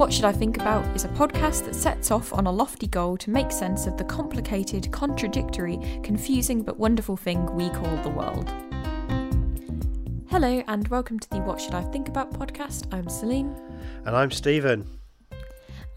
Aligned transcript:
What 0.00 0.14
Should 0.14 0.24
I 0.24 0.32
Think 0.32 0.56
About 0.56 0.96
is 0.96 1.04
a 1.04 1.08
podcast 1.08 1.66
that 1.66 1.74
sets 1.74 2.10
off 2.10 2.32
on 2.32 2.46
a 2.46 2.50
lofty 2.50 2.86
goal 2.86 3.18
to 3.18 3.28
make 3.28 3.52
sense 3.52 3.86
of 3.86 3.98
the 3.98 4.04
complicated, 4.04 4.90
contradictory, 4.90 5.78
confusing, 6.02 6.62
but 6.62 6.78
wonderful 6.78 7.18
thing 7.18 7.44
we 7.54 7.68
call 7.68 7.94
the 7.98 8.08
world. 8.08 8.48
Hello, 10.30 10.62
and 10.68 10.88
welcome 10.88 11.18
to 11.18 11.28
the 11.28 11.40
What 11.40 11.60
Should 11.60 11.74
I 11.74 11.82
Think 11.82 12.08
About 12.08 12.32
podcast. 12.32 12.86
I'm 12.94 13.10
Celine, 13.10 13.54
And 14.06 14.16
I'm 14.16 14.30
Stephen. 14.30 14.88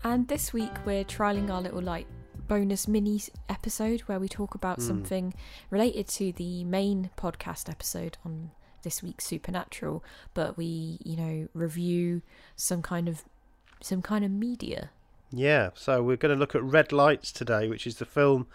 and 0.04 0.28
this 0.28 0.52
week 0.52 0.74
we're 0.86 1.06
trialing 1.06 1.50
our 1.50 1.62
little 1.62 1.82
like 1.82 2.08
bonus 2.50 2.90
mini 2.90 3.22
episode 3.48 4.02
where 4.02 4.20
we 4.20 4.28
talk 4.28 4.54
about 4.54 4.80
Hmm. 4.80 4.88
something 4.88 5.34
related 5.70 6.10
to 6.10 6.34
the 6.34 6.66
main 6.66 7.10
podcast 7.16 7.70
episode 7.70 8.18
on 8.26 8.52
this 8.82 9.02
week's 9.02 9.26
Supernatural, 9.26 10.04
but 10.34 10.58
we, 10.58 11.00
you 11.06 11.16
know, 11.16 11.48
review 11.54 12.22
some 12.58 12.82
kind 12.82 13.08
of 13.08 13.24
some 13.84 14.02
kind 14.02 14.24
of 14.24 14.32
media. 14.32 14.92
Yeah, 15.32 15.70
so 15.74 16.04
we're 16.04 16.18
going 16.18 16.34
to 16.34 16.40
look 16.40 16.56
at 16.56 16.64
Red 16.64 16.92
Lights 16.92 17.32
today, 17.32 17.68
which 17.68 17.88
is 17.88 17.96
the 17.98 18.06
film 18.06 18.48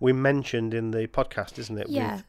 we 0.00 0.12
mentioned 0.12 0.72
in 0.72 0.90
the 0.90 1.06
podcast, 1.06 1.58
isn't 1.58 1.78
it? 1.78 1.88
Yeah. 1.88 2.14
With 2.16 2.24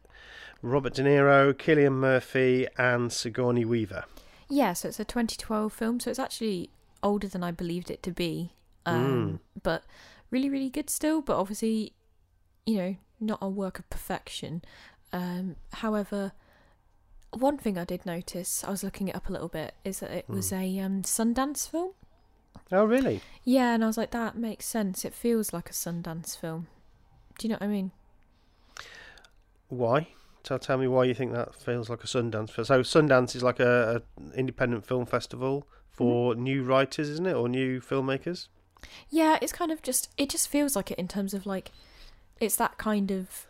Robert 0.61 0.93
De 0.95 1.03
Niro, 1.03 1.53
Cillian 1.53 1.93
Murphy, 1.93 2.67
and 2.77 3.11
Sigourney 3.11 3.65
Weaver. 3.65 4.05
Yeah, 4.49 4.73
so 4.73 4.89
it's 4.89 4.99
a 4.99 5.05
2012 5.05 5.71
film, 5.71 5.99
so 5.99 6.09
it's 6.09 6.19
actually 6.19 6.69
older 7.01 7.27
than 7.27 7.43
I 7.43 7.51
believed 7.51 7.89
it 7.89 8.03
to 8.03 8.11
be. 8.11 8.51
Um, 8.85 9.39
But 9.63 9.83
really, 10.29 10.49
really 10.49 10.69
good 10.69 10.89
still, 10.89 11.21
but 11.21 11.37
obviously, 11.37 11.93
you 12.65 12.77
know, 12.77 12.95
not 13.19 13.39
a 13.41 13.49
work 13.49 13.79
of 13.79 13.89
perfection. 13.89 14.61
Um, 15.11 15.55
however, 15.73 16.33
one 17.31 17.57
thing 17.57 17.77
I 17.77 17.85
did 17.85 18.05
notice, 18.05 18.63
I 18.63 18.69
was 18.69 18.83
looking 18.83 19.07
it 19.07 19.15
up 19.15 19.29
a 19.29 19.31
little 19.31 19.47
bit, 19.47 19.73
is 19.83 19.99
that 19.99 20.11
it 20.11 20.29
was 20.29 20.53
a 20.53 20.79
um, 20.79 21.01
Sundance 21.03 21.69
film. 21.69 21.91
Oh, 22.71 22.85
really? 22.85 23.21
Yeah, 23.43 23.73
and 23.75 23.83
I 23.83 23.87
was 23.87 23.97
like, 23.97 24.11
that 24.11 24.35
makes 24.37 24.65
sense. 24.65 25.05
It 25.05 25.13
feels 25.13 25.53
like 25.53 25.69
a 25.69 25.73
Sundance 25.73 26.37
film. 26.37 26.67
Do 27.37 27.47
you 27.47 27.49
know 27.49 27.57
what 27.59 27.65
I 27.65 27.67
mean? 27.67 27.91
Why? 29.69 30.07
Tell, 30.43 30.59
tell 30.59 30.77
me 30.77 30.87
why 30.87 31.05
you 31.05 31.13
think 31.13 31.31
that 31.33 31.55
feels 31.55 31.89
like 31.89 32.03
a 32.03 32.07
Sundance 32.07 32.51
film. 32.51 32.65
So 32.65 32.81
Sundance 32.81 33.35
is 33.35 33.43
like 33.43 33.59
a, 33.59 34.01
a 34.21 34.37
independent 34.37 34.85
film 34.85 35.05
festival 35.05 35.67
for 35.89 36.33
Mm-hmm. 36.33 36.43
new 36.43 36.63
writers, 36.63 37.09
isn't 37.09 37.25
it, 37.25 37.33
or 37.33 37.47
new 37.47 37.79
filmmakers? 37.79 38.47
Yeah, 39.09 39.37
it's 39.41 39.51
kind 39.53 39.71
of 39.71 39.81
just 39.81 40.09
it 40.17 40.29
just 40.29 40.47
feels 40.47 40.75
like 40.75 40.91
it 40.91 40.99
in 40.99 41.07
terms 41.07 41.33
of 41.33 41.45
like 41.45 41.71
it's 42.39 42.55
that 42.57 42.77
kind 42.77 43.11
of 43.11 43.47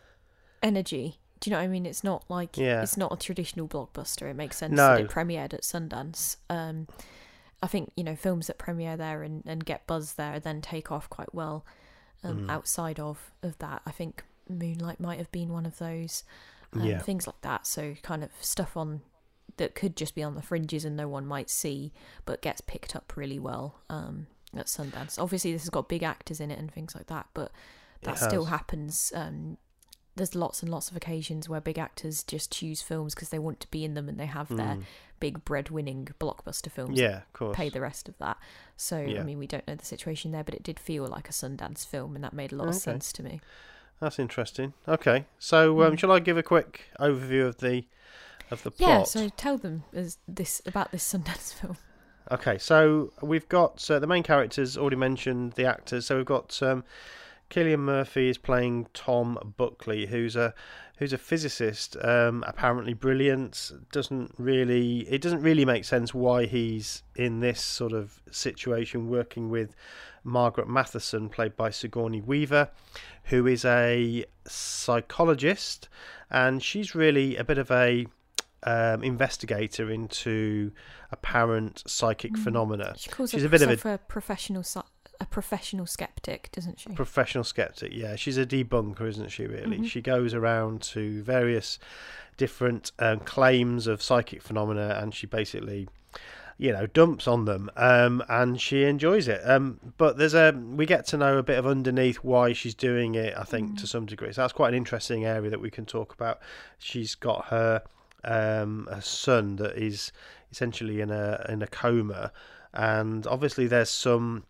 energy. 0.63 1.19
Do 1.39 1.49
you 1.49 1.55
know 1.55 1.59
what 1.59 1.65
I 1.65 1.67
mean? 1.69 1.85
It's 1.85 2.03
not 2.03 2.23
like 2.29 2.55
Yeah. 2.57 2.81
it's 2.83 2.95
not 2.97 3.11
a 3.11 3.17
traditional 3.17 3.67
blockbuster. 3.67 4.29
It 4.29 4.35
makes 4.35 4.57
sense 4.57 4.73
No. 4.73 4.95
that 4.95 5.01
it 5.01 5.09
premiered 5.09 5.53
at 5.53 5.63
Sundance. 5.63 6.37
Um 6.49 6.87
I 7.63 7.67
think, 7.67 7.91
you 7.95 8.03
know, 8.03 8.15
films 8.15 8.47
that 8.47 8.57
premiere 8.57 8.97
there 8.97 9.23
and, 9.23 9.43
and 9.45 9.65
get 9.65 9.87
buzz 9.87 10.13
there 10.13 10.39
then 10.39 10.61
take 10.61 10.91
off 10.91 11.09
quite 11.09 11.33
well 11.33 11.65
um, 12.23 12.47
Mm. 12.47 12.51
outside 12.51 12.99
of, 12.99 13.31
of 13.43 13.57
that. 13.59 13.81
I 13.85 13.91
think 13.91 14.23
Moonlight 14.49 14.99
might 14.99 15.17
have 15.19 15.31
been 15.31 15.49
one 15.49 15.65
of 15.65 15.77
those. 15.77 16.23
Um, 16.73 16.83
Yeah. 16.83 16.99
Things 16.99 17.25
like 17.27 17.41
that. 17.41 17.65
So 17.67 17.95
kind 18.03 18.23
of 18.23 18.31
stuff 18.41 18.75
on 18.75 19.01
that 19.57 19.73
could 19.75 19.95
just 19.95 20.15
be 20.15 20.23
on 20.23 20.35
the 20.35 20.41
fringes 20.41 20.83
and 20.85 20.97
no 20.97 21.07
one 21.07 21.25
might 21.25 21.49
see, 21.49 21.93
but 22.25 22.41
gets 22.41 22.61
picked 22.61 22.95
up 22.95 23.13
really 23.15 23.39
well 23.39 23.79
um, 23.89 24.27
at 24.55 24.65
Sundance. 24.65 25.17
Obviously, 25.17 25.53
this 25.53 25.61
has 25.61 25.69
got 25.69 25.87
big 25.87 26.03
actors 26.03 26.39
in 26.41 26.51
it 26.51 26.59
and 26.59 26.71
things 26.71 26.93
like 26.95 27.07
that, 27.07 27.27
but 27.33 27.51
that 28.03 28.19
still 28.19 28.45
happens. 28.45 29.13
Um, 29.15 29.57
there's 30.15 30.33
lots 30.35 30.61
and 30.63 30.71
lots 30.71 30.89
of 30.89 30.95
occasions 30.97 31.49
where 31.49 31.59
big 31.61 31.77
actors 31.77 32.23
just 32.23 32.51
choose 32.51 32.81
films 32.81 33.13
because 33.13 33.29
they 33.29 33.39
want 33.39 33.59
to 33.59 33.67
be 33.69 33.83
in 33.83 33.93
them 33.95 34.07
and 34.07 34.17
they 34.19 34.25
have 34.27 34.47
their 34.55 34.77
big 35.19 35.43
bread-winning 35.45 36.07
blockbuster 36.19 36.71
films. 36.71 36.97
Mm. 36.97 37.01
Yeah, 37.01 37.17
of 37.17 37.33
course. 37.33 37.55
Pay 37.57 37.69
the 37.69 37.81
rest 37.81 38.07
of 38.07 38.17
that. 38.19 38.37
So 38.77 38.99
Yeah. 38.99 39.19
I 39.21 39.23
mean, 39.23 39.37
we 39.39 39.47
don't 39.47 39.67
know 39.67 39.75
the 39.75 39.85
situation 39.85 40.31
there, 40.31 40.43
but 40.43 40.53
it 40.53 40.63
did 40.63 40.79
feel 40.79 41.05
like 41.07 41.27
a 41.29 41.33
Sundance 41.33 41.85
film, 41.85 42.15
and 42.15 42.23
that 42.23 42.33
made 42.33 42.51
a 42.51 42.55
lot 42.55 42.67
Okay. 42.67 42.75
of 42.77 42.81
sense 42.81 43.11
to 43.13 43.23
me. 43.23 43.41
That's 43.99 44.19
interesting. 44.19 44.73
Okay, 44.87 45.25
so 45.39 45.81
um, 45.83 45.93
Mm. 45.93 45.99
shall 45.99 46.11
I 46.11 46.19
give 46.19 46.37
a 46.37 46.43
quick 46.43 46.85
overview 46.99 47.45
of 47.47 47.57
the 47.57 47.85
of 48.51 48.61
the 48.63 48.71
plot? 48.71 48.89
Yeah. 48.99 49.03
So 49.03 49.29
tell 49.29 49.57
them 49.57 49.83
as 49.93 50.17
this 50.27 50.61
about 50.65 50.91
this 50.91 51.03
Sundance 51.11 51.53
film. 51.59 51.77
Okay, 52.31 52.57
so 52.57 53.11
we've 53.21 53.47
got 53.49 53.89
uh, 53.89 53.99
the 53.99 54.07
main 54.07 54.23
characters 54.23 54.77
already 54.77 54.95
mentioned 54.97 55.53
the 55.53 55.65
actors. 55.65 56.05
So 56.07 56.17
we've 56.17 56.25
got 56.25 56.61
um, 56.61 56.83
Cillian 57.49 57.79
Murphy 57.79 58.29
is 58.29 58.37
playing 58.37 58.87
Tom 58.93 59.53
Buckley, 59.57 60.07
who's 60.07 60.35
a 60.35 60.53
who's 60.97 61.13
a 61.13 61.17
physicist, 61.17 61.97
um, 62.01 62.43
apparently 62.47 62.93
brilliant. 62.93 63.71
Doesn't 63.91 64.33
really 64.37 65.01
it 65.09 65.21
doesn't 65.21 65.41
really 65.41 65.65
make 65.65 65.85
sense 65.85 66.13
why 66.13 66.45
he's 66.45 67.03
in 67.15 67.39
this 67.39 67.61
sort 67.61 67.93
of 67.93 68.21
situation 68.31 69.09
working 69.09 69.49
with 69.49 69.75
Margaret 70.23 70.67
Matheson, 70.67 71.29
played 71.29 71.55
by 71.55 71.69
Sigourney 71.69 72.21
Weaver, 72.21 72.69
who 73.25 73.45
is 73.45 73.63
a 73.63 74.25
psychologist, 74.47 75.87
and 76.31 76.63
she's 76.63 76.95
really 76.95 77.37
a 77.37 77.43
bit 77.43 77.59
of 77.59 77.69
a 77.69 78.07
um, 78.63 79.03
investigator 79.03 79.91
into 79.91 80.71
apparent 81.11 81.83
psychic 81.85 82.37
phenomena. 82.37 82.95
She 82.97 83.11
calls 83.11 83.29
She's 83.29 83.43
a 83.43 83.49
bit 83.49 83.61
of 83.61 83.85
a 83.85 83.99
professional 83.99 84.63
a 85.19 85.25
professional 85.25 85.85
skeptic, 85.85 86.49
doesn't 86.51 86.79
she? 86.79 86.89
professional 86.89 87.43
skeptic. 87.43 87.91
Yeah, 87.93 88.15
she's 88.15 88.37
a 88.37 88.45
debunker, 88.45 89.07
isn't 89.07 89.29
she? 89.29 89.45
Really, 89.47 89.79
Mhm. 89.79 89.85
she 89.89 90.01
goes 90.01 90.33
around 90.33 90.81
to 90.93 91.21
various 91.23 91.79
different 92.37 92.91
um, 92.99 93.19
claims 93.21 93.87
of 93.87 94.01
psychic 94.01 94.41
phenomena, 94.41 94.99
and 95.01 95.13
she 95.13 95.25
basically, 95.27 95.87
you 96.57 96.71
know, 96.71 96.85
dumps 96.87 97.27
on 97.27 97.45
them, 97.45 97.69
um, 97.77 98.23
and 98.29 98.59
she 98.59 98.83
enjoys 98.83 99.27
it. 99.27 99.41
Um, 99.49 99.79
but 99.97 100.17
there's 100.17 100.33
a 100.33 100.51
we 100.51 100.85
get 100.85 101.05
to 101.07 101.17
know 101.17 101.37
a 101.37 101.43
bit 101.43 101.57
of 101.57 101.65
underneath 101.65 102.17
why 102.17 102.53
she's 102.53 102.75
doing 102.75 103.15
it. 103.15 103.33
I 103.37 103.43
think 103.43 103.77
to 103.79 103.87
some 103.87 104.05
degree, 104.05 104.33
so 104.33 104.41
that's 104.41 104.53
quite 104.53 104.69
an 104.69 104.75
interesting 104.75 105.25
area 105.25 105.49
that 105.49 105.61
we 105.61 105.69
can 105.69 105.85
talk 105.85 106.13
about. 106.13 106.39
She's 106.77 107.15
got 107.15 107.45
her 107.45 107.83
um, 108.23 108.87
a 108.91 109.01
son 109.01 109.55
that 109.57 109.77
is 109.77 110.11
essentially 110.51 110.99
in 111.01 111.11
a 111.11 111.45
in 111.49 111.61
a 111.61 111.67
coma, 111.67 112.31
and 112.73 113.25
obviously 113.27 113.67
there's 113.67 113.89
some 113.89 114.43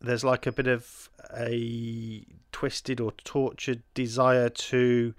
there's 0.00 0.24
like 0.24 0.46
a 0.46 0.52
bit 0.52 0.66
of 0.66 1.08
a 1.36 2.24
twisted 2.52 3.00
or 3.00 3.12
tortured 3.24 3.82
desire 3.94 4.48
to 4.48 5.14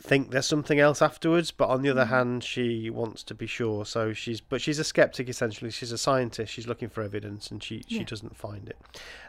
think 0.00 0.30
there's 0.30 0.46
something 0.46 0.80
else 0.80 1.00
afterwards 1.00 1.50
but 1.52 1.68
on 1.68 1.80
the 1.82 1.88
other 1.88 2.06
hand 2.06 2.42
she 2.44 2.90
wants 2.90 3.22
to 3.22 3.34
be 3.34 3.46
sure. 3.46 3.84
So 3.86 4.12
she's 4.12 4.40
but 4.40 4.60
she's 4.60 4.78
a 4.78 4.84
skeptic 4.84 5.28
essentially. 5.28 5.70
She's 5.70 5.92
a 5.92 5.98
scientist. 5.98 6.52
She's 6.52 6.66
looking 6.66 6.88
for 6.88 7.02
evidence 7.02 7.50
and 7.50 7.62
she 7.62 7.84
she 7.88 7.98
Yeah. 7.98 8.04
doesn't 8.04 8.36
find 8.36 8.68
it. 8.68 8.76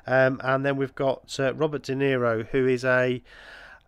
Um, 0.07 0.41
and 0.43 0.65
then 0.65 0.75
we've 0.75 0.95
got 0.95 1.39
uh, 1.39 1.53
Robert 1.53 1.83
De 1.83 1.93
Niro 1.95 2.47
who 2.47 2.67
is 2.67 2.83
a 2.83 3.21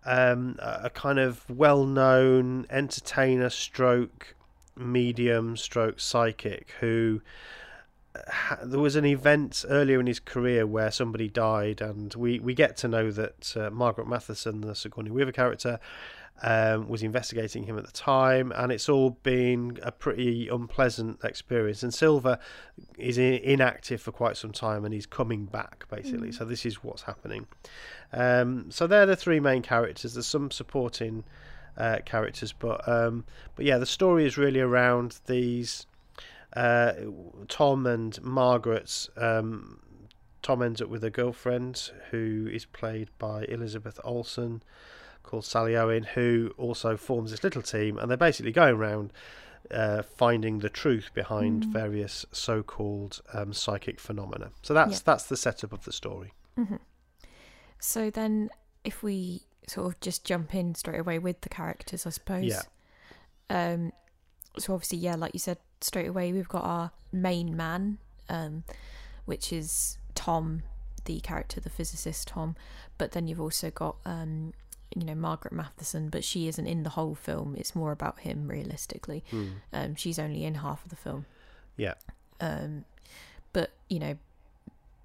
um, 0.05 0.57
a 0.61 0.89
kind 0.89 1.19
of 1.19 1.50
well-known 1.50 2.65
entertainer 2.69 3.50
stroke 3.50 4.35
medium 4.77 5.57
stroke 5.57 6.00
psychic 6.00 6.71
who 6.79 7.21
there 8.63 8.79
was 8.79 8.95
an 8.95 9.05
event 9.05 9.65
earlier 9.69 9.99
in 9.99 10.07
his 10.07 10.19
career 10.19 10.65
where 10.65 10.91
somebody 10.91 11.27
died, 11.27 11.81
and 11.81 12.13
we, 12.15 12.39
we 12.39 12.53
get 12.53 12.77
to 12.77 12.87
know 12.87 13.11
that 13.11 13.55
uh, 13.57 13.69
Margaret 13.69 14.07
Matheson, 14.07 14.61
the 14.61 14.75
Sigourney 14.75 15.11
Weaver 15.11 15.31
character, 15.31 15.79
um, 16.43 16.87
was 16.87 17.01
investigating 17.01 17.63
him 17.63 17.77
at 17.77 17.85
the 17.85 17.91
time, 17.91 18.51
and 18.55 18.71
it's 18.71 18.89
all 18.89 19.11
been 19.11 19.79
a 19.81 19.91
pretty 19.91 20.47
unpleasant 20.47 21.23
experience. 21.23 21.83
And 21.83 21.93
Silver 21.93 22.37
is 22.97 23.17
in, 23.17 23.35
inactive 23.35 24.01
for 24.01 24.11
quite 24.11 24.37
some 24.37 24.51
time, 24.51 24.85
and 24.85 24.93
he's 24.93 25.07
coming 25.07 25.45
back 25.45 25.85
basically. 25.89 26.31
So 26.31 26.45
this 26.45 26.65
is 26.65 26.83
what's 26.83 27.03
happening. 27.03 27.47
Um, 28.13 28.69
so 28.69 28.87
they're 28.87 29.05
the 29.05 29.15
three 29.15 29.39
main 29.39 29.61
characters. 29.61 30.13
There's 30.13 30.27
some 30.27 30.51
supporting 30.51 31.23
uh, 31.75 31.99
characters, 32.05 32.53
but 32.53 32.87
um, 32.87 33.25
but 33.55 33.65
yeah, 33.65 33.77
the 33.77 33.85
story 33.85 34.25
is 34.25 34.37
really 34.37 34.59
around 34.59 35.19
these 35.25 35.87
uh, 36.57 36.94
Tom 37.48 37.86
and 37.86 38.21
Margaret's 38.24 39.09
um, 39.18 39.80
Tom 40.42 40.62
ends 40.62 40.81
up 40.81 40.89
with 40.89 41.04
a 41.04 41.09
girlfriend 41.09 41.92
who 42.12 42.48
is 42.51 42.65
played 42.65 43.09
by 43.18 43.44
Elizabeth 43.50 44.00
Olsen, 44.04 44.63
called 45.24 45.45
Sally 45.45 45.75
Owen, 45.75 46.04
who 46.15 46.54
also 46.57 46.95
forms 46.98 47.31
this 47.31 47.44
little 47.44 47.62
team, 47.62 47.98
and 48.00 48.09
they're 48.09 48.18
basically 48.18 48.51
going 48.54 48.75
around 48.75 49.12
uh, 49.71 50.01
finding 50.01 50.59
the 50.59 50.69
truth 50.69 51.09
behind 51.13 51.63
Mm. 51.63 51.74
various 51.74 52.25
so-called 52.31 53.19
um, 53.33 53.51
psychic 53.51 54.00
phenomena. 54.00 54.51
So 54.62 54.74
that's 54.74 54.94
Yeah. 54.94 55.00
that's 55.10 55.25
the 55.25 55.36
setup 55.38 55.74
of 55.74 55.83
the 55.83 55.92
story. 55.92 56.31
hmm 56.56 56.77
So 57.80 58.10
then, 58.10 58.50
if 58.83 59.03
we 59.03 59.42
sort 59.68 59.88
of 59.88 60.00
just 60.00 60.24
jump 60.24 60.56
in 60.56 60.74
straight 60.75 61.00
away 61.01 61.19
with 61.19 61.42
the 61.42 61.50
characters, 61.50 62.06
I 62.06 62.12
suppose. 62.12 62.45
Yeah. 62.45 62.63
Um. 63.50 63.92
So 64.57 64.74
obviously, 64.74 65.00
yeah, 65.00 65.15
like 65.15 65.33
you 65.33 65.39
said, 65.39 65.57
straight 65.81 66.07
away 66.07 66.31
we've 66.31 66.50
got 66.50 66.63
our 66.63 66.91
main 67.12 67.56
man, 67.56 67.97
um, 68.29 68.63
which 69.25 69.51
is 69.53 69.97
Tom, 70.15 70.63
the 71.06 71.19
character, 71.19 71.59
the 71.59 71.69
physicist 71.69 72.27
Tom. 72.29 72.56
But 72.97 73.12
then 73.12 73.27
you've 73.27 73.41
also 73.41 73.69
got 73.69 73.97
um, 74.06 74.53
you 74.95 75.06
know, 75.06 75.15
Margaret 75.15 75.53
Matheson, 75.53 76.09
but 76.09 76.24
she 76.24 76.47
isn't 76.47 76.65
in 76.65 76.83
the 76.83 76.91
whole 76.91 77.15
film. 77.15 77.56
It's 77.57 77.75
more 77.75 77.91
about 77.91 78.19
him, 78.19 78.47
realistically. 78.47 79.24
Hmm. 79.29 79.47
Um, 79.74 79.95
she's 79.95 80.18
only 80.18 80.44
in 80.44 80.56
half 80.56 80.83
of 80.83 80.89
the 80.89 80.95
film. 80.95 81.25
Yeah. 81.75 81.95
Um, 82.39 82.85
but 83.53 83.71
you 83.89 84.00
know, 84.00 84.18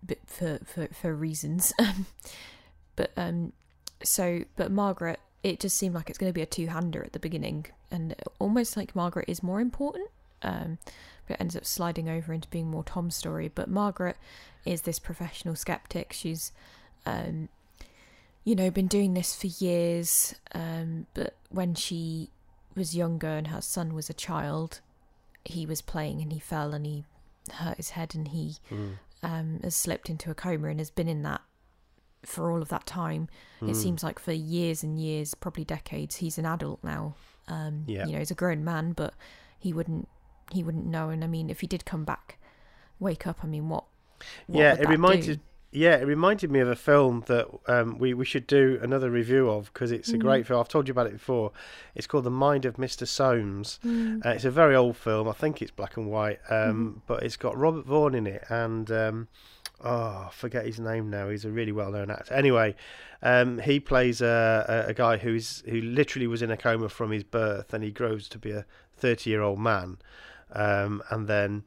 but 0.03 0.19
for 0.27 0.59
for 0.65 0.89
for 0.89 1.15
reasons. 1.15 1.73
but 2.97 3.13
um, 3.17 3.53
so 4.03 4.45
but 4.57 4.71
Margaret, 4.71 5.21
it 5.43 5.61
just 5.61 5.77
seemed 5.77 5.95
like 5.95 6.09
it's 6.09 6.19
going 6.19 6.31
to 6.31 6.35
be 6.35 6.43
a 6.43 6.47
two-hander 6.47 7.03
at 7.03 7.13
the 7.13 7.19
beginning, 7.19 7.67
and 7.91 8.15
almost 8.39 8.77
like 8.77 8.95
Margaret 8.95 9.27
is 9.29 9.43
more 9.43 9.61
important. 9.61 10.09
Um, 10.43 10.79
but 11.27 11.35
it 11.35 11.41
ends 11.41 11.57
up 11.57 11.65
sliding 11.65 12.09
over 12.09 12.33
into 12.33 12.49
being 12.49 12.71
more 12.71 12.85
Tom's 12.85 13.17
story. 13.17 13.51
But 13.55 13.69
Margaret 13.69 14.17
is 14.65 14.83
this 14.83 14.99
professional 14.99 15.55
skeptic. 15.57 16.13
She's 16.13 16.53
um, 17.07 17.49
you 18.45 18.55
know, 18.57 18.71
been 18.71 18.89
doing 18.89 19.15
this 19.15 19.35
for 19.35 19.47
years. 19.65 20.35
Um, 20.55 21.07
but 21.15 21.35
when 21.51 21.75
she 21.75 22.31
was 22.75 22.97
younger 22.97 23.29
and 23.29 23.49
her 23.49 23.61
son 23.61 23.95
was 23.95 24.09
a 24.11 24.15
child, 24.15 24.81
he 25.45 25.65
was 25.67 25.81
playing 25.83 26.21
and 26.23 26.33
he 26.33 26.39
fell 26.41 26.73
and 26.75 26.85
he 26.87 27.05
hurt 27.53 27.77
his 27.77 27.91
head 27.91 28.15
and 28.15 28.29
he 28.29 28.57
Hmm. 28.69 28.89
um, 29.23 29.61
has 29.63 29.77
slipped 29.77 30.09
into 30.11 30.31
a 30.31 30.35
coma 30.35 30.69
and 30.69 30.81
has 30.81 30.91
been 30.91 31.09
in 31.09 31.23
that 31.23 31.41
for 32.25 32.51
all 32.51 32.63
of 32.63 32.69
that 32.69 32.87
time. 32.87 33.29
It 33.61 33.75
seems 33.75 34.03
like 34.05 34.19
for 34.21 34.33
years 34.33 34.83
and 34.85 34.99
years, 34.99 35.35
probably 35.35 35.65
decades. 35.65 36.17
He's 36.17 36.39
an 36.39 36.47
adult 36.47 36.83
now. 36.83 37.15
Um, 37.49 37.85
Yeah. 37.87 38.07
You 38.07 38.13
know, 38.13 38.19
he's 38.19 38.31
a 38.31 38.37
grown 38.37 38.65
man, 38.65 38.93
but 38.93 39.15
he 39.59 39.73
wouldn't 39.73 40.09
he 40.53 40.63
wouldn't 40.63 40.87
know. 40.87 41.09
And 41.11 41.23
I 41.25 41.27
mean, 41.27 41.51
if 41.51 41.61
he 41.61 41.67
did 41.67 41.85
come 41.85 42.05
back, 42.05 42.39
wake 42.99 43.27
up. 43.27 43.39
I 43.43 43.47
mean, 43.47 43.69
what? 43.69 43.85
what 44.47 44.61
yeah, 44.61 44.75
it 44.75 44.89
reminded 44.89 45.39
do? 45.39 45.43
yeah, 45.75 45.97
it 45.97 46.07
reminded 46.07 46.51
me 46.51 46.61
of 46.61 46.69
a 46.69 46.77
film 46.77 47.25
that 47.27 47.49
um, 47.67 47.99
we 47.99 48.13
we 48.15 48.25
should 48.25 48.47
do 48.47 48.79
another 48.83 49.11
review 49.11 49.49
of 49.51 49.73
because 49.73 49.91
it's 49.91 50.11
a 50.11 50.17
Mm. 50.17 50.21
great 50.21 50.47
film. 50.47 50.61
I've 50.61 50.69
told 50.69 50.87
you 50.89 50.93
about 50.93 51.07
it 51.07 51.15
before. 51.15 51.51
It's 51.95 52.07
called 52.07 52.25
The 52.25 52.31
Mind 52.31 52.65
of 52.65 52.77
Mr. 52.77 53.07
Soames. 53.07 53.81
Mm. 53.85 54.25
Uh, 54.25 54.31
it's 54.31 54.45
a 54.45 54.51
very 54.51 54.77
old 54.77 54.97
film. 54.97 55.29
I 55.29 55.33
think 55.33 55.63
it's 55.63 55.71
black 55.71 55.97
and 55.97 56.07
white, 56.09 56.41
um, 56.51 56.57
Mm-hmm. 56.59 56.99
but 57.07 57.23
it's 57.23 57.37
got 57.37 57.57
Robert 57.57 57.87
Vaughn 57.87 58.15
in 58.15 58.27
it, 58.27 58.45
and 58.49 58.91
um, 58.91 59.29
oh, 59.83 60.27
I 60.29 60.31
forget 60.33 60.67
his 60.67 60.79
name 60.79 61.09
now. 61.11 61.29
He's 61.31 61.45
a 61.45 61.51
really 61.51 61.73
well-known 61.73 62.11
actor. 62.11 62.35
Anyway, 62.35 62.77
um, 63.23 63.59
he 63.59 63.81
plays 63.81 64.21
a, 64.21 64.85
a, 64.87 64.91
a 64.91 64.95
guy 64.95 65.17
who's 65.17 65.63
who 65.67 65.81
literally 65.81 66.27
was 66.27 66.43
in 66.43 66.51
a 66.51 66.57
coma 66.57 66.89
from 66.91 67.11
his 67.11 67.25
birth, 67.25 67.73
and 67.73 67.83
he 67.83 67.91
grows 67.91 68.29
to 68.29 68.39
be 68.39 68.51
a 68.51 68.67
thirty-year-old 68.97 69.59
man, 69.59 69.97
um, 70.53 71.03
and 71.11 71.29
then. 71.29 71.65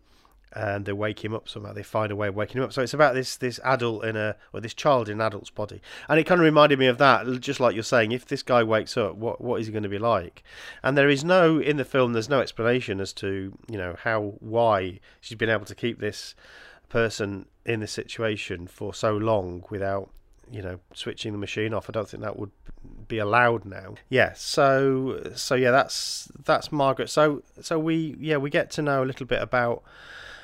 And 0.58 0.86
they 0.86 0.94
wake 0.94 1.26
him 1.26 1.34
up 1.34 1.50
somehow. 1.50 1.74
They 1.74 1.84
find 1.84 2.14
a 2.14 2.16
way 2.16 2.30
of 2.30 2.36
waking 2.36 2.60
him 2.60 2.64
up. 2.64 2.72
So 2.72 2.82
it's 2.82 2.94
about 2.94 3.14
this 3.14 3.36
this 3.36 3.60
adult 3.62 4.06
in 4.06 4.16
a 4.16 4.38
or 4.54 4.62
this 4.62 4.74
child 4.74 5.10
in 5.10 5.20
an 5.20 5.28
adult's 5.28 5.50
body, 5.50 5.82
and 6.08 6.18
it 6.18 6.24
kind 6.24 6.40
of 6.40 6.46
reminded 6.46 6.80
me 6.80 6.88
of 6.88 6.98
that. 6.98 7.42
Just 7.42 7.60
like 7.60 7.74
you're 7.74 7.84
saying, 7.84 8.14
if 8.14 8.26
this 8.26 8.42
guy 8.42 8.64
wakes 8.64 8.96
up, 8.96 9.18
what 9.18 9.42
what 9.42 9.60
is 9.60 9.68
he 9.68 9.74
going 9.74 9.84
to 9.84 9.90
be 9.90 10.00
like? 10.00 10.44
And 10.82 10.98
there 10.98 11.10
is 11.10 11.26
no 11.26 11.60
in 11.60 11.76
the 11.76 11.84
film. 11.84 12.14
There's 12.14 12.30
no 12.30 12.40
explanation 12.40 13.02
as 13.02 13.12
to 13.14 13.58
you 13.70 13.78
know 13.78 13.98
how 14.02 14.36
why 14.40 15.02
she's 15.20 15.38
been 15.38 15.50
able 15.50 15.66
to 15.66 15.76
keep 15.76 16.00
this 16.00 16.36
person 16.88 17.48
in 17.66 17.81
this 17.81 17.92
situation 17.92 18.66
for 18.66 18.94
so 18.94 19.18
long 19.18 19.66
without 19.70 20.10
you 20.51 20.62
know 20.62 20.80
switching 20.94 21.31
the 21.31 21.38
machine 21.38 21.74
off. 21.74 21.89
I 21.89 21.92
don't 21.92 22.07
think 22.07 22.24
that 22.24 22.38
would 22.38 22.51
be 23.07 23.18
allowed 23.18 23.65
now. 23.65 23.95
Yeah. 24.09 24.33
So 24.33 25.31
so 25.36 25.56
yeah, 25.56 25.71
that's 25.71 26.31
that's 26.44 26.71
Margaret. 26.71 27.09
So 27.09 27.44
so 27.62 27.80
we 27.80 28.15
yeah 28.19 28.38
we 28.38 28.50
get 28.50 28.71
to 28.71 28.81
know 28.81 29.03
a 29.03 29.06
little 29.06 29.25
bit 29.25 29.42
about 29.42 29.83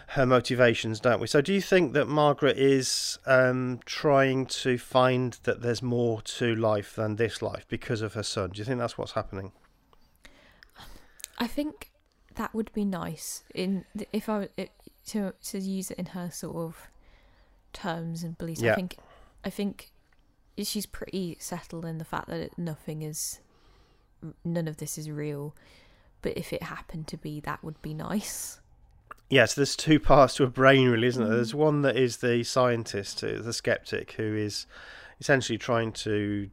her 0.09 0.25
motivations, 0.25 0.99
don't 0.99 1.21
we? 1.21 1.27
So 1.27 1.39
do 1.39 1.53
you 1.53 1.61
think 1.61 1.93
that 1.93 2.05
Margaret 2.05 2.57
is 2.57 3.17
um, 3.25 3.79
trying 3.85 4.45
to 4.47 4.77
find 4.77 5.37
that 5.43 5.61
there's 5.61 5.81
more 5.81 6.21
to 6.23 6.53
life 6.53 6.95
than 6.95 7.15
this 7.15 7.41
life 7.41 7.65
because 7.69 8.01
of 8.01 8.13
her 8.15 8.23
son? 8.23 8.49
Do 8.49 8.59
you 8.59 8.65
think 8.65 8.79
that's 8.79 8.97
what's 8.97 9.13
happening? 9.13 9.53
I 11.37 11.47
think 11.47 11.91
that 12.35 12.53
would 12.53 12.73
be 12.73 12.83
nice 12.83 13.43
in 13.55 13.85
if 14.11 14.27
I 14.27 14.49
it, 14.57 14.71
to 15.07 15.33
to 15.43 15.59
use 15.59 15.91
it 15.91 15.97
in 15.97 16.07
her 16.07 16.29
sort 16.29 16.57
of 16.57 16.89
terms 17.71 18.23
and 18.23 18.37
beliefs. 18.37 18.61
Yeah. 18.61 18.73
I 18.73 18.75
think 18.75 18.97
I 19.45 19.49
think 19.49 19.90
she's 20.63 20.85
pretty 20.85 21.37
settled 21.39 21.85
in 21.85 21.97
the 21.97 22.05
fact 22.05 22.27
that 22.27 22.57
nothing 22.57 23.01
is 23.01 23.39
none 24.43 24.67
of 24.67 24.77
this 24.77 24.97
is 24.97 25.09
real. 25.09 25.55
But 26.21 26.37
if 26.37 26.53
it 26.53 26.63
happened 26.63 27.07
to 27.07 27.17
be, 27.17 27.39
that 27.41 27.63
would 27.63 27.81
be 27.81 27.93
nice. 27.93 28.59
Yes, 29.29 29.55
there's 29.55 29.75
two 29.75 29.99
parts 29.99 30.35
to 30.35 30.43
a 30.43 30.47
brain, 30.47 30.89
really, 30.89 31.07
isn't 31.07 31.23
there? 31.23 31.33
Mm. 31.33 31.37
There's 31.37 31.55
one 31.55 31.81
that 31.81 31.95
is 31.95 32.17
the 32.17 32.43
scientist, 32.43 33.23
uh, 33.23 33.41
the 33.41 33.53
skeptic, 33.53 34.11
who 34.13 34.35
is 34.35 34.67
essentially 35.19 35.57
trying 35.57 35.93
to 35.93 36.49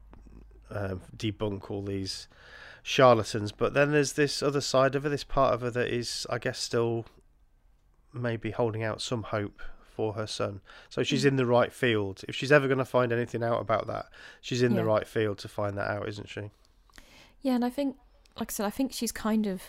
um, 0.71 1.01
debunk 1.17 1.71
all 1.71 1.83
these 1.83 2.29
charlatans. 2.83 3.53
But 3.53 3.75
then 3.75 3.93
there's 3.93 4.13
this 4.13 4.43
other 4.43 4.61
side 4.61 4.95
of 4.95 5.03
her, 5.03 5.09
this 5.09 5.25
part 5.25 5.55
of 5.55 5.61
her 5.63 5.71
that 5.71 5.89
is, 5.89 6.27
I 6.31 6.39
guess, 6.39 6.59
still 6.59 7.05
maybe 8.13 8.53
holding 8.53 8.83
out 8.83 9.03
some 9.03 9.25
hope 9.25 9.61
for 9.99 10.13
her 10.13 10.29
son. 10.29 10.61
So 10.89 11.03
she's 11.03 11.25
Mm. 11.25 11.29
in 11.31 11.37
the 11.37 11.45
right 11.47 11.73
field. 11.73 12.23
If 12.29 12.37
she's 12.37 12.53
ever 12.53 12.69
going 12.69 12.79
to 12.79 12.85
find 12.85 13.11
anything 13.13 13.43
out 13.43 13.61
about 13.61 13.89
that, 13.89 14.07
she's 14.41 14.63
in 14.63 14.77
the 14.77 14.85
right 14.85 15.09
field 15.09 15.39
to 15.39 15.49
find 15.49 15.77
that 15.77 15.91
out, 15.91 16.07
isn't 16.09 16.29
she? 16.29 16.53
Yeah, 17.43 17.57
and 17.57 17.65
I 17.65 17.71
think, 17.71 17.97
like 18.39 18.53
I 18.53 18.55
said, 18.55 18.67
I 18.67 18.71
think 18.71 18.93
she's 18.93 19.11
kind 19.11 19.49
of 19.49 19.61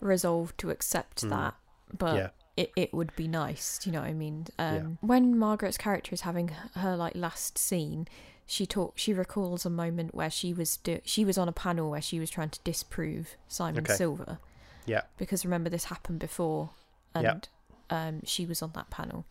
resolved 0.00 0.56
to 0.58 0.70
accept 0.70 1.22
Mm. 1.24 1.28
that, 1.30 1.54
but 1.96 2.16
yeah. 2.16 2.28
it, 2.56 2.72
it 2.74 2.94
would 2.94 3.14
be 3.16 3.28
nice. 3.28 3.78
Do 3.78 3.90
you 3.90 3.92
know 3.94 4.00
what 4.00 4.08
I 4.08 4.14
mean? 4.14 4.46
Um, 4.58 4.74
Yeah. 4.74 4.82
When 5.02 5.38
Margaret's 5.38 5.76
character 5.78 6.14
is 6.14 6.22
having 6.22 6.48
her 6.76 6.96
like 6.96 7.14
last 7.14 7.58
scene, 7.58 8.08
she 8.46 8.64
talk 8.66 8.94
she 8.96 9.12
recalls 9.12 9.66
a 9.66 9.70
moment 9.70 10.14
where 10.14 10.30
she 10.30 10.54
was 10.54 10.78
do- 10.78 11.00
she 11.04 11.24
was 11.24 11.36
on 11.36 11.48
a 11.48 11.52
panel 11.52 11.90
where 11.90 12.02
she 12.02 12.18
was 12.18 12.30
trying 12.30 12.50
to 12.50 12.60
disprove 12.64 13.36
Simon 13.48 13.84
Okay. 13.84 13.94
Silver. 13.94 14.38
Yeah. 14.86 15.02
Because 15.18 15.44
remember 15.44 15.68
this 15.70 15.84
happened 15.84 16.18
before, 16.20 16.70
Yeah. 17.14 17.32
and 17.32 17.48
um, 17.94 18.20
she 18.24 18.44
was 18.46 18.60
on 18.62 18.72
that 18.74 18.90
panel. 18.90 19.24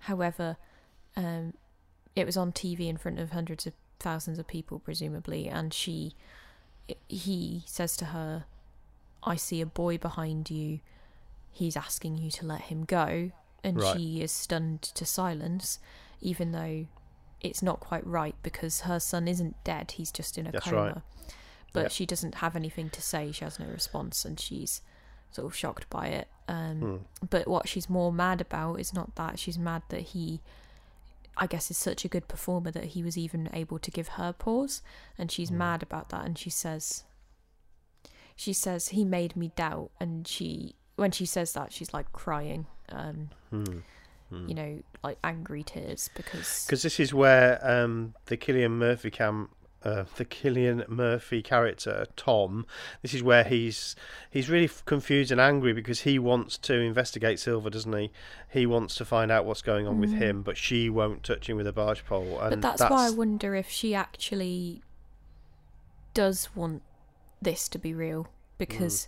However, 0.00 0.56
um, 1.16 1.54
it 2.16 2.24
was 2.24 2.36
on 2.36 2.52
TV 2.52 2.88
in 2.88 2.96
front 2.96 3.18
of 3.18 3.30
hundreds 3.32 3.66
of 3.66 3.72
thousands 3.98 4.38
of 4.38 4.46
people, 4.46 4.78
presumably, 4.78 5.48
and 5.48 5.74
she 5.74 6.14
he 7.08 7.62
says 7.66 7.96
to 7.98 8.06
her, 8.06 8.44
"I 9.22 9.36
see 9.36 9.60
a 9.60 9.66
boy 9.66 9.98
behind 9.98 10.50
you. 10.50 10.80
He's 11.50 11.76
asking 11.76 12.16
you 12.18 12.30
to 12.32 12.46
let 12.46 12.62
him 12.62 12.84
go." 12.84 13.32
And 13.64 13.76
Right. 13.80 13.96
she 13.96 14.22
is 14.22 14.30
stunned 14.32 14.82
to 14.82 15.04
silence, 15.04 15.80
even 16.20 16.52
though 16.52 16.86
it's 17.40 17.62
not 17.62 17.80
quite 17.80 18.06
right 18.06 18.34
because 18.42 18.82
her 18.82 19.00
son 19.00 19.26
isn't 19.28 19.62
dead. 19.64 19.92
He's 19.92 20.12
just 20.12 20.38
in 20.38 20.46
a 20.46 20.52
That's 20.52 20.64
coma. 20.66 20.82
right. 20.82 21.02
But 21.72 21.82
Yep. 21.84 21.90
she 21.92 22.06
doesn't 22.06 22.36
have 22.36 22.56
anything 22.56 22.88
to 22.90 23.02
say. 23.02 23.32
She 23.32 23.44
has 23.44 23.58
no 23.58 23.66
response, 23.66 24.24
and 24.24 24.38
she's 24.40 24.80
sort 25.30 25.46
of 25.46 25.54
shocked 25.56 25.88
by 25.90 26.06
it. 26.08 26.28
Um, 26.48 26.80
Hmm. 26.80 27.26
But 27.28 27.46
what 27.46 27.68
she's 27.68 27.88
more 27.90 28.12
mad 28.12 28.40
about 28.40 28.80
is 28.80 28.92
not 28.94 29.14
that. 29.16 29.38
She's 29.38 29.58
mad 29.58 29.82
that 29.90 30.00
he, 30.00 30.40
I 31.36 31.46
guess, 31.46 31.70
is 31.70 31.76
such 31.76 32.04
a 32.04 32.08
good 32.08 32.26
performer 32.28 32.70
that 32.70 32.84
he 32.86 33.02
was 33.02 33.16
even 33.18 33.50
able 33.52 33.78
to 33.78 33.90
give 33.90 34.08
her 34.08 34.32
pause. 34.32 34.80
And 35.18 35.30
she's 35.30 35.50
Mm. 35.50 35.56
mad 35.56 35.82
about 35.82 36.08
that. 36.08 36.24
And 36.24 36.38
she 36.38 36.50
says, 36.50 37.04
she 38.36 38.52
says, 38.52 38.88
he 38.90 39.04
made 39.04 39.36
me 39.36 39.52
doubt. 39.56 39.90
And 40.00 40.26
she, 40.26 40.74
when 40.96 41.10
she 41.10 41.26
says 41.26 41.52
that, 41.52 41.72
she's 41.72 41.92
like 41.92 42.12
crying, 42.12 42.66
um, 42.90 43.30
Hmm. 43.50 43.78
Hmm. 44.30 44.46
you 44.48 44.54
know, 44.54 44.82
like 45.02 45.18
angry 45.24 45.62
tears 45.62 46.10
because. 46.14 46.64
Because 46.66 46.82
this 46.82 47.00
is 47.00 47.12
where 47.14 47.58
um, 47.66 48.14
the 48.26 48.36
Cillian 48.36 48.72
Murphy 48.72 49.10
cam, 49.10 49.48
uh, 49.84 50.04
the 50.16 50.24
Cillian 50.24 50.88
Murphy 50.88 51.40
character 51.42 52.06
Tom, 52.16 52.66
this 53.02 53.14
is 53.14 53.22
where 53.22 53.44
he's 53.44 53.94
he's 54.30 54.50
really 54.50 54.68
confused 54.86 55.30
and 55.30 55.40
angry 55.40 55.72
because 55.72 56.00
he 56.00 56.18
wants 56.18 56.58
to 56.58 56.74
investigate 56.74 57.38
Silver, 57.38 57.70
doesn't 57.70 57.92
he? 57.92 58.10
He 58.50 58.66
wants 58.66 58.94
to 58.96 59.04
find 59.04 59.30
out 59.30 59.44
what's 59.44 59.62
going 59.62 59.86
on 59.86 60.00
with 60.00 60.10
Mm. 60.12 60.18
him, 60.18 60.42
but 60.42 60.56
she 60.56 60.90
won't 60.90 61.22
touch 61.22 61.48
him 61.48 61.56
with 61.56 61.66
a 61.66 61.72
barge 61.72 62.04
pole. 62.04 62.40
And 62.40 62.60
but 62.60 62.76
that's, 62.78 62.90
why 62.90 63.06
I 63.06 63.10
wonder 63.10 63.54
if 63.54 63.68
she 63.70 63.94
actually 63.94 64.82
does 66.14 66.48
want 66.56 66.82
this 67.40 67.68
to 67.68 67.78
be 67.78 67.94
real 67.94 68.26
because 68.56 69.06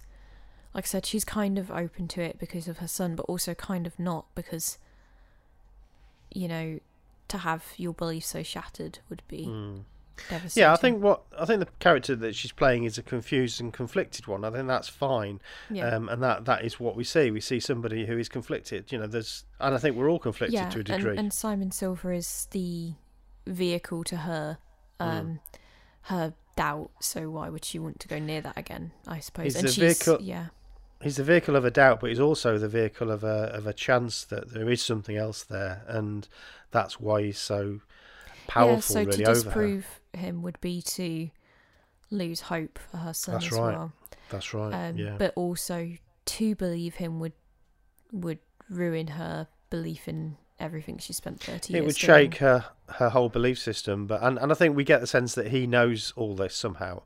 like 0.73 0.85
I 0.85 0.87
said 0.87 1.05
she's 1.05 1.25
kind 1.25 1.59
of 1.59 1.69
open 1.71 2.07
to 2.09 2.21
it 2.23 2.39
because 2.39 2.69
of 2.69 2.79
her 2.79 2.87
son 2.87 3.17
but 3.17 3.25
also 3.25 3.55
kind 3.55 3.87
of 3.89 3.99
not 3.99 4.27
because 4.37 4.79
you 6.33 6.47
know 6.47 6.79
to 7.27 7.39
have 7.39 7.65
your 7.77 7.93
beliefs 7.93 8.29
so 8.29 8.45
shattered 8.45 9.01
would 9.09 9.23
be 9.27 9.47
Mm. 9.47 9.83
Yeah, 10.55 10.73
I 10.73 10.77
think 10.77 11.03
what 11.03 11.23
I 11.39 11.45
think 11.45 11.61
the 11.61 11.69
character 11.79 12.15
that 12.17 12.35
she's 12.35 12.53
playing 12.53 12.85
is 12.85 12.99
a 12.99 13.03
confused 13.03 13.61
and 13.61 13.73
conflicted 13.73 14.27
one. 14.27 14.45
I 14.45 14.51
think 14.51 14.69
that's 14.69 14.89
fine, 14.89 15.41
yeah. 15.71 15.89
um, 15.95 16.09
and 16.09 16.23
that 16.23 16.45
that 16.45 16.65
is 16.65 16.79
what 16.79 16.97
we 16.97 17.05
see. 17.05 17.31
We 17.31 17.41
see 17.41 17.61
somebody 17.61 18.07
who 18.07 18.19
is 18.19 18.29
conflicted. 18.29 18.93
You 18.93 18.99
know, 18.99 19.07
there's, 19.07 19.45
and 19.61 19.75
I 19.75 19.79
think 19.79 19.97
we're 19.97 20.11
all 20.11 20.19
conflicted 20.19 20.55
yeah, 20.55 20.71
to 20.71 20.81
a 20.81 20.85
degree. 20.85 21.17
and 21.17 21.33
Simon 21.33 21.71
Silver 21.71 22.13
is 22.13 22.49
the 22.51 22.93
vehicle 23.47 24.05
to 24.05 24.17
her, 24.19 24.59
Mm. 25.01 25.07
um, 25.21 25.41
her 26.03 26.35
doubt. 26.57 26.91
So 27.01 27.31
why 27.31 27.49
would 27.49 27.65
she 27.65 27.79
want 27.79 28.01
to 28.01 28.09
go 28.09 28.19
near 28.19 28.41
that 28.43 28.59
again? 28.59 28.93
I 29.07 29.21
suppose. 29.21 29.45
He's 29.47 29.57
and 29.57 29.69
the 29.69 29.73
she's 29.73 30.03
vehicle- 30.05 30.23
yeah, 30.25 30.47
he's 31.01 31.17
the 31.17 31.25
vehicle 31.25 31.57
of 31.57 31.65
a 31.65 31.71
doubt, 31.71 32.01
but 32.01 32.11
he's 32.11 32.21
also 32.21 32.59
the 32.59 32.69
vehicle 32.69 33.11
of 33.11 33.25
a 33.25 33.51
of 33.55 33.67
a 33.67 33.73
chance 33.73 34.25
that 34.25 34.53
there 34.53 34.69
is 34.71 34.83
something 34.83 35.17
else 35.17 35.43
there, 35.43 35.83
and 35.89 36.29
that's 36.71 37.01
why 37.01 37.23
he's 37.23 37.39
so 37.39 37.81
powerful. 38.47 38.75
yeah. 38.75 38.81
So 38.81 39.01
really 39.05 39.25
to 39.25 39.35
disprove 39.35 40.00
him 40.13 40.43
would 40.43 40.61
be 40.61 40.83
to 40.83 41.31
lose 42.11 42.41
hope 42.43 42.79
for 42.91 42.99
her 42.99 43.15
son 43.15 43.35
That's 43.35 43.47
as 43.47 43.53
right. 43.53 43.75
well. 43.75 43.93
That's 44.31 44.55
right. 44.55 44.73
Um, 44.89 44.97
yeah. 44.97 45.17
But 45.19 45.33
also 45.37 45.93
to 46.27 46.55
believe 46.55 46.97
him 46.97 47.21
would 47.21 47.33
would 48.13 48.39
ruin 48.69 49.09
her 49.09 49.49
belief 49.71 50.09
in 50.09 50.37
everything 50.61 50.99
she 50.99 51.13
spent 51.13 51.41
thirty 51.41 51.73
it 51.75 51.77
years 51.79 51.87
would 51.87 51.97
doing. 51.97 52.31
shake 52.31 52.37
her 52.41 52.65
her 52.95 53.09
whole 53.11 53.29
belief 53.29 53.59
system 53.59 54.07
but 54.07 54.23
and, 54.23 54.39
and 54.39 54.51
i 54.53 54.55
think 54.55 54.77
we 54.77 54.85
get 54.85 55.01
the 55.01 55.07
sense 55.07 55.35
that 55.35 55.49
he 55.49 55.67
knows 55.67 56.13
all 56.17 56.35
this 56.35 56.55
somehow 56.55 57.01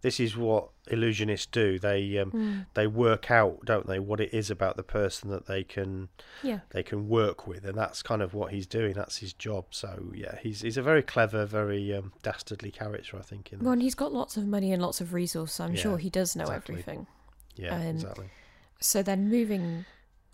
this 0.00 0.20
is 0.20 0.36
what 0.36 0.68
illusionists 0.90 1.48
do 1.50 1.78
they 1.78 2.18
um, 2.18 2.30
Mm, 2.32 2.66
they 2.74 2.86
work 2.86 3.30
out 3.30 3.60
don't 3.64 3.86
they 3.86 3.98
what 3.98 4.20
it 4.20 4.32
is 4.34 4.50
about 4.50 4.76
the 4.76 4.82
person 4.82 5.30
that 5.30 5.46
they 5.46 5.64
can 5.64 6.08
yeah. 6.42 6.60
they 6.70 6.82
can 6.82 7.08
work 7.08 7.46
with 7.46 7.64
and 7.64 7.76
that's 7.78 8.02
kind 8.02 8.20
of 8.22 8.34
what 8.34 8.52
he's 8.52 8.66
doing 8.66 8.92
that's 8.94 9.18
his 9.18 9.32
job 9.32 9.66
so 9.70 10.10
yeah 10.14 10.36
he's 10.42 10.60
he's 10.62 10.76
a 10.76 10.82
very 10.82 11.02
clever 11.02 11.44
very 11.46 11.94
um, 11.94 12.12
dastardly 12.22 12.70
character 12.70 13.16
i 13.16 13.22
think 13.22 13.52
in 13.52 13.60
Well, 13.60 13.72
and 13.72 13.82
he's 13.82 13.94
got 13.94 14.12
lots 14.12 14.36
of 14.36 14.46
money 14.46 14.72
and 14.72 14.82
lots 14.82 15.00
of 15.00 15.12
resources. 15.14 15.56
So 15.56 15.64
I'm 15.64 15.74
Yeah, 15.74 15.82
sure 15.82 15.98
he 15.98 16.10
does 16.10 16.34
know 16.36 16.44
exactly. 16.44 16.74
everything. 16.74 17.06
yeah 17.56 17.74
um, 17.74 17.82
exactly 17.82 18.26
So 18.80 19.02
then 19.02 19.28
moving 19.28 19.84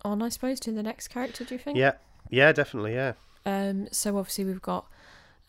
on, 0.03 0.21
I 0.21 0.29
suppose, 0.29 0.59
to 0.61 0.71
the 0.71 0.83
next 0.83 1.07
character. 1.07 1.43
Do 1.43 1.55
you 1.55 1.59
think? 1.59 1.77
yeah 1.77 1.93
yeah 2.29 2.51
definitely 2.51 2.93
yeah 2.93 3.13
Um. 3.45 3.87
So 3.91 4.17
obviously 4.17 4.45
we've 4.45 4.61
got 4.61 4.87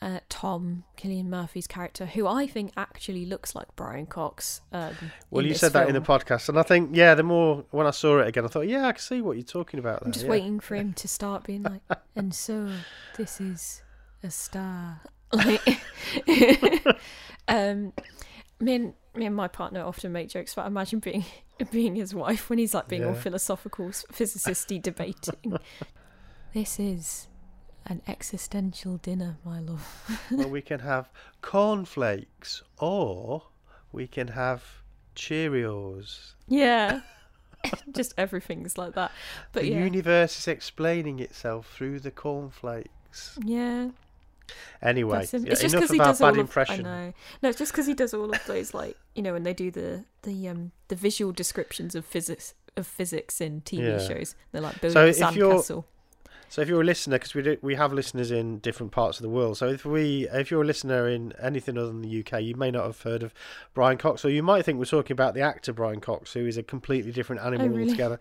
uh, 0.03 0.21
Tom 0.29 0.85
Cillian 0.99 1.27
Murphy's 1.27 1.67
character, 1.67 2.07
who 2.07 2.27
I 2.27 2.47
think 2.47 2.73
actually 2.77 3.25
looks 3.25 3.55
like 3.55 3.67
Brian 3.77 4.07
Cox. 4.07 4.61
Um, 4.73 4.95
well 5.31 5.45
you 5.45 5.55
said 5.55 5.73
that 5.73 5.89
in 5.89 5.95
the 5.95 6.01
podcast 6.01 6.49
and 6.49 6.59
i 6.59 6.63
think 6.63 6.91
yeah 6.95 7.15
the 7.15 7.23
more 7.23 7.65
when 7.71 7.87
i 7.87 7.91
saw 7.91 8.19
it 8.19 8.29
again 8.29 8.45
i 8.45 8.49
thought 8.49 8.69
yeah 8.69 8.87
i 8.87 8.93
can 8.93 9.01
see 9.01 9.23
what 9.23 9.37
you're 9.37 9.45
talking 9.45 9.81
about 9.81 10.01
there 10.01 10.07
I'm 10.09 10.13
just 10.13 10.27
yeah. 10.27 10.31
waiting 10.31 10.61
for 10.61 10.75
him 10.75 10.93
to 10.95 11.09
start 11.09 11.45
being 11.45 11.63
like, 11.63 11.81
and 12.17 12.35
so 12.35 12.71
this 13.17 13.41
is 13.41 13.83
a 14.23 14.31
star. 14.31 15.01
Like, 15.33 15.61
um, 17.49 17.93
me 18.61 18.75
and 18.77 18.95
me 19.17 19.27
and 19.27 19.35
my 19.35 19.49
partner 19.49 19.83
often 19.83 20.13
make 20.13 20.29
jokes 20.29 20.53
about 20.53 20.69
imagine 20.69 21.01
being 21.01 21.25
being 21.73 21.97
his 21.97 22.15
wife 22.15 22.49
when 22.49 22.61
he's 22.61 22.73
like 22.73 22.87
being 22.87 23.05
all 23.05 23.13
philosophical, 23.13 23.91
physicist-y 24.13 24.79
debating. 24.79 25.59
This 26.55 26.79
is 26.81 27.29
an 27.87 28.03
existential 28.09 28.97
dinner, 28.99 29.37
my 29.45 29.61
love. 29.61 30.21
well, 30.31 30.49
we 30.49 30.61
can 30.63 30.81
have 30.81 31.09
cornflakes 31.41 32.63
or 32.79 33.43
we 33.93 34.07
can 34.07 34.29
have 34.29 34.63
Cheerios. 35.15 36.33
Yeah, 36.49 37.01
just 37.93 38.15
everything's 38.19 38.77
like 38.79 38.95
that. 38.95 39.13
But 39.53 39.63
the 39.63 39.71
yeah, 39.71 39.85
universe 39.85 40.39
is 40.39 40.49
explaining 40.49 41.19
itself 41.21 41.73
through 41.75 42.01
the 42.01 42.11
cornflakes. 42.11 43.39
yeah. 43.45 43.89
Anyway, 44.81 45.17
Bless 45.19 45.35
him. 45.35 45.45
yeah, 45.45 45.53
It's 45.53 45.61
just 45.63 45.75
enough 45.75 45.83
because 45.89 45.91
he 45.93 45.99
does 45.99 46.21
bad 46.21 46.35
all 46.35 46.39
impression. 46.41 46.81
Of, 46.81 46.87
I 46.87 47.07
know. 47.07 47.13
No, 47.43 47.49
it's 47.49 47.59
just 47.59 47.73
because 47.73 47.87
he 47.87 47.95
does 47.95 48.15
all 48.15 48.31
of 48.33 48.41
those, 48.47 48.73
like 48.75 48.97
you 49.17 49.23
know, 49.23 49.33
when 49.33 49.43
they 49.43 49.53
do 49.55 49.73
the 49.73 50.05
the 50.23 50.49
um 50.49 50.71
the 50.87 50.95
visual 50.95 51.33
descriptions 51.33 51.97
of 51.97 52.05
physics 52.05 52.55
of 52.77 52.87
physics 52.87 53.41
in 53.41 53.63
TV 53.63 53.99
Yeah. 54.01 54.07
shows. 54.07 54.37
They're 54.53 54.61
like 54.63 54.81
building 54.81 55.13
So 55.15 55.27
a 55.27 55.31
sandcastle. 55.33 55.85
So 56.49 56.63
if 56.63 56.69
you're 56.69 56.81
a 56.81 56.85
listener, 56.85 57.17
because 57.19 57.35
we 57.35 57.43
do, 57.43 57.59
we 57.61 57.75
have 57.75 57.93
listeners 57.93 58.31
in 58.31 58.59
different 58.61 58.93
parts 58.93 59.19
of 59.19 59.23
the 59.23 59.29
world. 59.29 59.57
So 59.59 59.69
if 59.69 59.85
we 59.85 60.29
if 60.33 60.51
you're 60.51 60.63
a 60.63 60.67
listener 60.67 61.09
in 61.09 61.33
anything 61.43 61.77
other 61.77 61.89
than 61.89 62.03
the 62.03 62.21
UK, 62.25 62.41
you 62.43 62.55
may 62.55 62.71
not 62.71 62.85
have 62.87 63.03
heard 63.03 63.23
of 63.23 63.35
Brian 63.75 63.99
Cox, 63.99 64.25
or 64.25 64.31
you 64.31 64.43
might 64.43 64.65
think 64.65 64.79
we're 64.79 64.85
talking 64.85 65.13
about 65.13 65.35
the 65.35 65.41
actor 65.41 65.73
Brian 65.73 66.01
Cox, 66.01 66.33
who 66.33 66.47
is 66.47 66.57
a 66.57 66.63
completely 66.63 67.11
different 67.13 67.43
animal 67.43 67.67
Oh, 67.67 67.71
really? 67.71 67.85
altogether. 67.85 68.19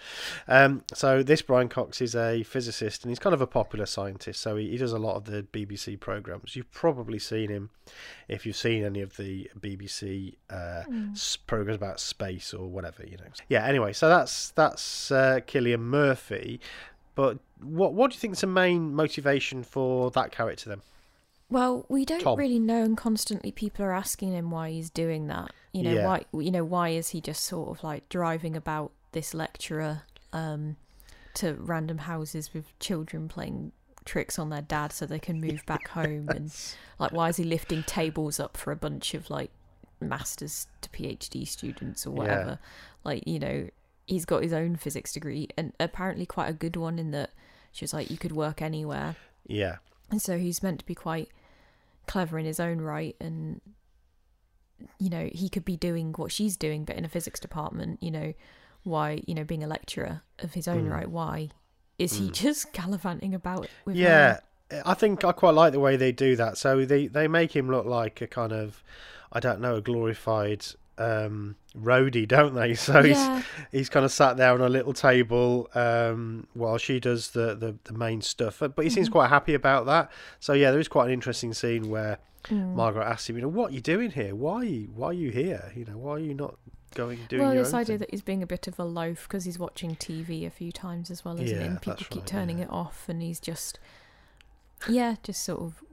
Um, 0.48 0.84
so 0.94 1.24
this 1.24 1.42
Brian 1.42 1.70
Cox 1.70 2.02
is 2.02 2.16
a 2.16 2.44
physicist, 2.44 3.04
and 3.04 3.12
he's 3.12 3.20
kind 3.20 3.34
of 3.34 3.42
a 3.42 3.48
popular 3.48 3.86
scientist. 3.86 4.42
So 4.42 4.56
he, 4.58 4.72
he 4.72 4.78
does 4.78 4.92
a 4.94 5.00
lot 5.00 5.16
of 5.16 5.26
the 5.26 5.44
BBC 5.44 6.00
programs. 6.00 6.56
You've 6.56 6.72
probably 6.72 7.20
seen 7.20 7.50
him 7.50 7.70
if 8.28 8.46
you've 8.46 8.56
seen 8.56 8.84
any 8.84 9.02
of 9.02 9.18
the 9.18 9.50
BBC 9.60 10.36
uh, 10.50 10.84
Mm. 10.90 11.14
s- 11.14 11.36
programs 11.38 11.78
about 11.78 12.00
space 12.00 12.54
or 12.54 12.68
whatever, 12.68 13.04
you 13.06 13.18
know. 13.18 13.24
Yeah. 13.50 13.66
Anyway, 13.66 13.94
so 13.94 14.10
that's 14.10 14.50
that's 14.52 15.12
uh, 15.12 15.40
Cillian 15.48 15.80
Murphy. 15.80 16.60
But 17.16 17.40
what 17.62 17.94
what 17.94 18.12
do 18.12 18.16
you 18.16 18.20
think 18.20 18.34
is 18.34 18.42
the 18.42 18.48
main 18.48 18.94
motivation 18.94 19.64
for 19.64 20.12
that 20.12 20.32
character 20.32 20.70
then? 20.70 20.82
Well, 21.50 21.86
we 21.90 22.06
don't 22.06 22.22
Tom. 22.22 22.38
really 22.40 22.60
know, 22.60 22.84
and 22.84 22.98
constantly 22.98 23.52
people 23.52 23.86
are 23.86 23.94
asking 23.94 24.34
him 24.34 24.50
why 24.52 24.72
he's 24.72 24.90
doing 24.90 25.28
that. 25.28 25.52
You 25.74 25.84
know, 25.84 25.94
Yeah. 25.94 26.06
why? 26.06 26.26
You 26.34 26.52
know, 26.52 26.64
why 26.66 26.90
is 26.90 27.10
he 27.10 27.22
just 27.22 27.44
sort 27.44 27.70
of 27.70 27.84
like 27.84 28.10
driving 28.10 28.56
about 28.56 28.92
this 29.12 29.34
lecturer 29.34 30.04
um, 30.34 30.76
to 31.36 31.54
random 31.54 32.00
houses 32.00 32.54
with 32.54 32.78
children 32.80 33.28
playing 33.28 33.72
tricks 34.06 34.38
on 34.38 34.50
their 34.50 34.62
dad 34.62 34.92
so 34.92 35.06
they 35.06 35.20
can 35.20 35.40
move 35.40 35.66
back 35.66 35.88
home, 35.90 36.30
and 36.30 36.52
like 37.00 37.12
why 37.12 37.30
is 37.30 37.38
he 37.38 37.44
lifting 37.44 37.84
tables 37.84 38.40
up 38.40 38.58
for 38.58 38.72
a 38.72 38.76
bunch 38.76 39.14
of 39.14 39.30
like 39.30 39.52
masters 40.02 40.68
to 40.82 40.90
PhD 40.90 41.48
students 41.48 42.06
or 42.06 42.10
Yeah. 42.10 42.16
whatever? 42.18 42.60
Like, 43.04 43.24
you 43.28 43.38
know, 43.40 43.70
he's 44.06 44.26
got 44.26 44.44
his 44.44 44.54
own 44.54 44.76
physics 44.76 45.14
degree, 45.14 45.48
and 45.58 45.74
apparently 45.80 46.26
quite 46.26 46.50
a 46.50 46.54
good 46.54 46.76
one 46.76 47.00
in 47.00 47.12
that 47.12 47.32
she 47.72 47.84
was 47.84 47.94
like, 47.94 48.10
you 48.10 48.18
could 48.18 48.32
work 48.32 48.62
anywhere. 48.62 49.16
Yeah, 49.48 49.78
And 50.10 50.22
so 50.22 50.38
he's 50.38 50.64
meant 50.64 50.80
to 50.80 50.86
be 50.86 50.96
quite 50.96 51.30
clever 52.08 52.38
in 52.40 52.46
his 52.46 52.60
own 52.60 52.80
right 52.82 53.16
and 53.20 53.62
you 55.00 55.10
know, 55.10 55.30
he 55.32 55.50
could 55.50 55.66
be 55.66 55.78
doing 55.78 56.14
what 56.14 56.32
she's 56.32 56.58
doing 56.58 56.84
but 56.86 56.96
in 56.96 57.06
a 57.06 57.10
physics 57.10 57.40
department, 57.40 58.02
you 58.02 58.12
know, 58.12 58.34
why, 58.84 59.22
you 59.26 59.34
know, 59.34 59.44
being 59.44 59.64
a 59.64 59.68
lecturer 59.68 60.22
of 60.40 60.54
his 60.54 60.68
own 60.68 60.86
Mm. 60.86 60.92
right, 60.92 61.10
why 61.10 61.50
is 61.98 62.14
he 62.18 62.28
Mm. 62.30 62.34
just 62.44 62.74
gallivanting 62.74 63.34
about 63.34 63.68
with 63.86 63.96
yeah. 63.96 64.40
her? 64.72 64.84
I 64.86 64.94
think 64.96 65.24
I 65.24 65.32
quite 65.32 65.54
like 65.54 65.72
the 65.74 65.80
way 65.80 65.96
they 65.96 66.12
do 66.12 66.36
that. 66.36 66.58
So 66.58 66.86
they 66.86 67.08
they 67.08 67.28
make 67.28 67.56
him 67.56 67.70
look 67.70 67.86
like 67.86 68.20
a 68.22 68.28
kind 68.28 68.52
of 68.52 68.84
I 69.32 69.40
don't 69.40 69.62
know 69.62 69.76
a 69.76 69.82
glorified 69.82 70.66
um 70.98 71.56
roadie 71.78 72.28
don't 72.28 72.54
they 72.56 72.74
so 72.88 73.04
he's 73.04 73.18
yeah, 73.18 73.42
he's 73.72 73.90
kind 73.90 74.06
of 74.06 74.12
sat 74.12 74.38
there 74.38 74.54
on 74.54 74.62
a 74.62 74.70
little 74.70 74.94
table 74.94 75.68
um 75.76 76.48
while 76.54 76.78
she 76.78 77.00
does 77.00 77.32
the 77.32 77.54
the, 77.56 77.76
the 77.84 77.94
main 77.94 78.22
stuff 78.22 78.60
but 78.60 78.80
he 78.84 78.90
seems 78.90 79.10
Mhm. 79.10 79.14
quite 79.14 79.28
happy 79.28 79.54
about 79.54 79.86
that 79.86 80.10
so 80.40 80.54
yeah 80.54 80.72
there 80.72 80.80
is 80.80 80.88
quite 80.88 81.06
an 81.08 81.12
interesting 81.14 81.54
scene 81.54 81.90
where 81.90 82.18
Mm. 82.46 82.76
margaret 82.76 83.04
asks 83.06 83.28
him 83.28 83.38
you 83.38 83.42
know 83.42 83.48
what 83.48 83.72
are 83.72 83.74
you 83.74 83.82
doing 83.82 84.12
here 84.12 84.36
why 84.36 84.58
are 84.58 84.64
you 84.66 84.88
why 84.94 85.08
are 85.08 85.14
you 85.14 85.32
here 85.32 85.72
you 85.76 85.84
know 85.84 85.98
why 85.98 86.12
are 86.12 86.20
you 86.20 86.36
not 86.36 86.56
going 86.94 87.18
doing 87.28 87.42
well, 87.42 87.56
this 87.56 87.74
idea 87.74 87.86
thing? 87.86 87.98
that 87.98 88.12
he's 88.12 88.22
being 88.22 88.44
a 88.44 88.48
bit 88.48 88.68
of 88.68 88.78
a 88.80 88.84
loaf 88.86 89.24
because 89.24 89.46
he's 89.46 89.58
watching 89.58 89.96
TV 89.96 90.46
a 90.46 90.50
few 90.52 90.72
times 90.72 91.10
as 91.12 91.26
well, 91.26 91.34
isn't 91.42 91.48
Yeah, 91.58 91.64
it? 91.64 91.68
And 91.68 91.82
people 91.82 92.06
keep 92.10 92.22
right, 92.22 92.28
turning 92.28 92.60
yeah. 92.60 92.66
it 92.66 92.70
off, 92.70 93.10
and 93.10 93.22
he's 93.22 93.40
just, 93.42 93.80
yeah, 94.88 95.16
just 95.24 95.44
sort 95.44 95.60
of 95.62 95.84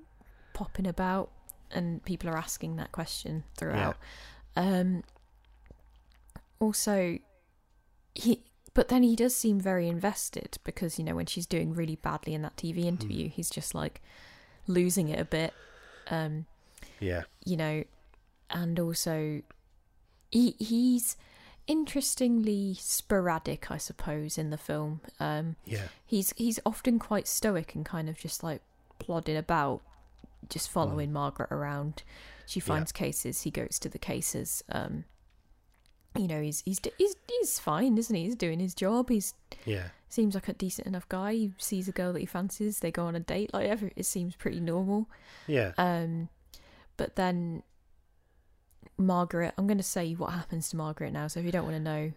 popping 0.52 0.86
about, 0.86 1.30
and 1.72 2.04
people 2.04 2.28
are 2.30 2.36
asking 2.36 2.76
that 2.76 2.92
question 2.92 3.44
throughout. 3.56 3.96
Um, 4.56 5.02
also, 6.60 7.18
he, 8.14 8.42
but 8.74 8.88
then 8.88 9.02
he 9.02 9.16
does 9.16 9.34
seem 9.34 9.60
very 9.60 9.88
invested 9.88 10.58
because 10.64 10.98
you 10.98 11.04
know 11.04 11.14
when 11.14 11.26
she's 11.26 11.46
doing 11.46 11.74
really 11.74 11.96
badly 11.96 12.34
in 12.34 12.42
that 12.42 12.60
Hmm. 12.60 12.66
TV 12.68 12.84
interview, 12.84 13.28
he's 13.28 13.50
just 13.50 13.74
like 13.74 14.00
losing 14.66 15.08
it 15.08 15.18
a 15.18 15.24
bit. 15.24 15.52
Um, 16.10 16.46
yeah 17.00 17.22
you 17.44 17.56
know, 17.56 17.84
and 18.50 18.78
also 18.78 19.42
he 20.30 20.54
he's 20.58 21.16
interestingly 21.66 22.74
sporadic, 22.78 23.70
I 23.70 23.78
suppose, 23.78 24.36
in 24.38 24.50
the 24.50 24.56
film. 24.58 25.00
Um, 25.20 25.56
yeah 25.64 25.88
he's 26.04 26.32
he's 26.36 26.60
often 26.66 26.98
quite 26.98 27.26
stoic 27.26 27.74
and 27.74 27.84
kind 27.84 28.08
of 28.08 28.18
just 28.18 28.42
like 28.42 28.62
plodding 28.98 29.36
about, 29.36 29.80
just 30.48 30.70
following 30.70 31.12
Margaret 31.12 31.48
around. 31.50 32.02
She 32.46 32.60
Hmm. 32.60 32.70
Yeah. 32.70 32.76
finds 32.76 32.92
cases, 32.92 33.42
he 33.42 33.50
goes 33.50 33.78
to 33.80 33.88
the 33.88 33.98
cases. 33.98 34.62
Um, 34.70 35.04
you 36.18 36.28
know, 36.28 36.42
he's 36.42 36.62
he's 36.66 36.80
he's 36.98 37.14
he's 37.28 37.58
fine, 37.58 37.96
isn't 37.96 38.14
he? 38.14 38.24
He's 38.24 38.36
doing 38.36 38.60
his 38.60 38.74
job. 38.74 39.08
He's 39.08 39.34
yeah 39.64 39.88
seems 40.08 40.34
like 40.34 40.46
a 40.48 40.52
decent 40.52 40.86
enough 40.86 41.08
guy. 41.08 41.32
He 41.32 41.52
sees 41.56 41.88
a 41.88 41.92
girl 41.92 42.12
that 42.12 42.20
he 42.20 42.26
fancies. 42.26 42.80
They 42.80 42.90
go 42.90 43.06
on 43.06 43.16
a 43.16 43.20
date. 43.20 43.54
Like 43.54 43.68
every, 43.70 43.92
it 43.96 44.04
seems 44.04 44.36
pretty 44.36 44.60
normal. 44.60 45.08
yeah 45.46 45.72
Um, 45.78 46.28
but 46.98 47.16
then 47.16 47.62
Margaret, 48.98 49.54
I'm 49.56 49.66
going 49.66 49.78
to 49.78 49.82
say 49.82 50.12
what 50.12 50.32
happens 50.32 50.68
to 50.70 50.76
Margaret 50.76 51.12
now. 51.12 51.28
So 51.28 51.40
if 51.40 51.46
you 51.46 51.52
don't 51.52 51.64
want 51.64 51.76
to 51.76 51.82
know, 51.82 52.12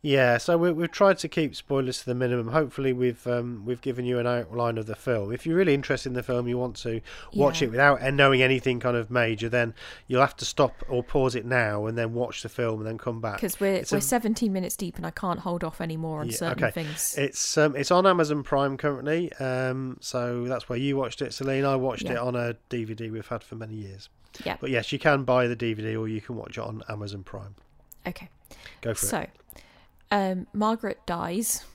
Yeah, 0.00 0.38
so 0.38 0.56
we, 0.56 0.70
we've 0.70 0.92
tried 0.92 1.18
to 1.18 1.28
keep 1.28 1.56
spoilers 1.56 1.98
to 1.98 2.06
the 2.06 2.14
minimum. 2.14 2.48
Hopefully, 2.48 2.92
we've 2.92 3.26
um, 3.26 3.64
we've 3.66 3.80
given 3.80 4.04
you 4.04 4.20
an 4.20 4.28
outline 4.28 4.78
of 4.78 4.86
the 4.86 4.94
film. 4.94 5.32
If 5.32 5.44
you're 5.44 5.56
really 5.56 5.74
interested 5.74 6.10
in 6.10 6.14
the 6.14 6.22
film, 6.22 6.46
you 6.46 6.56
want 6.56 6.76
to 6.76 7.00
watch 7.34 7.60
Yeah. 7.60 7.66
it 7.66 7.70
without 7.72 8.00
and 8.00 8.16
knowing 8.16 8.40
anything 8.40 8.78
kind 8.78 8.96
of 8.96 9.10
major, 9.10 9.48
then 9.48 9.74
you'll 10.06 10.20
have 10.20 10.36
to 10.36 10.44
stop 10.44 10.84
or 10.88 11.02
pause 11.02 11.34
it 11.34 11.44
now 11.44 11.86
and 11.86 11.98
then 11.98 12.14
watch 12.14 12.44
the 12.44 12.48
film 12.48 12.78
and 12.78 12.86
then 12.86 12.96
come 12.96 13.20
back. 13.20 13.38
Because 13.38 13.58
we're 13.58 13.74
It's 13.74 13.90
we're 13.90 13.98
a- 13.98 14.00
17 14.00 14.52
minutes 14.52 14.76
deep 14.76 14.96
and 14.98 15.04
I 15.06 15.10
can't 15.10 15.40
hold 15.40 15.64
off 15.64 15.80
anymore 15.80 16.20
on 16.20 16.28
Yeah, 16.28 16.36
certain 16.36 16.62
okay. 16.64 16.70
things. 16.70 17.16
It's 17.18 17.58
um, 17.58 17.74
it's 17.74 17.90
on 17.90 18.06
Amazon 18.06 18.44
Prime 18.44 18.76
currently, 18.76 19.32
um, 19.40 19.96
so 20.00 20.44
that's 20.44 20.68
where 20.68 20.78
you 20.78 20.96
watched 20.96 21.22
it, 21.22 21.34
Celine. 21.34 21.64
I 21.64 21.74
watched 21.74 22.04
Yeah. 22.04 22.12
it 22.12 22.18
on 22.18 22.36
a 22.36 22.54
DVD 22.70 23.10
we've 23.10 23.26
had 23.26 23.42
for 23.42 23.56
many 23.56 23.74
years. 23.74 24.08
Yeah. 24.44 24.58
But 24.60 24.70
yes, 24.70 24.92
you 24.92 25.00
can 25.00 25.24
buy 25.24 25.48
the 25.48 25.56
DVD 25.56 25.98
or 25.98 26.06
you 26.06 26.20
can 26.20 26.36
watch 26.36 26.56
it 26.56 26.62
on 26.62 26.84
Amazon 26.88 27.24
Prime. 27.24 27.56
okay. 28.06 28.28
Go 28.80 28.94
for 28.94 29.04
it. 29.04 29.08
So, 29.08 29.26
um, 30.10 30.46
Margaret 30.52 30.98
dies. 31.06 31.64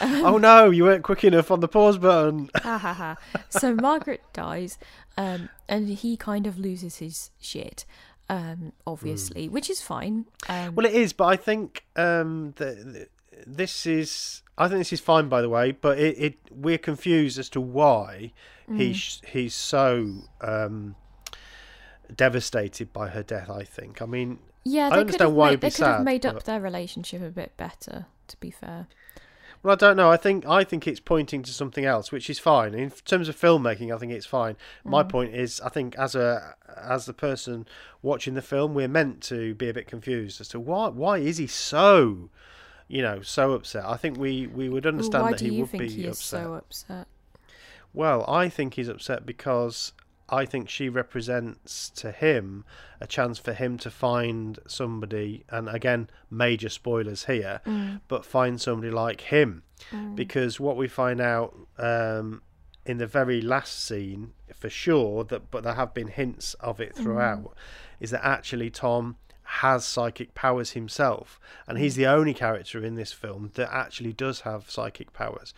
Oh 0.00 0.36
no, 0.38 0.70
you 0.70 0.82
weren't 0.82 1.04
quick 1.04 1.22
enough 1.22 1.52
on 1.52 1.60
the 1.60 1.68
pause 1.68 1.96
button. 1.96 2.50
ha 2.56 2.76
ha 2.76 2.92
ha. 2.92 3.16
So 3.50 3.72
Margaret 3.74 4.22
dies, 4.32 4.76
um, 5.16 5.48
and 5.68 5.88
he 5.90 6.16
kind 6.16 6.44
of 6.48 6.58
loses 6.58 6.96
his 6.96 7.30
shit, 7.40 7.84
um, 8.28 8.72
obviously, 8.84 9.48
which 9.48 9.70
is 9.70 9.80
fine. 9.80 10.24
Um, 10.48 10.74
Well, 10.74 10.86
it 10.86 10.94
is, 10.94 11.12
but 11.12 11.26
I 11.26 11.36
think 11.36 11.84
um, 11.94 12.54
the, 12.56 12.64
the, 12.64 13.08
this 13.46 13.86
is. 13.86 14.42
I 14.58 14.66
think 14.66 14.80
this 14.80 14.92
is 14.92 15.00
fine, 15.00 15.28
by 15.28 15.40
the 15.40 15.48
way. 15.48 15.70
But 15.70 15.98
it, 16.00 16.18
it 16.18 16.34
we're 16.50 16.78
confused 16.78 17.38
as 17.38 17.48
to 17.50 17.60
why 17.60 18.32
Mm. 18.68 18.78
he's 18.78 19.20
he's 19.28 19.54
so 19.54 20.14
um, 20.40 20.96
devastated 22.14 22.92
by 22.92 23.08
her 23.08 23.22
death. 23.22 23.50
I 23.50 23.62
think. 23.62 24.02
I 24.02 24.06
mean, 24.06 24.38
yeah, 24.64 24.86
I 24.86 24.90
they 24.90 24.94
could 24.96 25.00
understand 25.00 25.28
have 25.28 25.36
why 25.36 25.46
made, 25.46 25.50
he'd 25.50 25.60
be 25.60 25.66
they 25.68 25.70
could 25.76 25.86
have 25.86 26.04
made 26.04 26.26
up 26.26 26.34
but- 26.34 26.44
their 26.44 26.60
relationship 26.60 27.22
a 27.22 27.30
bit 27.30 27.56
better. 27.56 28.06
To 28.28 28.36
be 28.38 28.50
fair, 28.50 28.86
well, 29.62 29.72
I 29.72 29.76
don't 29.76 29.96
know. 29.96 30.10
I 30.10 30.16
think 30.16 30.46
I 30.46 30.64
think 30.64 30.86
it's 30.86 31.00
pointing 31.00 31.42
to 31.42 31.52
something 31.52 31.84
else, 31.84 32.10
which 32.10 32.30
is 32.30 32.38
fine 32.38 32.72
in 32.74 32.90
terms 33.04 33.28
of 33.28 33.38
filmmaking. 33.38 33.94
I 33.94 33.98
think 33.98 34.12
it's 34.12 34.24
fine. 34.26 34.56
My 34.84 35.02
Mm. 35.02 35.08
point 35.10 35.34
is, 35.34 35.60
I 35.60 35.68
think 35.68 35.96
as 35.98 36.14
a 36.14 36.54
as 36.76 37.04
the 37.06 37.12
person 37.12 37.66
watching 38.00 38.34
the 38.34 38.42
film, 38.42 38.72
we're 38.74 38.88
meant 38.88 39.20
to 39.24 39.54
be 39.54 39.68
a 39.68 39.74
bit 39.74 39.86
confused 39.86 40.40
as 40.40 40.48
to 40.48 40.60
why 40.60 40.88
why 40.88 41.18
is 41.18 41.36
he 41.36 41.46
so, 41.46 42.30
you 42.88 43.02
know, 43.02 43.20
so 43.22 43.52
upset. 43.52 43.84
I 43.84 43.96
think 43.96 44.16
we 44.18 44.46
we 44.46 44.68
would 44.70 44.84
Well, 44.86 44.94
understand 44.94 45.24
why 45.24 45.30
that 45.32 45.38
do 45.40 45.44
he 45.46 45.54
you 45.56 45.60
would 45.62 45.70
think 45.70 45.82
be 45.82 45.88
he 45.90 46.04
is 46.04 46.18
upset. 46.18 46.42
so 46.44 46.54
upset? 46.54 47.06
Well, 47.92 48.24
I 48.26 48.48
think 48.48 48.74
he's 48.74 48.88
upset 48.88 49.26
because 49.26 49.92
I 50.32 50.46
think 50.46 50.68
she 50.70 50.88
represents 50.88 51.90
to 51.90 52.10
him 52.10 52.64
a 53.00 53.06
chance 53.06 53.38
for 53.38 53.52
him 53.52 53.76
to 53.78 53.90
find 53.90 54.58
somebody, 54.66 55.44
and 55.50 55.68
again, 55.68 56.08
major 56.30 56.68
spoilers 56.70 57.26
here, 57.26 57.60
Mm, 57.66 58.00
but 58.08 58.24
find 58.24 58.60
somebody 58.60 58.90
like 58.90 59.20
him. 59.20 59.62
mm, 59.90 60.16
Because 60.16 60.58
what 60.58 60.76
we 60.76 60.88
find 60.88 61.20
out 61.20 61.54
um, 61.78 62.42
in 62.86 62.96
the 62.98 63.06
very 63.06 63.40
last 63.40 63.84
scene, 63.84 64.32
for 64.54 64.70
sure, 64.70 65.22
that 65.24 65.50
but 65.50 65.62
there 65.64 65.74
have 65.74 65.92
been 65.94 66.08
hints 66.08 66.54
of 66.54 66.80
it 66.80 66.96
throughout, 66.96 67.54
is 68.00 68.10
that 68.10 68.24
actually 68.24 68.70
Tom 68.70 69.16
has 69.66 69.84
psychic 69.84 70.34
powers 70.34 70.70
himself, 70.70 71.38
and 71.66 71.76
he's 71.78 71.94
the 71.96 72.06
only 72.06 72.32
character 72.32 72.82
in 72.82 72.94
this 72.94 73.12
film 73.12 73.50
that 73.54 73.68
actually 73.70 74.12
does 74.14 74.40
have 74.40 74.70
psychic 74.70 75.12
powers. 75.12 75.52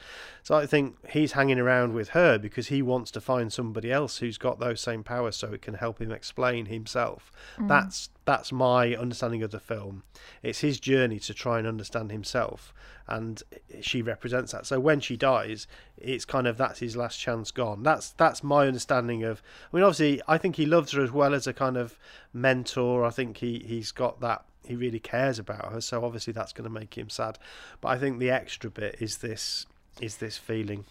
So 0.45 0.55
I 0.55 0.67
think 0.67 0.97
he's 1.09 1.33
hanging 1.33 1.59
around 1.59 1.95
with 1.95 2.11
her 2.11 2.37
because 2.37 2.67
he 2.67 2.83
wants 2.83 3.11
to 3.13 3.21
find 3.23 3.51
somebody 3.51 3.91
else 3.91 4.19
who's 4.19 4.37
got 4.37 4.61
those 4.61 4.79
same 4.79 5.03
powers, 5.03 5.37
so 5.37 5.55
it 5.55 5.63
can 5.63 5.73
help 5.73 6.03
him 6.03 6.13
explain 6.13 6.67
himself. 6.67 7.33
mm. 7.57 7.67
That's 7.67 8.11
that's 8.27 8.53
my 8.53 8.95
understanding 8.95 9.43
of 9.43 9.53
the 9.53 9.59
film. 9.59 10.03
It's 10.43 10.61
his 10.61 10.79
journey 10.79 11.19
to 11.21 11.33
try 11.33 11.59
and 11.59 11.67
understand 11.67 12.11
himself, 12.11 12.75
and 13.09 13.43
she 13.81 14.03
represents 14.03 14.53
that. 14.53 14.67
So 14.67 14.79
when 14.79 15.01
she 15.01 15.17
dies, 15.17 15.67
it's 15.97 16.27
kind 16.27 16.47
of 16.47 16.59
that's 16.59 16.81
his 16.81 16.95
last 16.95 17.19
chance 17.19 17.51
gone. 17.51 17.83
That's 17.83 18.11
that's 18.11 18.45
my 18.45 18.67
understanding 18.67 19.25
of. 19.25 19.43
I 19.73 19.77
mean, 19.77 19.83
obviously, 19.83 20.21
I 20.29 20.37
think 20.37 20.57
he 20.57 20.67
loves 20.67 20.93
her 20.93 21.03
as 21.03 21.11
well 21.11 21.33
as 21.33 21.47
a 21.47 21.55
kind 21.55 21.79
of 21.79 21.99
mentor. 22.35 23.07
I 23.07 23.11
think 23.11 23.39
he 23.39 23.61
he's 23.61 23.93
got 23.93 24.21
that. 24.21 24.45
He 24.67 24.77
really 24.77 25.01
cares 25.01 25.39
about 25.39 25.73
her, 25.73 25.81
so 25.81 26.05
obviously 26.05 26.35
that's 26.35 26.53
going 26.53 26.65
to 26.65 26.81
make 26.81 26.99
him 26.99 27.09
sad. 27.09 27.39
But 27.81 27.89
I 27.89 27.99
think 27.99 28.19
the 28.19 28.31
extra 28.31 28.69
bit 28.69 28.97
is 29.01 29.19
this 29.19 29.65
is 30.01 30.17
this 30.19 30.37
feeling. 30.37 30.85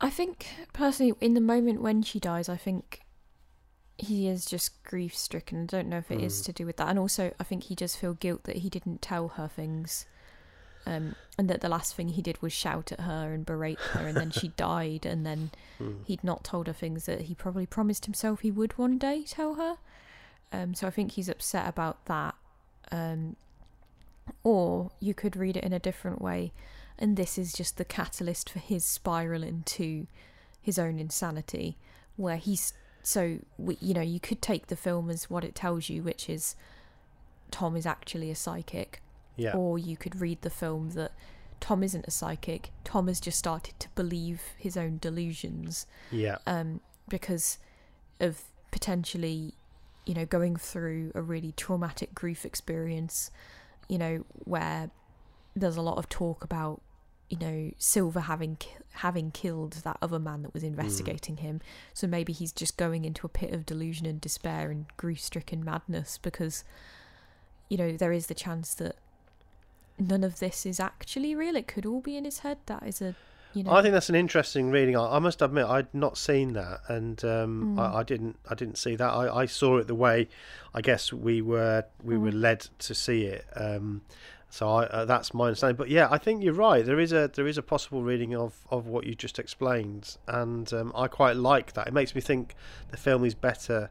I 0.00 0.10
think 0.10 0.46
personally, 0.72 1.14
in 1.20 1.34
the 1.34 1.40
moment 1.40 1.82
when 1.82 2.02
she 2.02 2.20
dies, 2.20 2.48
I 2.48 2.56
think 2.56 3.00
he 3.96 4.28
is 4.28 4.44
just 4.46 4.82
grief 4.84 5.16
stricken. 5.16 5.62
I 5.64 5.66
don't 5.66 5.88
know 5.88 5.98
if 5.98 6.10
it 6.10 6.20
is 6.20 6.40
Mm. 6.40 6.44
to 6.46 6.52
do 6.52 6.66
with 6.66 6.76
that, 6.76 6.88
and 6.88 6.98
also 6.98 7.32
I 7.40 7.44
think 7.44 7.64
he 7.64 7.74
does 7.74 7.96
feel 7.96 8.14
guilt 8.14 8.44
that 8.44 8.58
he 8.58 8.68
didn't 8.70 9.02
tell 9.02 9.28
her 9.28 9.48
things, 9.48 10.06
um, 10.86 11.16
and 11.36 11.50
that 11.50 11.60
the 11.62 11.68
last 11.68 11.94
thing 11.96 12.08
he 12.10 12.22
did 12.22 12.40
was 12.40 12.52
shout 12.52 12.92
at 12.92 13.00
her 13.00 13.32
and 13.34 13.44
berate 13.44 13.80
her, 13.92 14.06
and 14.06 14.16
then 14.16 14.30
she 14.30 14.48
died, 14.56 15.04
and 15.04 15.26
then 15.26 15.50
Hmm. 15.78 16.02
he'd 16.04 16.22
not 16.22 16.44
told 16.44 16.68
her 16.68 16.72
things 16.72 17.06
that 17.06 17.22
he 17.22 17.34
probably 17.34 17.66
promised 17.66 18.04
himself 18.04 18.40
he 18.40 18.52
would 18.52 18.78
one 18.78 18.98
day 18.98 19.24
tell 19.24 19.54
her. 19.54 19.78
Um, 20.52 20.74
so 20.74 20.86
I 20.86 20.90
think 20.90 21.12
he's 21.12 21.28
upset 21.28 21.68
about 21.68 22.04
that. 22.06 22.34
Um, 22.92 23.36
or 24.44 24.90
you 25.00 25.12
could 25.14 25.36
read 25.36 25.56
it 25.56 25.64
in 25.64 25.72
a 25.72 25.78
different 25.78 26.22
way, 26.22 26.52
and 26.98 27.16
this 27.16 27.38
is 27.38 27.52
just 27.52 27.76
the 27.76 27.84
catalyst 27.84 28.50
for 28.50 28.58
his 28.58 28.84
spiral 28.84 29.42
into 29.42 30.06
his 30.60 30.78
own 30.78 30.98
insanity, 30.98 31.76
where 32.16 32.36
he's 32.36 32.72
so 33.02 33.38
we, 33.56 33.78
you 33.80 33.94
know 33.94 34.02
you 34.02 34.20
could 34.20 34.42
take 34.42 34.66
the 34.66 34.76
film 34.76 35.08
as 35.08 35.30
what 35.30 35.44
it 35.44 35.54
tells 35.54 35.88
you, 35.88 36.02
which 36.02 36.28
is 36.28 36.56
Tom 37.50 37.76
is 37.76 37.86
actually 37.86 38.30
a 38.30 38.34
psychic, 38.34 39.00
Yeah, 39.36 39.54
or 39.54 39.78
you 39.78 39.96
could 39.96 40.20
read 40.20 40.42
the 40.42 40.50
film 40.50 40.90
that 40.90 41.12
Tom 41.60 41.82
isn't 41.82 42.06
a 42.06 42.10
psychic. 42.10 42.70
Tom 42.84 43.08
has 43.08 43.20
just 43.20 43.38
started 43.38 43.78
to 43.80 43.88
believe 43.94 44.42
his 44.56 44.76
own 44.76 44.98
delusions. 45.00 45.86
Yeah, 46.10 46.38
um, 46.46 46.80
because 47.08 47.58
of 48.20 48.42
potentially, 48.70 49.54
you 50.04 50.14
know, 50.14 50.26
going 50.26 50.56
through 50.56 51.12
a 51.14 51.22
really 51.22 51.52
traumatic 51.52 52.14
grief 52.14 52.44
experience, 52.44 53.30
you 53.88 53.98
know, 53.98 54.24
where 54.44 54.90
there's 55.56 55.76
a 55.76 55.82
lot 55.82 55.98
of 55.98 56.08
talk 56.08 56.44
about, 56.44 56.80
you 57.30 57.38
know, 57.38 57.70
Silver 57.78 58.20
having 58.20 58.56
having 58.94 59.30
killed 59.30 59.72
that 59.84 59.96
other 60.00 60.18
man 60.18 60.42
that 60.42 60.54
was 60.54 60.64
investigating 60.64 61.36
him. 61.36 61.60
So 61.94 62.06
maybe 62.06 62.32
he's 62.32 62.52
just 62.52 62.76
going 62.76 63.04
into 63.04 63.26
a 63.26 63.28
pit 63.28 63.52
of 63.52 63.66
delusion 63.66 64.06
and 64.06 64.20
despair 64.20 64.70
and 64.70 64.86
grief-stricken 64.96 65.64
madness 65.64 66.18
because, 66.18 66.64
you 67.68 67.76
know, 67.76 67.92
there 67.96 68.12
is 68.12 68.26
the 68.26 68.34
chance 68.34 68.74
that 68.74 68.96
none 69.98 70.24
of 70.24 70.38
this 70.38 70.64
is 70.64 70.80
actually 70.80 71.34
real. 71.34 71.54
It 71.54 71.68
could 71.68 71.84
all 71.86 72.00
be 72.00 72.16
in 72.16 72.24
his 72.24 72.38
head. 72.40 72.58
That 72.66 72.82
is 72.84 73.00
a, 73.02 73.14
you 73.52 73.62
know, 73.62 73.72
I 73.72 73.82
think 73.82 73.92
that's 73.92 74.08
an 74.08 74.14
interesting 74.14 74.70
reading. 74.70 74.96
I, 74.96 75.16
I 75.16 75.18
must 75.18 75.42
admit, 75.42 75.66
I'd 75.66 75.92
not 75.94 76.16
seen 76.18 76.54
that, 76.54 76.80
and 76.88 77.22
um, 77.24 77.76
Mm. 77.76 77.78
I, 77.78 77.98
I 77.98 78.02
didn't. 78.02 78.36
I 78.48 78.54
didn't 78.54 78.78
see 78.78 78.96
that. 78.96 79.10
I, 79.10 79.42
I 79.42 79.46
saw 79.46 79.76
it 79.78 79.86
the 79.86 79.94
way, 79.94 80.28
I 80.74 80.80
guess 80.80 81.12
we 81.12 81.42
were 81.42 81.84
we 82.02 82.16
were 82.16 82.30
Mm. 82.32 82.40
led 82.40 82.60
to 82.80 82.94
see 82.94 83.24
it. 83.24 83.44
Um, 83.54 84.02
so 84.50 84.68
I, 84.68 84.84
uh, 84.86 85.04
that's 85.04 85.34
my 85.34 85.46
understanding. 85.46 85.76
But 85.76 85.88
yeah, 85.90 86.08
I 86.10 86.18
think 86.18 86.42
you're 86.42 86.54
right. 86.54 86.84
There 86.84 86.98
is 87.00 87.12
a 87.12 87.30
there 87.34 87.46
is 87.46 87.58
a 87.58 87.62
possible 87.62 88.02
reading 88.02 88.34
of, 88.34 88.54
of 88.70 88.86
what 88.86 89.04
you 89.06 89.14
just 89.14 89.38
explained, 89.38 90.16
and 90.26 90.72
um, 90.72 90.92
I 90.94 91.06
quite 91.08 91.36
like 91.36 91.72
that. 91.74 91.86
It 91.88 91.92
makes 91.92 92.14
me 92.14 92.20
think 92.20 92.54
the 92.90 92.96
film 92.96 93.24
is 93.24 93.34
better 93.34 93.90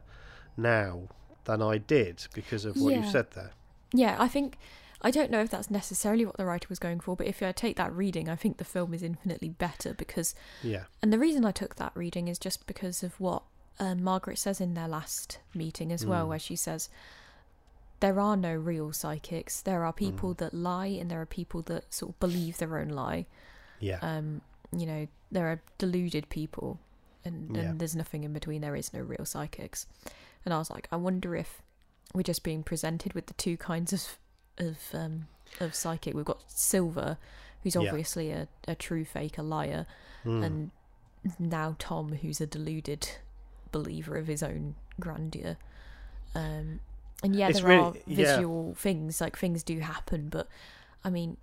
now 0.56 1.08
than 1.44 1.62
I 1.62 1.78
did 1.78 2.26
because 2.34 2.64
of 2.64 2.80
what 2.80 2.94
you 2.94 3.00
Yeah. 3.00 3.10
said 3.10 3.30
there. 3.32 3.52
Yeah, 3.92 4.16
I 4.18 4.28
think 4.28 4.58
I 5.00 5.10
don't 5.12 5.30
know 5.30 5.40
if 5.40 5.50
that's 5.50 5.70
necessarily 5.70 6.26
what 6.26 6.36
the 6.36 6.44
writer 6.44 6.66
was 6.68 6.80
going 6.80 6.98
for, 7.00 7.14
but 7.14 7.26
if 7.28 7.40
I 7.42 7.52
take 7.52 7.76
that 7.76 7.92
reading, 7.94 8.28
I 8.28 8.34
think 8.34 8.56
the 8.56 8.64
film 8.64 8.92
is 8.92 9.02
infinitely 9.02 9.48
better 9.48 9.94
because, 9.94 10.34
Yeah, 10.62 10.84
and 11.00 11.12
the 11.12 11.18
reason 11.20 11.44
I 11.44 11.52
took 11.52 11.76
that 11.76 11.92
reading 11.94 12.26
is 12.26 12.38
just 12.38 12.66
because 12.66 13.02
of 13.04 13.18
what 13.20 13.44
um, 13.78 14.02
Margaret 14.02 14.38
says 14.38 14.60
in 14.60 14.74
their 14.74 14.88
last 14.88 15.38
meeting 15.54 15.92
as 15.92 16.04
well, 16.04 16.26
Mm. 16.26 16.30
where 16.30 16.38
she 16.40 16.56
says 16.56 16.90
there 18.00 18.20
are 18.20 18.36
no 18.36 18.54
real 18.54 18.92
psychics. 18.92 19.60
There 19.60 19.84
are 19.84 19.92
Mm. 19.92 19.96
people 19.96 20.34
that 20.34 20.54
lie, 20.54 20.86
and 20.86 21.10
there 21.10 21.20
are 21.20 21.26
people 21.26 21.62
that 21.62 21.92
sort 21.92 22.12
of 22.14 22.20
believe 22.20 22.58
their 22.58 22.78
own 22.78 22.88
lie. 22.88 23.26
yeah, 23.80 23.98
Um, 24.02 24.40
you 24.72 24.86
know, 24.86 25.06
there 25.30 25.46
are 25.46 25.62
deluded 25.78 26.28
people, 26.30 26.80
and, 27.24 27.56
Yeah. 27.56 27.72
there's 27.76 27.94
nothing 27.94 28.24
in 28.24 28.32
between. 28.32 28.60
There 28.60 28.74
is 28.76 28.92
no 28.92 29.00
real 29.00 29.24
psychics. 29.24 29.86
And 30.44 30.52
I 30.52 30.58
was 30.58 30.68
like, 30.70 30.88
I 30.90 30.96
wonder 30.96 31.36
if 31.36 31.62
we're 32.14 32.22
just 32.22 32.42
being 32.42 32.62
presented 32.64 33.12
with 33.12 33.26
the 33.26 33.34
two 33.34 33.56
kinds 33.56 33.92
of 33.92 34.18
of 34.58 34.78
um, 34.92 35.28
of 35.60 35.72
psychic. 35.76 36.14
We've 36.14 36.24
got 36.24 36.50
Silver, 36.50 37.18
who's 37.62 37.76
Yeah. 37.76 37.82
obviously 37.82 38.32
a, 38.32 38.48
a 38.66 38.74
true 38.74 39.04
fake, 39.04 39.38
a 39.38 39.42
liar, 39.42 39.86
Mm. 40.24 40.44
and 40.44 40.70
now 41.38 41.76
Tom, 41.78 42.14
who's 42.14 42.40
a 42.40 42.46
deluded 42.46 43.08
believer 43.70 44.16
of 44.16 44.26
his 44.26 44.42
own 44.42 44.74
grandeur. 44.98 45.56
Um, 46.34 46.80
and 47.22 47.34
yeah, 47.34 47.48
It's 47.48 47.60
there 47.60 47.68
really- 47.68 47.82
are 47.82 47.94
yeah. 48.06 48.36
visual 48.36 48.74
things, 48.74 49.20
like 49.20 49.36
things 49.36 49.62
do 49.62 49.80
happen, 49.80 50.28
but 50.28 50.48
I 51.04 51.10
mean, 51.10 51.36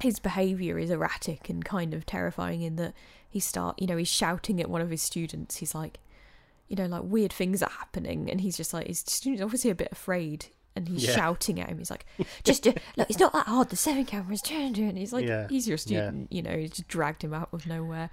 his 0.00 0.18
behavior 0.18 0.78
is 0.78 0.90
erratic 0.90 1.48
and 1.48 1.64
kind 1.64 1.94
of 1.94 2.04
terrifying 2.06 2.62
in 2.62 2.76
that 2.76 2.94
he 3.28 3.40
start, 3.40 3.80
you 3.80 3.86
know, 3.86 3.96
he's 3.96 4.08
shouting 4.08 4.60
at 4.60 4.68
one 4.70 4.80
of 4.80 4.90
his 4.90 5.02
students. 5.02 5.56
He's 5.56 5.74
like, 5.74 5.98
you 6.68 6.76
know, 6.76 6.86
like 6.86 7.02
weird 7.04 7.32
things 7.32 7.62
are 7.62 7.70
happening, 7.70 8.30
and 8.30 8.40
he's 8.40 8.56
just 8.56 8.72
like 8.74 8.86
his 8.86 9.00
student's 9.00 9.42
obviously 9.42 9.70
a 9.70 9.74
bit 9.74 9.88
afraid, 9.92 10.46
and 10.76 10.88
he's 10.88 11.04
Yeah. 11.06 11.14
shouting 11.14 11.60
at 11.60 11.68
him. 11.68 11.78
He's 11.78 11.90
like, 11.90 12.06
"Just 12.44 12.66
look, 12.66 12.76
it's 13.08 13.18
not 13.18 13.32
that 13.32 13.46
hard. 13.46 13.68
The 13.70 13.76
seven 13.76 14.04
cameras 14.04 14.42
turned." 14.42 14.78
And 14.78 14.98
he's 14.98 15.12
like, 15.12 15.26
Yeah. 15.26 15.46
"He's 15.48 15.66
your 15.68 15.74
Yeah. 15.76 15.80
student," 15.80 16.32
you 16.32 16.42
know. 16.42 16.56
He 16.56 16.68
just 16.68 16.88
dragged 16.88 17.22
him 17.22 17.32
out 17.34 17.48
of 17.52 17.66
nowhere. 17.66 18.10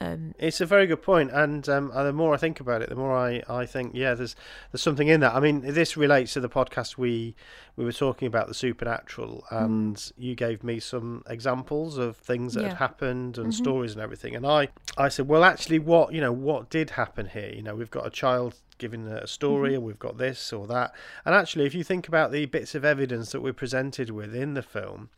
Um, 0.00 0.34
It's 0.38 0.60
a 0.60 0.66
very 0.66 0.86
good 0.86 1.02
point, 1.02 1.30
and 1.32 1.68
um, 1.68 1.90
uh, 1.94 2.02
the 2.04 2.12
more 2.14 2.32
I 2.34 2.38
think 2.38 2.60
about 2.60 2.80
it, 2.82 2.88
the 2.88 2.94
more 2.96 3.14
I, 3.16 3.42
I 3.48 3.66
think, 3.66 3.92
yeah, 3.94 4.14
there's 4.14 4.34
there's 4.72 4.80
something 4.80 5.06
in 5.06 5.20
that. 5.20 5.34
I 5.34 5.40
mean, 5.40 5.60
this 5.60 5.96
relates 5.98 6.32
to 6.32 6.40
the 6.40 6.48
podcast 6.48 6.96
we 6.96 7.34
we 7.76 7.84
were 7.84 7.92
talking 7.92 8.26
about 8.26 8.48
the 8.48 8.54
supernatural, 8.54 9.44
and 9.50 10.12
you 10.16 10.34
gave 10.34 10.64
me 10.64 10.80
some 10.80 11.22
examples 11.28 11.98
of 11.98 12.16
things 12.16 12.54
that 12.54 12.60
Mm. 12.60 12.62
Yeah. 12.64 12.68
had 12.70 12.78
happened 12.78 13.38
and 13.38 13.48
Mhm. 13.48 13.54
stories 13.54 13.92
and 13.92 14.00
everything, 14.00 14.34
and 14.34 14.46
I 14.46 14.68
I 14.96 15.08
said, 15.08 15.28
well, 15.28 15.44
actually, 15.44 15.78
what 15.78 16.12
you 16.14 16.20
know, 16.22 16.32
what 16.32 16.70
did 16.70 16.90
happen 16.90 17.26
here? 17.26 17.52
You 17.54 17.62
know, 17.62 17.74
we've 17.74 17.90
got 17.90 18.06
a 18.06 18.10
child 18.10 18.54
giving 18.82 19.06
a 19.06 19.26
story, 19.26 19.70
Mm-hmm. 19.70 19.74
and 19.76 19.84
we've 19.84 19.98
got 19.98 20.18
this 20.18 20.52
or 20.52 20.66
that, 20.66 20.92
and 21.24 21.34
actually, 21.34 21.64
if 21.66 21.74
you 21.74 21.84
think 21.84 22.08
about 22.08 22.32
the 22.32 22.44
bits 22.46 22.74
of 22.74 22.84
evidence 22.84 23.32
that 23.32 23.40
we're 23.40 23.52
presented 23.64 24.10
with 24.10 24.34
in 24.34 24.54
the 24.54 24.62
film 24.62 25.08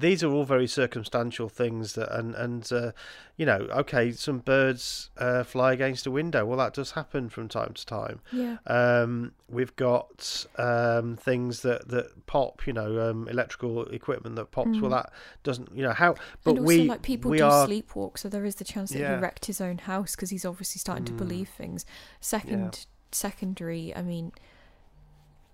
these 0.00 0.22
are 0.22 0.30
all 0.30 0.44
very 0.44 0.68
circumstantial 0.68 1.48
things 1.48 1.94
that 1.94 2.08
and 2.16 2.32
and 2.36 2.70
uh, 2.72 2.92
you 3.36 3.44
know 3.44 3.66
okay 3.82 4.12
some 4.12 4.38
birds 4.38 5.10
uh, 5.18 5.42
fly 5.42 5.72
against 5.72 6.06
a 6.06 6.10
window 6.20 6.44
well 6.46 6.58
that 6.58 6.72
does 6.72 6.92
happen 6.92 7.28
from 7.28 7.48
time 7.48 7.72
to 7.74 7.84
time 7.84 8.20
yeah, 8.30 8.58
um, 8.68 9.32
we've 9.48 9.74
got 9.74 10.46
um, 10.56 11.16
things 11.16 11.62
that 11.62 11.88
that 11.88 12.26
pop 12.26 12.64
you 12.64 12.72
know 12.72 13.10
um, 13.10 13.26
electrical 13.26 13.86
equipment 13.88 14.36
that 14.36 14.52
pops 14.52 14.80
well 14.80 14.92
Mm. 14.92 15.02
that 15.02 15.12
doesn't 15.42 15.68
you 15.74 15.82
know 15.82 15.92
how 16.04 16.14
but 16.44 16.50
and 16.52 16.58
also 16.60 16.68
we 16.68 16.88
like 16.88 17.02
people 17.02 17.32
we 17.32 17.38
do 17.38 17.44
are 17.46 17.66
sleepwalk, 17.66 18.18
so 18.18 18.28
there 18.28 18.44
is 18.44 18.54
the 18.56 18.64
chance 18.64 18.90
that 18.92 19.00
Yeah. 19.00 19.16
he 19.16 19.20
wrecked 19.22 19.46
his 19.46 19.60
own 19.60 19.78
house 19.78 20.14
because 20.14 20.30
he's 20.30 20.44
obviously 20.44 20.78
starting 20.78 21.06
to 21.06 21.12
Mm. 21.12 21.18
believe 21.24 21.48
things. 21.48 21.84
Second, 22.20 22.86
secondary. 23.12 23.94
I 23.94 24.02
mean, 24.02 24.32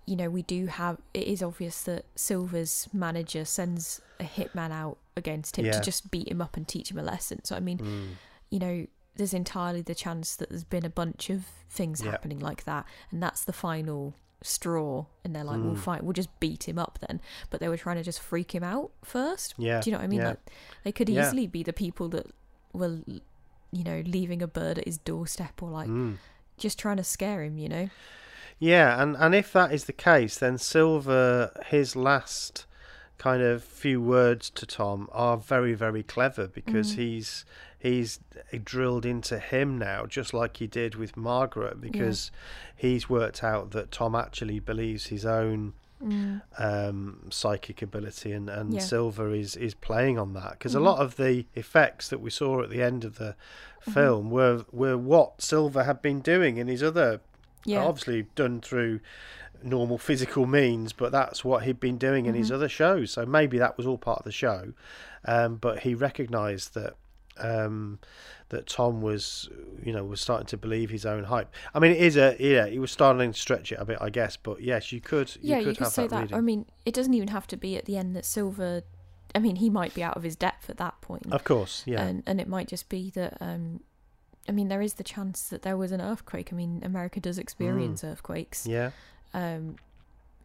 you 0.05 0.15
know, 0.15 0.29
we 0.29 0.41
do 0.43 0.67
have. 0.67 0.97
It 1.13 1.27
is 1.27 1.41
obvious 1.41 1.81
that 1.83 2.05
Silver's 2.15 2.87
manager 2.93 3.43
sends 3.45 4.01
a 4.19 4.23
hitman 4.23 4.71
out 4.71 4.97
against 5.17 5.57
him 5.57 5.65
Yeah. 5.65 5.71
to 5.73 5.81
just 5.81 6.11
beat 6.11 6.27
him 6.29 6.41
up 6.41 6.55
and 6.57 6.67
teach 6.67 6.91
him 6.91 6.97
a 6.99 7.03
lesson. 7.03 7.43
So 7.43 7.55
I 7.55 7.59
mean, 7.59 7.79
Mm, 7.79 8.07
you 8.49 8.59
know, 8.59 8.87
there's 9.15 9.33
entirely 9.33 9.81
the 9.81 9.95
chance 9.95 10.35
that 10.35 10.49
there's 10.49 10.63
been 10.65 10.85
a 10.85 10.89
bunch 10.89 11.29
of 11.29 11.45
things 11.69 12.01
Yeah. 12.01 12.11
happening 12.11 12.39
like 12.39 12.65
that, 12.65 12.85
and 13.11 13.23
that's 13.23 13.43
the 13.43 13.53
final 13.53 14.13
straw. 14.41 15.05
And 15.23 15.35
they're 15.35 15.43
like, 15.43 15.57
"We'll 15.61 15.73
Mm. 15.75 15.79
fight. 15.79 16.03
We'll 16.03 16.13
just 16.13 16.37
beat 16.39 16.67
him 16.67 16.77
up 16.77 16.99
then." 17.07 17.19
But 17.49 17.59
they 17.61 17.67
were 17.69 17.77
trying 17.77 17.95
to 17.95 18.03
just 18.03 18.19
freak 18.19 18.53
him 18.53 18.63
out 18.63 18.91
first. 19.03 19.55
yeah 19.57 19.79
Do 19.81 19.89
you 19.89 19.93
know 19.93 19.99
what 19.99 20.03
I 20.05 20.07
mean? 20.07 20.19
yeah. 20.19 20.27
Like, 20.29 20.51
they 20.83 20.91
could 20.91 21.09
easily 21.09 21.47
be 21.47 21.63
the 21.63 21.73
people 21.73 22.09
that 22.09 22.27
were, 22.73 22.99
you 23.71 23.83
know, 23.83 24.01
leaving 24.05 24.41
a 24.43 24.47
bird 24.47 24.77
at 24.77 24.85
his 24.85 24.97
doorstep 24.99 25.63
or 25.63 25.69
like 25.71 25.89
Mm. 25.89 26.17
Just 26.57 26.79
trying 26.79 26.97
to 26.97 27.03
scare 27.03 27.43
him. 27.43 27.57
You 27.57 27.69
know? 27.69 27.89
Yeah, 28.59 29.01
and, 29.01 29.17
and 29.17 29.35
if 29.35 29.51
that 29.53 29.73
is 29.73 29.83
the 29.83 29.93
case, 29.93 30.37
then 30.37 30.57
Silver, 30.57 31.51
his 31.67 31.95
last 31.95 32.65
kind 33.17 33.41
of 33.41 33.63
few 33.63 34.01
words 34.01 34.49
to 34.51 34.65
Tom 34.65 35.09
are 35.11 35.37
very, 35.37 35.73
very 35.73 36.03
clever 36.03 36.47
because 36.47 36.93
Mm. 36.93 36.95
he's 36.95 37.45
he's 37.77 38.19
drilled 38.63 39.05
into 39.05 39.37
him 39.39 39.77
now, 39.77 40.05
just 40.05 40.33
like 40.33 40.57
he 40.57 40.67
did 40.67 40.95
with 40.95 41.15
Margaret, 41.15 41.79
because 41.79 42.31
he's 42.75 43.09
worked 43.09 43.43
out 43.43 43.71
that 43.71 43.91
Tom 43.91 44.15
actually 44.15 44.59
believes 44.59 45.07
his 45.07 45.23
own 45.25 45.73
Mm. 46.05 46.41
um, 46.57 47.19
psychic 47.31 47.81
ability, 47.81 48.31
and, 48.31 48.49
and 48.49 48.73
Yeah. 48.73 48.79
Silver 48.79 49.33
is, 49.33 49.55
is 49.55 49.73
playing 49.73 50.19
on 50.19 50.33
that 50.33 50.51
because 50.51 50.73
Mhm. 50.73 50.77
a 50.77 50.79
lot 50.81 50.99
of 50.99 51.15
the 51.17 51.45
effects 51.55 52.07
that 52.09 52.19
we 52.21 52.29
saw 52.29 52.61
at 52.61 52.69
the 52.69 52.81
end 52.83 53.03
of 53.03 53.17
the 53.17 53.35
Mhm. 53.87 53.93
film 53.93 54.29
were 54.29 54.65
were 54.71 54.97
what 54.97 55.41
Silver 55.41 55.83
had 55.83 56.01
been 56.01 56.19
doing 56.21 56.57
in 56.57 56.67
his 56.67 56.83
other 56.83 57.21
Yeah. 57.65 57.83
obviously 57.83 58.27
done 58.35 58.61
through 58.61 58.99
normal 59.63 59.97
physical 59.97 60.45
means, 60.45 60.93
but 60.93 61.11
that's 61.11 61.43
what 61.43 61.63
he'd 61.63 61.79
been 61.79 61.97
doing 61.97 62.27
in 62.27 62.35
his 62.35 62.51
Mhm. 62.51 62.55
other 62.55 62.69
shows. 62.69 63.09
So 63.11 63.25
maybe 63.25 63.57
that 63.57 63.75
was 63.77 63.87
all 63.87 63.97
part 63.97 64.19
of 64.19 64.25
the 64.25 64.31
show. 64.31 64.73
Um, 65.25 65.55
but 65.55 65.79
he 65.79 65.95
recognised 65.95 66.75
that 66.75 66.93
um, 67.37 67.99
that 68.49 68.67
Tom 68.67 69.01
was, 69.01 69.49
you 69.83 69.91
know, 69.93 70.03
was 70.03 70.21
starting 70.21 70.47
to 70.47 70.57
believe 70.57 70.89
his 70.89 71.05
own 71.05 71.25
hype. 71.25 71.53
I 71.73 71.79
mean, 71.79 71.91
it 71.91 71.97
is 72.01 72.17
a 72.17 72.35
yeah, 72.39 72.67
he 72.67 72.79
was 72.79 72.91
starting 72.91 73.31
to 73.31 73.39
stretch 73.39 73.71
it 73.71 73.79
a 73.79 73.85
bit, 73.85 73.97
I 74.01 74.09
guess. 74.09 74.37
But 74.37 74.61
yes, 74.61 74.91
you 74.91 75.01
could, 75.01 75.35
you 75.35 75.49
yeah, 75.51 75.57
could 75.57 75.65
you 75.67 75.73
could 75.75 75.83
have 75.83 75.93
say 75.93 76.07
that, 76.07 76.29
that. 76.29 76.35
I 76.37 76.41
mean, 76.41 76.65
it 76.85 76.93
doesn't 76.93 77.13
even 77.13 77.29
have 77.29 77.47
to 77.47 77.57
be 77.57 77.77
at 77.77 77.85
the 77.85 77.97
end 77.97 78.15
that 78.15 78.25
Silver. 78.25 78.83
I 79.33 79.39
mean, 79.39 79.57
he 79.57 79.69
might 79.69 79.93
be 79.93 80.01
out 80.03 80.15
of 80.15 80.23
his 80.23 80.35
depth 80.35 80.69
at 80.69 80.77
that 80.77 81.01
point. 81.01 81.27
of 81.31 81.43
course, 81.43 81.83
yeah, 81.85 82.03
and 82.03 82.23
and 82.25 82.39
it 82.39 82.47
might 82.47 82.67
just 82.67 82.87
be 82.89 83.09
that 83.11 83.37
um 83.41 83.81
i 84.47 84.51
mean 84.51 84.67
there 84.67 84.81
is 84.81 84.93
the 84.93 85.03
chance 85.03 85.49
that 85.49 85.63
there 85.63 85.75
was 85.75 85.91
an 85.91 85.99
earthquake 85.99 86.49
i 86.53 86.55
mean 86.55 86.79
america 86.83 87.19
does 87.19 87.39
experience 87.39 88.03
earthquakes 88.03 88.67
yeah, 88.67 88.91
um 89.33 89.75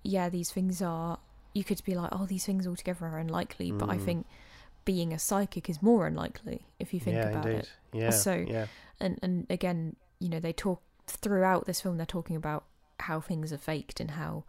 yeah 0.02 0.30
these 0.30 0.50
things 0.50 0.80
are 0.80 1.18
you 1.52 1.62
could 1.62 1.82
be 1.84 1.94
like 1.94 2.08
oh 2.12 2.24
these 2.24 2.46
things 2.46 2.66
altogether 2.66 3.04
are 3.04 3.18
unlikely 3.18 3.70
but 3.70 3.90
i 3.90 3.96
Mm. 3.98 4.02
think 4.02 4.26
being 4.84 5.12
a 5.12 5.18
psychic 5.18 5.68
is 5.68 5.82
more 5.82 6.06
unlikely 6.06 6.66
if 6.78 6.92
you 6.94 7.00
think 7.00 7.16
yeah, 7.16 7.28
about 7.30 7.46
indeed, 7.46 7.58
it 7.60 7.70
yeah, 7.92 8.10
So- 8.10 8.44
yeah, 8.48 8.66
and 8.98 9.18
and 9.22 9.46
again 9.50 9.96
you 10.18 10.28
know 10.28 10.40
they 10.40 10.52
talk 10.52 10.82
throughout 11.06 11.66
this 11.66 11.80
film 11.80 11.96
they're 11.96 12.06
talking 12.06 12.36
about 12.36 12.64
how 13.00 13.20
things 13.20 13.52
are 13.52 13.58
faked 13.58 14.00
and 14.00 14.12
how 14.12 14.44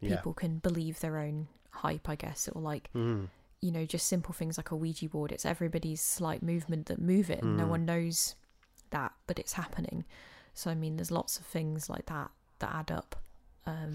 yeah. 0.00 0.16
people 0.16 0.32
can 0.34 0.58
believe 0.58 1.00
their 1.00 1.18
own 1.18 1.48
hype 1.70 2.08
i 2.08 2.14
guess 2.14 2.48
or 2.54 2.60
like 2.62 2.88
Mm. 2.94 3.28
you 3.60 3.70
know, 3.72 3.84
just 3.86 4.06
simple 4.06 4.32
things 4.34 4.56
like 4.58 4.70
a 4.70 4.76
Ouija 4.76 5.08
board. 5.08 5.32
It's 5.32 5.46
everybody's 5.46 6.00
slight 6.02 6.42
movement 6.42 6.86
that 6.86 7.00
move 7.00 7.30
it, 7.30 7.42
and 7.42 7.56
no 7.56 7.64
Mm. 7.64 7.68
one 7.68 7.84
knows 7.86 8.34
that, 8.90 9.12
but 9.26 9.38
it's 9.38 9.54
happening. 9.54 10.04
So 10.54 10.70
I 10.70 10.74
mean, 10.74 10.96
there's 10.96 11.10
lots 11.10 11.38
of 11.38 11.46
things 11.46 11.88
like 11.90 12.06
that 12.06 12.30
that 12.60 12.72
add 12.74 12.90
up. 12.92 13.16
Um, 13.66 13.92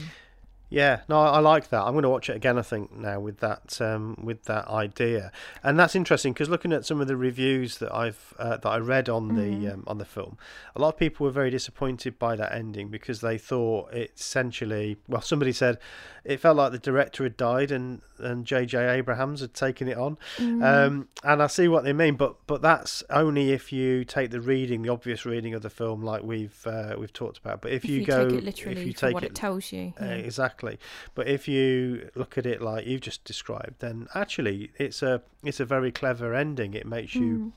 Yeah, 0.73 1.01
no, 1.09 1.19
I 1.19 1.39
like 1.39 1.67
that. 1.71 1.81
I'm 1.83 1.91
going 1.91 2.03
to 2.03 2.09
watch 2.09 2.29
it 2.29 2.35
again. 2.37 2.57
I 2.57 2.61
think 2.61 2.95
now 2.95 3.19
with 3.19 3.39
that 3.39 3.81
um, 3.81 4.17
with 4.23 4.45
that 4.45 4.69
idea, 4.69 5.29
and 5.61 5.77
that's 5.77 5.95
interesting 5.97 6.31
because 6.31 6.47
looking 6.47 6.71
at 6.71 6.85
some 6.85 7.01
of 7.01 7.09
the 7.09 7.17
reviews 7.17 7.79
that 7.79 7.93
I've 7.93 8.33
uh, 8.39 8.55
that 8.55 8.69
I 8.69 8.77
read 8.77 9.09
on 9.09 9.35
the 9.35 9.41
Mm. 9.41 9.73
um, 9.73 9.83
on 9.85 9.97
the 9.97 10.05
film, 10.05 10.37
a 10.73 10.79
lot 10.79 10.93
of 10.93 10.97
people 10.97 11.25
were 11.25 11.31
very 11.31 11.49
disappointed 11.49 12.17
by 12.17 12.37
that 12.37 12.53
ending 12.53 12.87
because 12.87 13.19
they 13.19 13.37
thought 13.37 13.93
it 13.93 14.13
essentially. 14.17 14.95
Well, 15.09 15.21
somebody 15.21 15.51
said 15.51 15.77
it 16.23 16.39
felt 16.39 16.55
like 16.55 16.71
the 16.71 16.79
director 16.79 17.23
had 17.23 17.35
died 17.35 17.69
and 17.69 18.01
and 18.21 18.45
J.J. 18.45 18.89
Abrahams 18.89 19.41
had 19.41 19.53
taken 19.53 19.87
it 19.87 19.97
on. 19.97 20.17
mm, 20.37 20.63
Um, 20.63 21.07
and 21.23 21.41
I 21.43 21.47
see 21.47 21.67
what 21.67 21.83
they 21.83 21.93
mean, 21.93 22.15
but 22.15 22.35
but 22.47 22.61
that's 22.61 23.03
only 23.09 23.51
if 23.51 23.71
you 23.73 24.03
take 24.05 24.31
the 24.31 24.41
reading, 24.41 24.81
the 24.83 24.89
obvious 24.89 25.25
reading 25.25 25.53
of 25.53 25.61
the 25.61 25.69
film, 25.69 26.01
like 26.03 26.23
we've 26.23 26.65
uh, 26.65 26.95
we've 26.97 27.13
talked 27.13 27.37
about. 27.37 27.61
But 27.61 27.71
if, 27.71 27.83
if 27.83 27.89
you, 27.89 27.99
you 28.01 28.05
go, 28.05 28.29
take 28.29 28.39
it 28.39 28.43
literally 28.45 28.79
if 28.81 28.87
you 28.87 28.93
take 28.93 29.13
what 29.13 29.23
it 29.23 29.31
it, 29.31 29.35
tells 29.35 29.71
you, 29.71 29.93
uh, 30.01 30.05
exactly. 30.05 30.79
But 31.15 31.27
if 31.27 31.47
you 31.47 32.09
look 32.15 32.37
at 32.37 32.45
it 32.45 32.61
like 32.61 32.85
you've 32.85 33.01
just 33.01 33.23
described, 33.23 33.79
then 33.79 34.07
actually 34.15 34.71
it's 34.77 35.01
a 35.01 35.21
it's 35.43 35.59
a 35.59 35.65
very 35.65 35.91
clever 35.91 36.33
ending. 36.33 36.73
It 36.73 36.85
makes 36.85 37.15
you 37.15 37.37
Mm. 37.37 37.51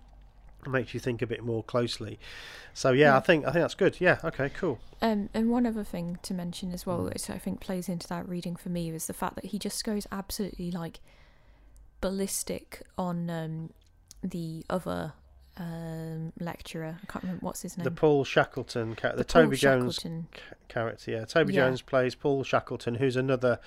Makes 0.70 0.94
you 0.94 1.00
think 1.00 1.22
a 1.22 1.26
bit 1.26 1.42
more 1.44 1.62
closely. 1.62 2.18
So 2.72 2.90
yeah, 2.92 3.06
Yeah. 3.12 3.16
I 3.16 3.20
think 3.20 3.44
I 3.46 3.52
think 3.52 3.62
that's 3.62 3.74
good. 3.74 4.00
Yeah, 4.00 4.18
okay, 4.24 4.48
cool. 4.50 4.78
Um, 5.02 5.28
and 5.34 5.50
one 5.50 5.66
other 5.66 5.84
thing 5.84 6.18
to 6.22 6.34
mention 6.34 6.72
as 6.72 6.86
well, 6.86 6.98
Mm. 7.00 7.12
which 7.12 7.28
I 7.30 7.38
think 7.38 7.60
plays 7.60 7.88
into 7.88 8.08
that 8.08 8.28
reading 8.28 8.56
for 8.56 8.68
me, 8.70 8.90
is 8.90 9.06
the 9.06 9.12
fact 9.12 9.34
that 9.36 9.46
he 9.46 9.58
just 9.58 9.84
goes 9.84 10.06
absolutely 10.10 10.70
like 10.70 11.00
ballistic 12.00 12.82
on 12.98 13.30
um, 13.30 13.70
the 14.22 14.64
other 14.70 15.12
um, 15.56 16.32
lecturer. 16.40 16.98
I 17.02 17.06
can't 17.06 17.22
remember 17.22 17.46
what's 17.46 17.62
his 17.62 17.78
name. 17.78 17.84
The 17.84 17.90
Paul 17.92 18.24
Shackleton, 18.24 18.96
the, 19.00 19.12
The 19.18 19.24
Toby 19.24 19.56
Jones 19.56 19.94
Shackleton. 19.96 20.26
character. 20.68 21.10
Yeah, 21.12 21.24
Toby 21.26 21.52
Yeah. 21.54 21.66
Jones 21.68 21.80
plays 21.82 22.14
Paul 22.16 22.42
Shackleton, 22.42 22.96
who's 22.96 23.14
another 23.16 23.60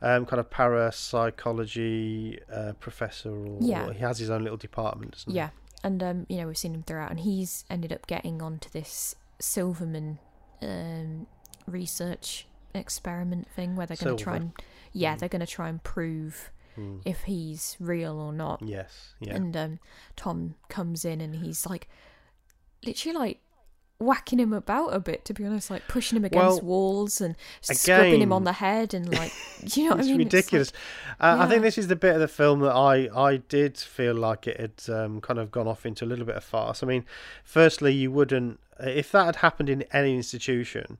um, 0.00 0.24
kind 0.26 0.40
of 0.40 0.48
parapsychology 0.50 2.38
uh, 2.52 2.72
professor, 2.80 3.30
or 3.30 3.58
Yeah. 3.60 3.92
he 3.92 3.98
has 4.00 4.18
his 4.18 4.30
own 4.30 4.42
little 4.42 4.56
department. 4.56 5.12
Doesn't 5.12 5.32
he? 5.32 5.36
And 5.86 6.02
um, 6.02 6.26
you 6.28 6.38
know 6.38 6.46
we've 6.48 6.58
seen 6.58 6.74
him 6.74 6.82
throughout, 6.82 7.10
and 7.12 7.20
he's 7.20 7.64
ended 7.70 7.92
up 7.92 8.06
getting 8.06 8.42
onto 8.42 8.68
this 8.70 9.14
Silverman 9.38 10.18
um, 10.60 11.26
research 11.66 12.46
experiment 12.74 13.46
thing 13.54 13.76
where 13.76 13.86
they're 13.86 13.96
going 13.96 14.16
to 14.16 14.22
try 14.22 14.36
and 14.36 14.52
yeah 14.92 15.14
Mm. 15.14 15.18
they're 15.18 15.28
going 15.36 15.46
to 15.46 15.54
try 15.58 15.68
and 15.68 15.82
prove 15.82 16.50
Mm. 16.76 17.00
if 17.06 17.22
he's 17.22 17.76
real 17.80 18.18
or 18.18 18.32
not. 18.32 18.60
Yes. 18.62 19.14
Yeah. 19.20 19.34
And 19.36 19.56
um, 19.56 19.78
Tom 20.16 20.56
comes 20.68 21.04
in 21.06 21.20
and 21.22 21.36
he's 21.36 21.64
like 21.66 21.88
literally 22.84 23.16
like 23.18 23.40
whacking 23.98 24.38
him 24.38 24.52
about 24.52 24.88
a 24.88 25.00
bit 25.00 25.24
to 25.24 25.32
be 25.32 25.44
honest 25.44 25.70
like 25.70 25.86
pushing 25.88 26.16
him 26.16 26.24
against 26.24 26.62
Well, 26.62 26.68
walls 26.68 27.20
and 27.20 27.34
scrubbing 27.62 28.20
him 28.20 28.32
on 28.32 28.44
the 28.44 28.52
head 28.52 28.92
and 28.92 29.08
like 29.12 29.32
you 29.76 29.84
know 29.84 29.90
what 29.96 30.00
it's 30.00 30.08
I 30.08 30.12
mean 30.12 30.20
It's 30.20 30.34
like- 30.34 30.42
ridiculous. 30.42 30.72
uh, 31.20 31.36
I 31.40 31.46
think 31.48 31.62
this 31.62 31.78
is 31.78 31.88
the 31.88 31.96
bit 31.96 32.14
of 32.14 32.20
the 32.20 32.28
film 32.28 32.60
that 32.60 32.74
I, 32.74 33.08
I 33.14 33.38
did 33.38 33.78
feel 33.78 34.14
like 34.14 34.46
it 34.46 34.60
had 34.60 34.94
um, 34.94 35.20
kind 35.22 35.38
of 35.40 35.50
gone 35.50 35.66
off 35.66 35.86
into 35.86 36.04
a 36.04 36.06
little 36.06 36.26
bit 36.26 36.36
of 36.36 36.44
farce. 36.44 36.82
I 36.82 36.86
mean, 36.86 37.04
firstly, 37.42 37.94
you 37.94 38.10
wouldn't 38.10 38.60
if 38.80 39.10
that 39.12 39.24
had 39.24 39.36
happened 39.36 39.70
in 39.70 39.82
any 39.92 40.14
institution, 40.16 40.98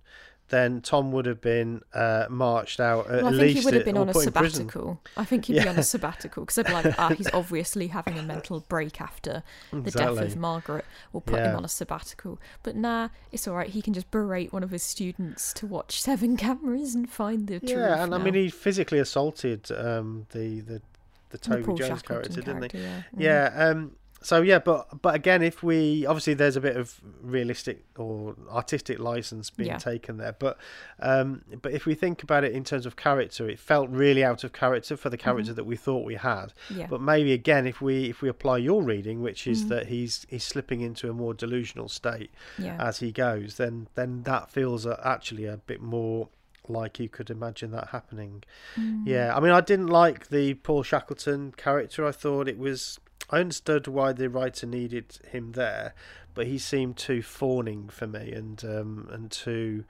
then 0.49 0.81
Tom 0.81 1.11
would 1.13 1.27
have 1.27 1.41
been 1.41 1.83
uh, 1.93 2.27
marched 2.31 2.79
out 2.79 3.07
at 3.11 3.23
Well, 3.23 3.27
I 3.27 3.31
think 3.31 3.41
least 3.43 3.59
he 3.59 3.65
would 3.65 3.75
have 3.75 3.85
been 3.85 3.97
on 3.99 4.09
a 4.09 4.13
put 4.13 4.27
in 4.27 4.33
prison. 4.33 4.69
sabbatical. 4.69 5.01
I 5.17 5.25
think 5.25 5.47
he'd 5.47 5.63
be 5.63 5.69
on 5.69 5.77
a 5.79 5.83
sabbatical 5.83 6.45
because 6.45 6.55
they'd 6.57 6.67
be 6.67 6.73
like, 6.73 6.99
ah, 6.99 7.09
he's 7.11 7.29
obviously 7.35 7.89
having 7.89 8.17
a 8.19 8.23
mental 8.23 8.61
break 8.61 9.01
after 9.01 9.43
the 9.73 9.91
death 9.91 10.19
of 10.19 10.37
Margaret. 10.37 10.85
We'll 11.13 11.21
put 11.21 11.37
Yeah. 11.41 11.51
him 11.51 11.57
on 11.57 11.65
a 11.65 11.69
sabbatical. 11.69 12.39
But 12.63 12.77
nah, 12.77 13.09
it's 13.33 13.49
all 13.49 13.57
right. 13.57 13.69
He 13.71 13.83
can 13.83 13.93
just 13.93 14.11
berate 14.11 14.53
one 14.53 14.63
of 14.63 14.71
his 14.71 14.83
students 14.85 15.53
to 15.55 15.67
watch 15.67 16.01
seven 16.11 16.37
cameras 16.37 16.95
and 16.95 17.11
find 17.11 17.47
the 17.49 17.59
truth. 17.59 17.71
Yeah, 17.73 18.05
and 18.05 18.15
I 18.15 18.19
mean 18.19 18.35
he 18.35 18.49
physically 18.49 18.99
assaulted 19.01 19.71
um, 19.73 20.27
the 20.31 20.61
the 20.61 20.75
the 20.75 20.83
The 21.31 21.39
Toby 21.39 21.63
Paul 21.65 21.77
Jones 21.77 21.89
Shackleton 22.03 22.07
character, 22.35 22.41
didn't 22.41 22.63
he? 22.63 22.69
character, 22.69 23.03
Yeah. 23.19 23.49
Mm. 23.51 23.57
Yeah. 23.59 23.69
Um, 23.71 23.93
so 24.23 24.41
yeah, 24.43 24.59
but 24.59 25.03
but 25.03 25.15
again, 25.15 25.43
if 25.43 25.63
we 25.63 26.05
obviously 26.07 26.35
there's 26.35 26.57
a 26.57 26.61
bit 26.61 26.77
of 26.77 27.01
realistic 27.23 27.85
or 27.97 28.35
artistic 28.51 28.99
license 28.99 29.51
being 29.51 29.69
Yeah. 29.69 29.79
taken 29.79 30.17
there, 30.17 30.35
but 30.39 30.59
um, 31.01 31.43
but 31.63 31.73
if 31.73 31.87
we 31.87 31.95
think 31.95 32.23
about 32.23 32.43
it 32.43 32.53
in 32.53 32.65
terms 32.65 32.87
of 32.87 32.97
character, 32.97 33.49
it 33.49 33.59
felt 33.59 33.89
really 33.91 34.25
out 34.25 34.43
of 34.43 34.53
character 34.53 34.97
for 34.97 35.11
the 35.11 35.17
character 35.19 35.53
that 35.53 35.65
we 35.65 35.77
thought 35.77 36.05
we 36.05 36.15
had. 36.17 36.47
Mm-hmm. 36.71 36.81
Yeah. 36.81 36.87
But 36.89 37.01
maybe 37.03 37.33
again, 37.33 37.67
if 37.67 37.81
we 37.81 38.07
if 38.11 38.23
we 38.23 38.29
apply 38.29 38.59
your 38.59 38.83
reading, 38.83 39.23
which 39.23 39.47
is 39.47 39.65
Mhm. 39.65 39.69
that 39.69 39.87
he's 39.89 40.27
he's 40.29 40.45
slipping 40.45 40.81
into 40.81 41.09
a 41.11 41.13
more 41.13 41.35
delusional 41.35 41.89
state 41.89 42.31
yeah. 42.59 42.77
as 42.81 42.99
he 43.01 43.13
goes, 43.13 43.57
then 43.57 43.89
then 43.95 44.23
that 44.25 44.51
feels 44.51 44.87
actually 44.87 45.45
a 45.45 45.59
bit 45.59 45.81
more 45.81 46.29
like 46.69 46.99
you 46.99 47.09
could 47.09 47.31
imagine 47.31 47.71
that 47.71 47.89
happening. 47.91 48.43
Mm. 48.77 49.07
Yeah, 49.07 49.37
I 49.37 49.39
mean, 49.39 49.53
I 49.53 49.61
didn't 49.61 49.87
like 49.87 50.31
the 50.31 50.55
Paul 50.55 50.83
Shackleton 50.83 51.53
character. 51.57 52.05
I 52.05 52.11
thought 52.13 52.49
it 52.49 52.59
was. 52.59 52.99
I 53.31 53.41
understood 53.41 53.89
why 53.89 54.13
the 54.13 54.29
writer 54.29 54.67
needed 54.67 55.19
him 55.31 55.53
there, 55.53 55.95
but 56.35 56.47
he 56.47 56.59
seemed 56.59 56.97
too 56.97 57.23
fawning 57.23 57.89
for 57.89 58.07
me 58.07 58.33
and 58.33 58.65
um, 58.65 59.09
and 59.11 59.31
too 59.31 59.85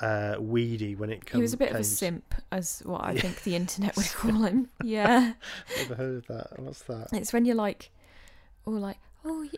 uh, 0.00 0.36
weedy 0.38 0.94
when 0.94 1.10
it 1.10 1.24
comes. 1.24 1.30
To 1.30 1.36
He 1.38 1.42
was 1.42 1.52
a 1.54 1.56
bit 1.56 1.70
of 1.70 1.76
a 1.76 1.84
simp, 1.84 2.34
as 2.52 2.82
what 2.84 3.04
I 3.04 3.14
think 3.18 3.42
the 3.42 3.56
internet 3.56 3.96
would 3.96 4.06
call 4.14 4.42
him. 4.42 4.68
Yeah. 4.82 5.32
Never 5.78 5.94
heard 5.94 6.16
of 6.16 6.26
that. 6.26 6.60
What's 6.60 6.82
that? 6.82 7.08
It's 7.12 7.32
when 7.32 7.44
you're 7.44 7.56
like, 7.56 7.90
or 8.66 8.74
like, 8.74 8.98
oh, 9.24 9.48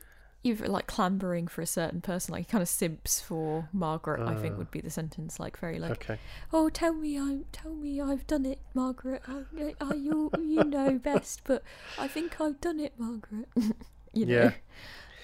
you're 0.42 0.56
like 0.68 0.86
clambering 0.86 1.46
for 1.48 1.60
a 1.60 1.66
certain 1.66 2.00
person, 2.00 2.32
like 2.32 2.46
he 2.46 2.50
kind 2.50 2.62
of 2.62 2.68
simps 2.68 3.20
for 3.20 3.68
Margaret. 3.72 4.20
I 4.20 4.34
think 4.40 4.54
Uh. 4.54 4.58
would 4.58 4.70
be 4.70 4.80
the 4.80 4.90
sentence, 4.90 5.38
like 5.38 5.58
very 5.58 5.78
like, 5.78 5.90
Okay. 5.92 6.18
oh, 6.52 6.70
tell 6.70 6.94
me, 6.94 7.18
I 7.18 7.40
tell 7.52 7.74
me, 7.74 8.00
I've 8.00 8.26
done 8.26 8.46
it, 8.46 8.58
Margaret. 8.74 9.22
I, 9.28 9.74
I, 9.80 9.94
you, 9.94 10.30
you 10.38 10.64
know 10.64 10.98
best, 10.98 11.42
but 11.44 11.62
I 11.98 12.08
think 12.08 12.40
I've 12.40 12.60
done 12.60 12.80
it, 12.80 12.94
Margaret. 12.98 13.48
you 14.14 14.26
know. 14.26 14.34
Yeah. 14.34 14.52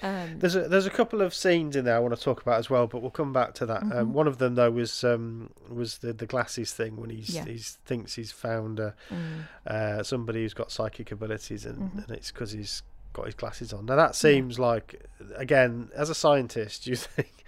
Um, 0.03 0.37
There's 0.37 0.55
a 0.55 0.67
there's 0.67 0.85
a 0.85 0.91
couple 0.91 1.23
of 1.23 1.33
scenes 1.33 1.75
in 1.75 1.85
there 1.85 1.95
I 1.95 1.99
want 1.99 2.15
to 2.15 2.21
talk 2.21 2.39
about 2.43 2.59
as 2.59 2.69
well, 2.69 2.85
but 2.85 3.01
we'll 3.01 3.09
come 3.09 3.33
back 3.33 3.55
to 3.55 3.65
that. 3.65 3.81
Um, 3.81 3.89
Mhm. 3.89 4.07
one 4.11 4.27
of 4.27 4.37
them 4.37 4.53
though 4.53 4.69
was 4.69 5.03
um, 5.03 5.49
was 5.69 5.97
the 5.97 6.13
the 6.13 6.27
glasses 6.27 6.71
thing 6.71 6.97
when 6.97 7.09
he's 7.09 7.33
Yeah. 7.33 7.45
he's 7.45 7.79
thinks 7.85 8.13
he's 8.13 8.31
found 8.31 8.79
a, 8.79 8.93
mm, 9.09 9.45
uh, 9.65 10.03
somebody 10.03 10.43
who's 10.43 10.53
got 10.53 10.71
psychic 10.71 11.11
abilities 11.11 11.65
and, 11.65 11.79
Mhm. 11.93 12.03
and 12.03 12.11
it's 12.11 12.31
because 12.31 12.51
he's 12.51 12.83
got 13.17 13.25
his 13.25 13.35
glasses 13.35 13.73
on. 13.73 13.85
Now 13.85 13.95
that 13.97 14.15
seems 14.15 14.57
like 14.59 15.05
again 15.35 15.89
as 15.95 16.09
a 16.09 16.15
scientist, 16.15 16.87
you 16.87 16.95
think 17.15 17.43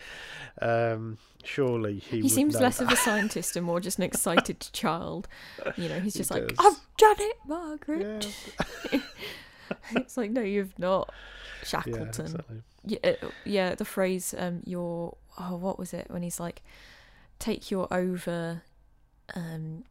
um, 0.62 1.18
surely 1.44 2.00
he 2.00 2.22
he 2.22 2.30
seems 2.30 2.60
less 2.60 2.78
that. 2.80 2.86
of 2.86 2.92
a 2.92 2.96
scientist 2.98 3.56
and 3.56 3.66
more 3.66 3.80
just 3.80 3.98
an 4.00 4.04
excited 4.04 4.60
child. 4.74 5.28
You 5.78 5.88
know, 5.90 6.00
he's 6.00 6.14
He 6.16 6.20
just 6.20 6.32
like, 6.32 6.48
does. 6.48 6.58
I've 6.60 6.80
done 6.98 7.16
it, 7.20 7.38
Margaret. 7.48 8.36
Yeah, 8.92 9.00
it's 9.96 10.18
like, 10.18 10.32
no, 10.32 10.42
you've 10.42 10.78
not, 10.80 11.10
yeah, 11.62 11.66
Shackleton. 11.66 12.26
exactly. 12.26 12.62
yeah, 12.86 13.00
uh, 13.04 13.28
yeah, 13.46 13.76
the 13.76 13.86
phrase 13.86 14.34
um 14.38 14.62
your 14.66 15.16
oh 15.40 15.56
what 15.56 15.78
was 15.80 15.94
it 15.94 16.08
when 16.10 16.24
he's 16.24 16.40
like 16.40 16.62
take 17.38 17.72
your 17.72 17.88
over 17.94 18.64
um 19.36 19.84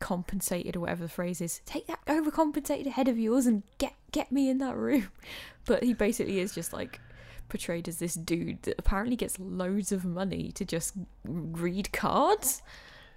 compensated 0.00 0.76
or 0.76 0.80
whatever 0.80 1.02
the 1.02 1.08
phrase 1.08 1.40
is 1.40 1.60
take 1.66 1.86
that 1.86 2.04
overcompensated 2.06 2.86
head 2.86 3.08
of 3.08 3.18
yours 3.18 3.46
and 3.46 3.62
get 3.78 3.94
get 4.12 4.30
me 4.32 4.48
in 4.50 4.58
that 4.58 4.76
room 4.76 5.08
but 5.66 5.82
he 5.82 5.94
basically 5.94 6.38
is 6.40 6.54
just 6.54 6.72
like 6.72 7.00
portrayed 7.48 7.86
as 7.88 7.98
this 7.98 8.14
dude 8.14 8.62
that 8.62 8.74
apparently 8.78 9.16
gets 9.16 9.38
loads 9.38 9.92
of 9.92 10.04
money 10.04 10.50
to 10.52 10.64
just 10.64 10.94
read 11.24 11.92
cards 11.92 12.62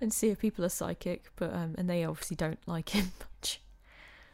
and 0.01 0.11
see 0.13 0.29
if 0.29 0.39
people 0.39 0.63
are 0.65 0.69
psychic 0.69 1.31
but 1.37 1.53
um 1.53 1.73
and 1.77 1.89
they 1.89 2.03
obviously 2.03 2.35
don't 2.35 2.59
like 2.67 2.89
him 2.89 3.11
much 3.19 3.61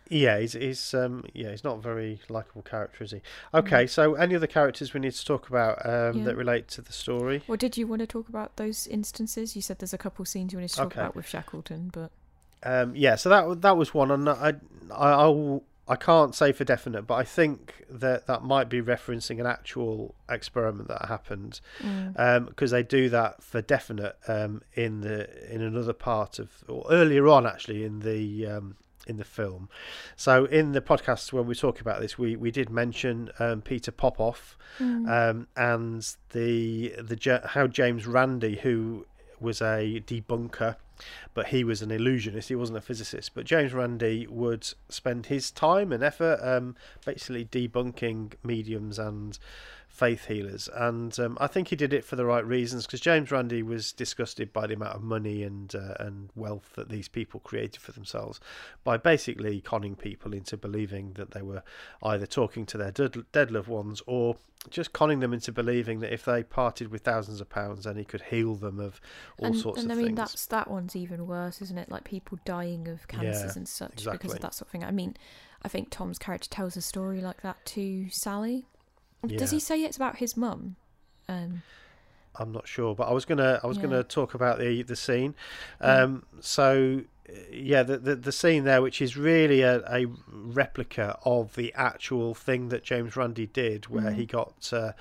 Yeah, 0.10 0.39
he's 0.39 0.54
he's 0.54 0.93
um 0.93 1.23
yeah 1.34 1.51
he's 1.51 1.63
not 1.63 1.77
a 1.77 1.82
very 1.82 2.19
likable 2.30 2.63
character, 2.63 3.04
is 3.04 3.12
he? 3.12 3.21
Okay, 3.54 3.88
so 3.88 4.15
any 4.15 4.36
other 4.36 4.47
characters 4.47 4.93
we 4.93 4.99
need 4.99 5.13
to 5.13 5.25
talk 5.25 5.47
about 5.49 5.86
um, 5.86 5.91
Mm. 5.91 6.17
Yeah. 6.17 6.23
that 6.25 6.36
relate 6.36 6.67
to 6.69 6.82
the 6.82 6.91
story? 6.91 7.43
or 7.47 7.56
did 7.56 7.77
you 7.77 7.88
want 7.88 7.99
to 8.01 8.08
talk 8.08 8.27
about 8.27 8.58
those 8.58 8.88
instances 8.88 9.56
you 9.56 9.62
said 9.62 9.77
there's 9.80 9.93
a 9.93 9.97
couple 9.97 10.25
scenes 10.25 10.51
you 10.51 10.58
wanted 10.58 10.69
to 10.71 10.75
talk 10.77 10.86
Okay. 10.88 10.99
about 11.01 11.15
with 11.15 11.27
shackleton 11.27 11.89
but 11.93 12.12
Um, 12.63 12.95
yeah, 12.95 13.15
so 13.15 13.30
that 13.30 13.62
that 13.62 13.78
was 13.78 13.93
one, 13.93 14.12
and 14.12 14.30
I 14.30 14.54
I 14.91 15.12
I'll, 15.12 15.63
I 15.88 15.95
can't 15.95 16.36
say 16.36 16.52
for 16.52 16.63
definite, 16.63 17.04
but 17.04 17.15
I 17.15 17.24
think 17.24 17.86
that 17.89 18.28
that 18.28 18.43
might 18.43 18.69
be 18.69 18.82
referencing 18.82 19.39
an 19.39 19.47
actual 19.47 20.15
experiment 20.30 20.88
that 20.89 21.06
happened 21.08 21.60
mm. 21.82 22.47
because 22.47 22.71
they 22.71 22.84
do 22.84 23.10
that 23.10 23.43
for 23.43 23.62
definite 23.62 24.15
um, 24.28 24.62
in 24.74 25.02
the 25.02 25.54
in 25.54 25.62
another 25.62 25.93
part 25.93 26.39
of 26.39 26.50
or 26.67 26.86
earlier 26.89 27.28
on 27.28 27.45
actually 27.47 27.84
in 27.84 28.00
the 28.00 28.45
um, 28.47 28.76
in 29.08 29.17
the 29.17 29.26
film. 29.26 29.69
So 30.15 30.45
in 30.45 30.74
the 30.74 30.82
podcast 30.82 31.34
when 31.34 31.47
we 31.47 31.56
talk 31.56 31.82
about 31.82 32.00
this, 32.00 32.17
we, 32.17 32.36
we 32.36 32.52
did 32.52 32.69
mention 32.69 33.32
um, 33.39 33.62
Peter 33.62 33.91
Popoff 33.91 34.56
Mm. 34.80 35.10
um, 35.10 35.47
and 35.58 36.15
the 36.32 36.95
the 36.97 37.41
how 37.45 37.67
James 37.67 38.08
Randi, 38.08 38.56
who 38.56 39.06
was 39.41 39.62
a 39.62 40.01
debunker, 40.06 40.75
but 41.34 41.47
he 41.47 41.63
was 41.63 41.82
an 41.82 41.91
illusionist. 41.91 42.49
He 42.49 42.56
wasn't 42.56 42.77
a 42.77 42.82
physicist. 42.82 43.34
But 43.34 43.45
James 43.45 43.73
Randi 43.73 44.27
would 44.27 44.67
spend 44.89 45.27
his 45.27 45.51
time 45.51 45.91
and 45.91 46.04
effort 46.04 46.39
um, 46.41 46.75
basically 47.06 47.45
debunking 47.45 48.34
mediums 48.43 48.99
and 48.99 49.38
faith 49.91 50.25
healers. 50.25 50.69
And 50.73 51.17
um, 51.19 51.38
I 51.39 51.47
think 51.47 51.67
he 51.67 51.75
did 51.75 51.93
it 51.93 52.06
for 52.06 52.15
the 52.15 52.25
right 52.25 52.45
reasons 52.45 52.86
because 52.86 53.01
James 53.01 53.30
Randi 53.30 53.62
was 53.62 53.91
disgusted 53.91 54.54
by 54.54 54.65
the 54.65 54.73
amount 54.73 54.95
of 54.95 55.04
money 55.04 55.43
and 55.43 55.73
uh, 55.75 55.95
and 55.99 56.30
wealth 56.34 56.71
that 56.75 56.89
these 56.89 57.08
people 57.08 57.39
created 57.41 57.82
for 57.82 57.91
themselves 57.91 58.39
by 58.84 58.97
basically 58.97 59.60
conning 59.62 59.95
people 59.95 60.34
into 60.34 60.56
believing 60.56 61.13
that 61.13 61.32
they 61.32 61.41
were 61.41 61.62
either 62.01 62.25
talking 62.25 62.65
to 62.67 62.77
their 62.77 62.91
dead, 62.91 63.25
dead 63.34 63.51
loved 63.51 63.67
ones 63.67 64.01
or 64.08 64.38
just 64.69 64.93
conning 64.93 65.19
them 65.19 65.34
into 65.34 65.51
believing 65.51 65.99
that 65.99 66.13
if 66.13 66.23
they 66.23 66.43
parted 66.43 66.89
with 66.89 67.01
thousands 67.01 67.41
of 67.41 67.49
pounds, 67.49 67.84
then 67.84 67.97
he 67.97 68.06
could 68.06 68.21
heal 68.21 68.56
them 68.56 68.80
of 68.80 69.01
all 69.39 69.47
and, 69.47 69.58
sorts 69.58 69.82
and 69.82 69.91
of 69.91 69.97
I 69.97 69.99
mean 69.99 70.08
things. 70.10 70.17
that's 70.17 70.45
that 70.47 70.69
one's 70.69 70.95
even 70.95 71.27
worse, 71.27 71.62
isn't 71.62 71.77
it? 71.77 71.91
Like 71.91 72.06
people 72.06 72.39
dying 72.45 72.88
of 72.88 73.08
cancers 73.08 73.41
Yeah, 73.41 73.58
and 73.58 73.67
such 73.67 74.06
because 74.10 74.34
of 74.34 74.39
that 74.39 74.54
sort 74.54 74.67
of 74.67 74.71
thing. 74.71 74.84
I 74.84 74.91
mean, 74.91 75.17
I 75.63 75.67
think 75.67 75.89
Tom's 75.89 76.17
character 76.17 76.49
tells 76.49 76.77
a 76.77 76.82
story 76.82 77.21
like 77.21 77.41
that 77.41 77.63
to 77.67 78.10
Sally. 78.10 78.67
Yeah. 79.28 79.38
Does 79.38 79.52
he 79.52 79.60
say 79.60 79.84
it's 79.84 79.98
about 79.98 80.18
his 80.18 80.36
mum? 80.36 80.76
Um, 81.30 81.62
I'm 82.36 82.52
not 82.52 82.68
sure, 82.68 82.96
but 82.96 83.08
I 83.08 83.12
was 83.12 83.26
gonna 83.26 83.60
I 83.64 83.68
was 83.68 83.78
Yeah. 83.78 83.84
gonna 83.84 84.04
talk 84.04 84.34
about 84.34 84.60
the 84.60 84.84
the 84.84 84.96
scene. 84.96 85.36
Um, 85.80 86.26
so 86.40 87.02
yeah, 87.52 87.84
the, 87.84 87.98
the 87.98 88.16
the 88.16 88.32
scene 88.32 88.64
there, 88.64 88.82
which 88.82 89.02
is 89.02 89.16
really 89.16 89.62
a, 89.62 89.80
a 89.90 90.06
replica 90.28 91.18
of 91.24 91.56
the 91.56 91.74
actual 91.76 92.34
thing 92.34 92.70
that 92.70 92.84
James 92.84 93.16
Randi 93.16 93.48
did, 93.48 93.88
where 93.88 94.12
Mhm. 94.12 94.16
he 94.16 94.26
got 94.26 94.72
uh, 94.74 94.94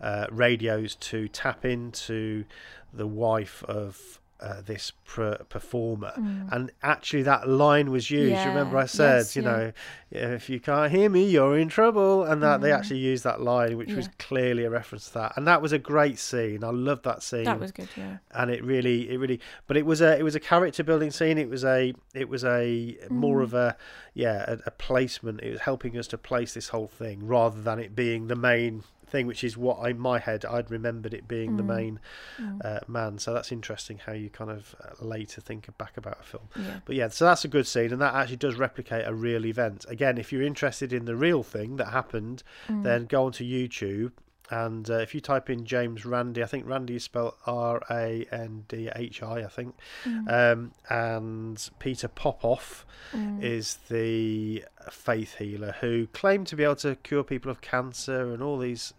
uh, 0.00 0.26
radios 0.30 0.94
to 0.96 1.28
tap 1.28 1.64
into 1.64 2.44
the 2.92 3.06
wife 3.06 3.64
of 3.64 4.20
uh, 4.44 4.60
this 4.60 4.92
pr- 5.06 5.42
performer. 5.48 6.12
mm. 6.18 6.52
And 6.52 6.70
actually, 6.82 7.22
that 7.22 7.48
line 7.48 7.90
was 7.90 8.10
used. 8.10 8.32
Yeah, 8.32 8.48
Remember, 8.48 8.76
I 8.76 8.86
said, 8.86 9.16
yes, 9.18 9.36
you 9.36 9.42
yeah. 9.42 9.50
know, 9.50 9.72
if 10.10 10.50
you 10.50 10.60
can't 10.60 10.92
hear 10.92 11.08
me, 11.08 11.24
you're 11.28 11.58
in 11.58 11.68
trouble. 11.68 12.24
And 12.24 12.42
that 12.42 12.60
they 12.60 12.68
Mhm. 12.70 12.76
actually 12.78 12.98
used 12.98 13.24
that 13.24 13.40
line, 13.40 13.76
which 13.78 13.92
was 13.92 14.08
clearly 14.18 14.64
a 14.64 14.70
reference 14.70 15.08
to 15.08 15.14
that. 15.14 15.32
And 15.36 15.46
that 15.46 15.62
was 15.62 15.72
a 15.72 15.78
great 15.78 16.18
scene. 16.18 16.62
I 16.62 16.70
loved 16.70 17.04
that 17.04 17.22
scene. 17.22 17.44
that 17.44 17.58
was 17.58 17.72
good, 17.72 17.88
yeah. 17.96 18.18
and 18.32 18.50
it 18.50 18.62
really, 18.62 19.10
it 19.10 19.18
really, 19.18 19.40
but 19.66 19.76
it 19.76 19.86
was 19.86 20.00
a, 20.00 20.18
it 20.18 20.22
was 20.22 20.34
a 20.34 20.40
character 20.40 20.82
building 20.84 21.10
scene. 21.10 21.38
It 21.38 21.48
was 21.48 21.64
a, 21.64 21.94
it 22.14 22.28
was 22.28 22.44
a 22.44 22.96
more 23.10 23.40
Mm. 23.40 23.44
of 23.44 23.54
a, 23.54 23.76
yeah, 24.14 24.44
a, 24.46 24.58
a 24.66 24.70
placement. 24.70 25.40
It 25.42 25.50
was 25.52 25.60
helping 25.60 25.96
us 25.98 26.06
to 26.08 26.18
place 26.18 26.54
this 26.54 26.68
whole 26.68 26.88
thing 26.88 27.26
rather 27.26 27.60
than 27.62 27.78
it 27.78 27.96
being 27.96 28.28
the 28.28 28.36
main 28.36 28.84
thing, 29.14 29.26
which 29.28 29.44
is 29.44 29.56
what 29.56 29.76
I, 29.80 29.90
in 29.90 29.98
my 29.98 30.18
head, 30.18 30.44
I'd 30.44 30.70
remembered 30.72 31.14
it 31.14 31.28
being 31.28 31.56
the 31.56 31.62
Mm. 31.62 31.66
main 31.76 32.00
Mm. 32.40 32.64
uh, 32.64 32.80
man. 32.88 33.18
So 33.18 33.32
that's 33.32 33.52
interesting 33.52 33.98
how 34.04 34.12
you 34.12 34.28
kind 34.28 34.50
of 34.50 34.74
uh, 34.82 35.04
later 35.04 35.40
think 35.40 35.68
back 35.78 35.96
about 35.96 36.18
a 36.20 36.24
film. 36.24 36.48
yeah. 36.56 36.80
But 36.84 36.96
yeah, 36.96 37.08
so 37.08 37.24
that's 37.24 37.44
a 37.44 37.48
good 37.48 37.66
scene, 37.68 37.92
and 37.92 38.00
that 38.02 38.12
actually 38.14 38.36
does 38.38 38.56
replicate 38.56 39.06
a 39.06 39.14
real 39.14 39.46
event. 39.46 39.86
Again, 39.88 40.18
if 40.18 40.32
you're 40.32 40.42
interested 40.42 40.92
in 40.92 41.04
the 41.04 41.14
real 41.14 41.42
thing 41.44 41.76
that 41.76 41.88
happened, 42.00 42.42
Mm. 42.68 42.82
then 42.82 43.06
go 43.06 43.26
onto 43.26 43.44
YouTube. 43.44 44.12
And 44.50 44.88
uh, 44.90 44.94
if 44.98 45.14
you 45.14 45.20
type 45.22 45.48
in 45.48 45.64
James 45.64 46.04
Randi, 46.04 46.42
I 46.42 46.46
think 46.46 46.66
Randy 46.66 46.96
is 46.96 47.04
spelled 47.04 47.34
R 47.46 47.82
A 47.90 48.26
N 48.30 48.64
D 48.68 48.90
H 48.94 49.22
I, 49.22 49.42
I 49.44 49.48
think. 49.48 49.74
Mm. 50.04 50.52
Um, 50.52 50.72
and 50.90 51.70
Peter 51.78 52.08
Popoff 52.08 52.84
Mm. 53.12 53.42
is 53.42 53.76
the 53.90 54.64
faith 54.90 55.36
healer 55.36 55.76
who 55.80 56.06
claimed 56.08 56.46
to 56.48 56.56
be 56.56 56.64
able 56.64 56.74
to 56.76 56.96
cure 56.96 57.22
people 57.22 57.50
of 57.50 57.60
cancer 57.60 58.32
and 58.32 58.42
all 58.42 58.58
these 58.58 58.94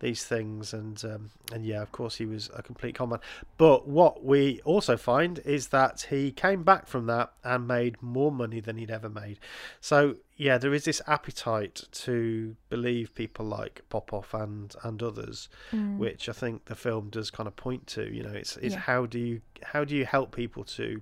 these 0.00 0.24
things, 0.24 0.74
and 0.74 1.02
um, 1.04 1.30
and 1.52 1.64
yeah, 1.64 1.80
of 1.82 1.92
course, 1.92 2.16
he 2.16 2.26
was 2.26 2.50
a 2.56 2.62
complete 2.62 2.94
conman. 2.94 3.20
But 3.56 3.86
what 3.86 4.24
we 4.24 4.60
also 4.64 4.96
find 4.96 5.38
is 5.44 5.68
that 5.68 6.06
he 6.10 6.32
came 6.32 6.62
back 6.62 6.86
from 6.86 7.06
that 7.06 7.32
and 7.44 7.68
made 7.68 8.02
more 8.02 8.32
money 8.32 8.60
than 8.60 8.76
he'd 8.76 8.90
ever 8.90 9.08
made. 9.08 9.38
So 9.80 10.16
yeah, 10.36 10.58
there 10.58 10.74
is 10.74 10.84
this 10.84 11.00
appetite 11.06 11.84
to 11.92 12.56
believe 12.70 13.14
people 13.14 13.46
like 13.46 13.82
Popoff 13.90 14.34
and 14.34 14.74
and 14.82 15.02
others, 15.02 15.48
Mm. 15.72 15.98
which 15.98 16.28
I 16.28 16.32
think 16.32 16.64
the 16.64 16.74
film 16.74 17.08
does 17.10 17.30
kind 17.30 17.46
of 17.46 17.54
point 17.56 17.86
to. 17.88 18.12
You 18.12 18.22
know, 18.24 18.32
it's 18.32 18.56
it's 18.56 18.74
Yeah. 18.74 18.80
how 18.80 19.06
do 19.06 19.18
you 19.18 19.40
how 19.62 19.84
do 19.84 19.94
you 19.94 20.04
help 20.06 20.34
people 20.34 20.64
to 20.64 21.00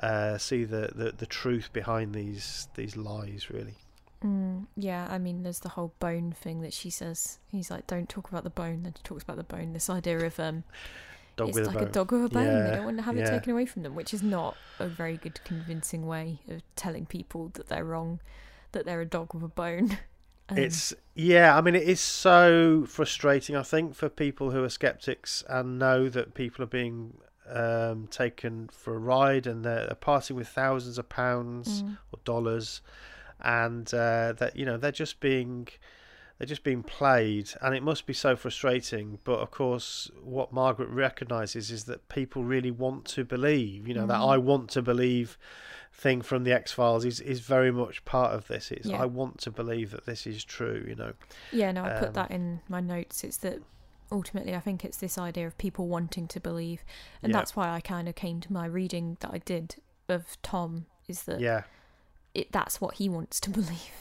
uh, 0.00 0.36
see 0.38 0.64
the, 0.64 0.90
the, 0.94 1.12
the 1.16 1.26
truth 1.26 1.72
behind 1.72 2.14
these 2.14 2.68
these 2.74 2.96
lies, 2.96 3.50
really. 3.50 3.76
Mm, 4.24 4.66
yeah, 4.76 5.08
I 5.10 5.18
mean, 5.18 5.42
there's 5.42 5.60
the 5.60 5.70
whole 5.70 5.94
bone 5.98 6.32
thing 6.32 6.60
that 6.62 6.72
she 6.72 6.90
says. 6.90 7.38
He's 7.50 7.70
like, 7.70 7.86
"Don't 7.86 8.08
talk 8.08 8.28
about 8.28 8.44
the 8.44 8.50
bone." 8.50 8.82
Then 8.84 8.94
she 8.96 9.02
talks 9.02 9.22
about 9.24 9.36
the 9.36 9.42
bone. 9.42 9.72
This 9.72 9.90
idea 9.90 10.18
of 10.24 10.38
um, 10.38 10.64
Dog 11.36 11.48
it's 11.48 11.58
with 11.58 11.66
like 11.66 11.76
a 11.76 11.86
a, 11.86 11.88
dog 11.88 12.12
with 12.12 12.24
a 12.24 12.28
bone. 12.28 12.44
Yeah, 12.44 12.62
They 12.62 12.76
don't 12.76 12.84
want 12.84 12.96
to 12.98 13.02
have 13.04 13.16
yeah. 13.16 13.24
it 13.24 13.30
taken 13.30 13.52
away 13.52 13.66
from 13.66 13.82
them, 13.82 13.94
which 13.94 14.12
is 14.12 14.22
not 14.22 14.56
a 14.78 14.86
very 14.86 15.16
good, 15.16 15.42
convincing 15.44 16.06
way 16.06 16.40
of 16.48 16.62
telling 16.76 17.06
people 17.06 17.50
that 17.54 17.68
they're 17.68 17.84
wrong, 17.84 18.20
that 18.72 18.84
they're 18.84 19.00
a 19.00 19.06
dog 19.06 19.34
with 19.34 19.42
a 19.42 19.48
bone. 19.48 19.98
Um, 20.48 20.58
It's 20.58 20.92
yeah, 21.14 21.56
I 21.56 21.60
mean 21.60 21.76
it 21.76 21.84
is 21.84 22.00
so 22.00 22.84
frustrating 22.88 23.54
I 23.54 23.62
think 23.62 23.94
for 23.94 24.08
people 24.08 24.50
who 24.50 24.64
are 24.64 24.68
skeptics 24.68 25.44
and 25.48 25.78
know 25.78 26.08
that 26.08 26.34
people 26.34 26.64
are 26.64 26.66
being 26.66 27.14
um, 27.48 28.08
taken 28.08 28.68
for 28.72 28.96
a 28.96 28.98
ride 28.98 29.46
and 29.46 29.64
they're, 29.64 29.86
they're 29.86 29.94
parting 29.94 30.34
with 30.34 30.48
thousands 30.48 30.98
of 30.98 31.08
pounds 31.08 31.84
mm, 31.84 31.96
or 32.10 32.18
dollars 32.24 32.80
and 33.42 33.92
uh, 33.94 34.32
that 34.38 34.56
you 34.56 34.64
know 34.64 34.76
they're 34.76 34.92
just 34.92 35.20
being 35.20 35.68
they're 36.38 36.46
just 36.46 36.64
being 36.64 36.82
played 36.82 37.50
and 37.60 37.74
it 37.74 37.82
must 37.82 38.06
be 38.06 38.12
so 38.12 38.34
frustrating 38.34 39.18
but 39.24 39.38
of 39.38 39.50
course 39.50 40.10
what 40.22 40.52
Margaret 40.52 40.88
recognizes 40.88 41.70
is 41.70 41.84
that 41.84 42.08
people 42.08 42.42
really 42.42 42.70
want 42.70 43.04
to 43.04 43.24
believe 43.24 43.86
you 43.86 43.94
know 43.94 44.06
that 44.06 44.18
Mhm. 44.20 44.32
I 44.34 44.38
want 44.38 44.70
to 44.70 44.82
believe 44.82 45.38
thing 45.92 46.22
from 46.22 46.44
the 46.44 46.52
X-Files 46.52 47.04
is 47.04 47.20
is 47.20 47.40
very 47.40 47.70
much 47.70 48.04
part 48.04 48.34
of 48.34 48.48
this 48.48 48.70
it's 48.72 48.88
Yeah. 48.88 49.02
I 49.02 49.06
want 49.06 49.38
to 49.40 49.50
believe 49.50 49.90
that 49.90 50.06
this 50.06 50.26
is 50.26 50.42
true 50.44 50.84
you 50.88 50.94
know 50.94 51.12
yeah, 51.52 51.70
no, 51.72 51.84
I 51.84 51.90
put 51.98 52.08
um, 52.08 52.14
that 52.14 52.30
in 52.30 52.60
my 52.68 52.80
notes. 52.80 53.22
It's 53.24 53.36
that 53.38 53.58
ultimately, 54.10 54.54
I 54.54 54.60
think 54.60 54.84
it's 54.84 54.98
this 54.98 55.16
idea 55.16 55.46
of 55.46 55.56
people 55.56 55.86
wanting 55.88 56.28
to 56.28 56.40
believe, 56.40 56.82
and 57.22 57.30
Yeah. 57.32 57.38
that's 57.38 57.54
why 57.56 57.70
I 57.70 57.80
kind 57.80 58.08
of 58.08 58.14
came 58.14 58.40
to 58.40 58.52
my 58.52 58.66
reading 58.66 59.16
that 59.20 59.30
I 59.32 59.38
did 59.38 59.76
of 60.08 60.36
Tom. 60.42 60.86
Is 61.08 61.22
that 61.24 61.40
yeah 61.40 61.62
it? 62.34 62.52
That's 62.52 62.80
what 62.80 62.94
he 62.94 63.08
wants 63.08 63.40
to 63.40 63.50
believe. 63.58 63.92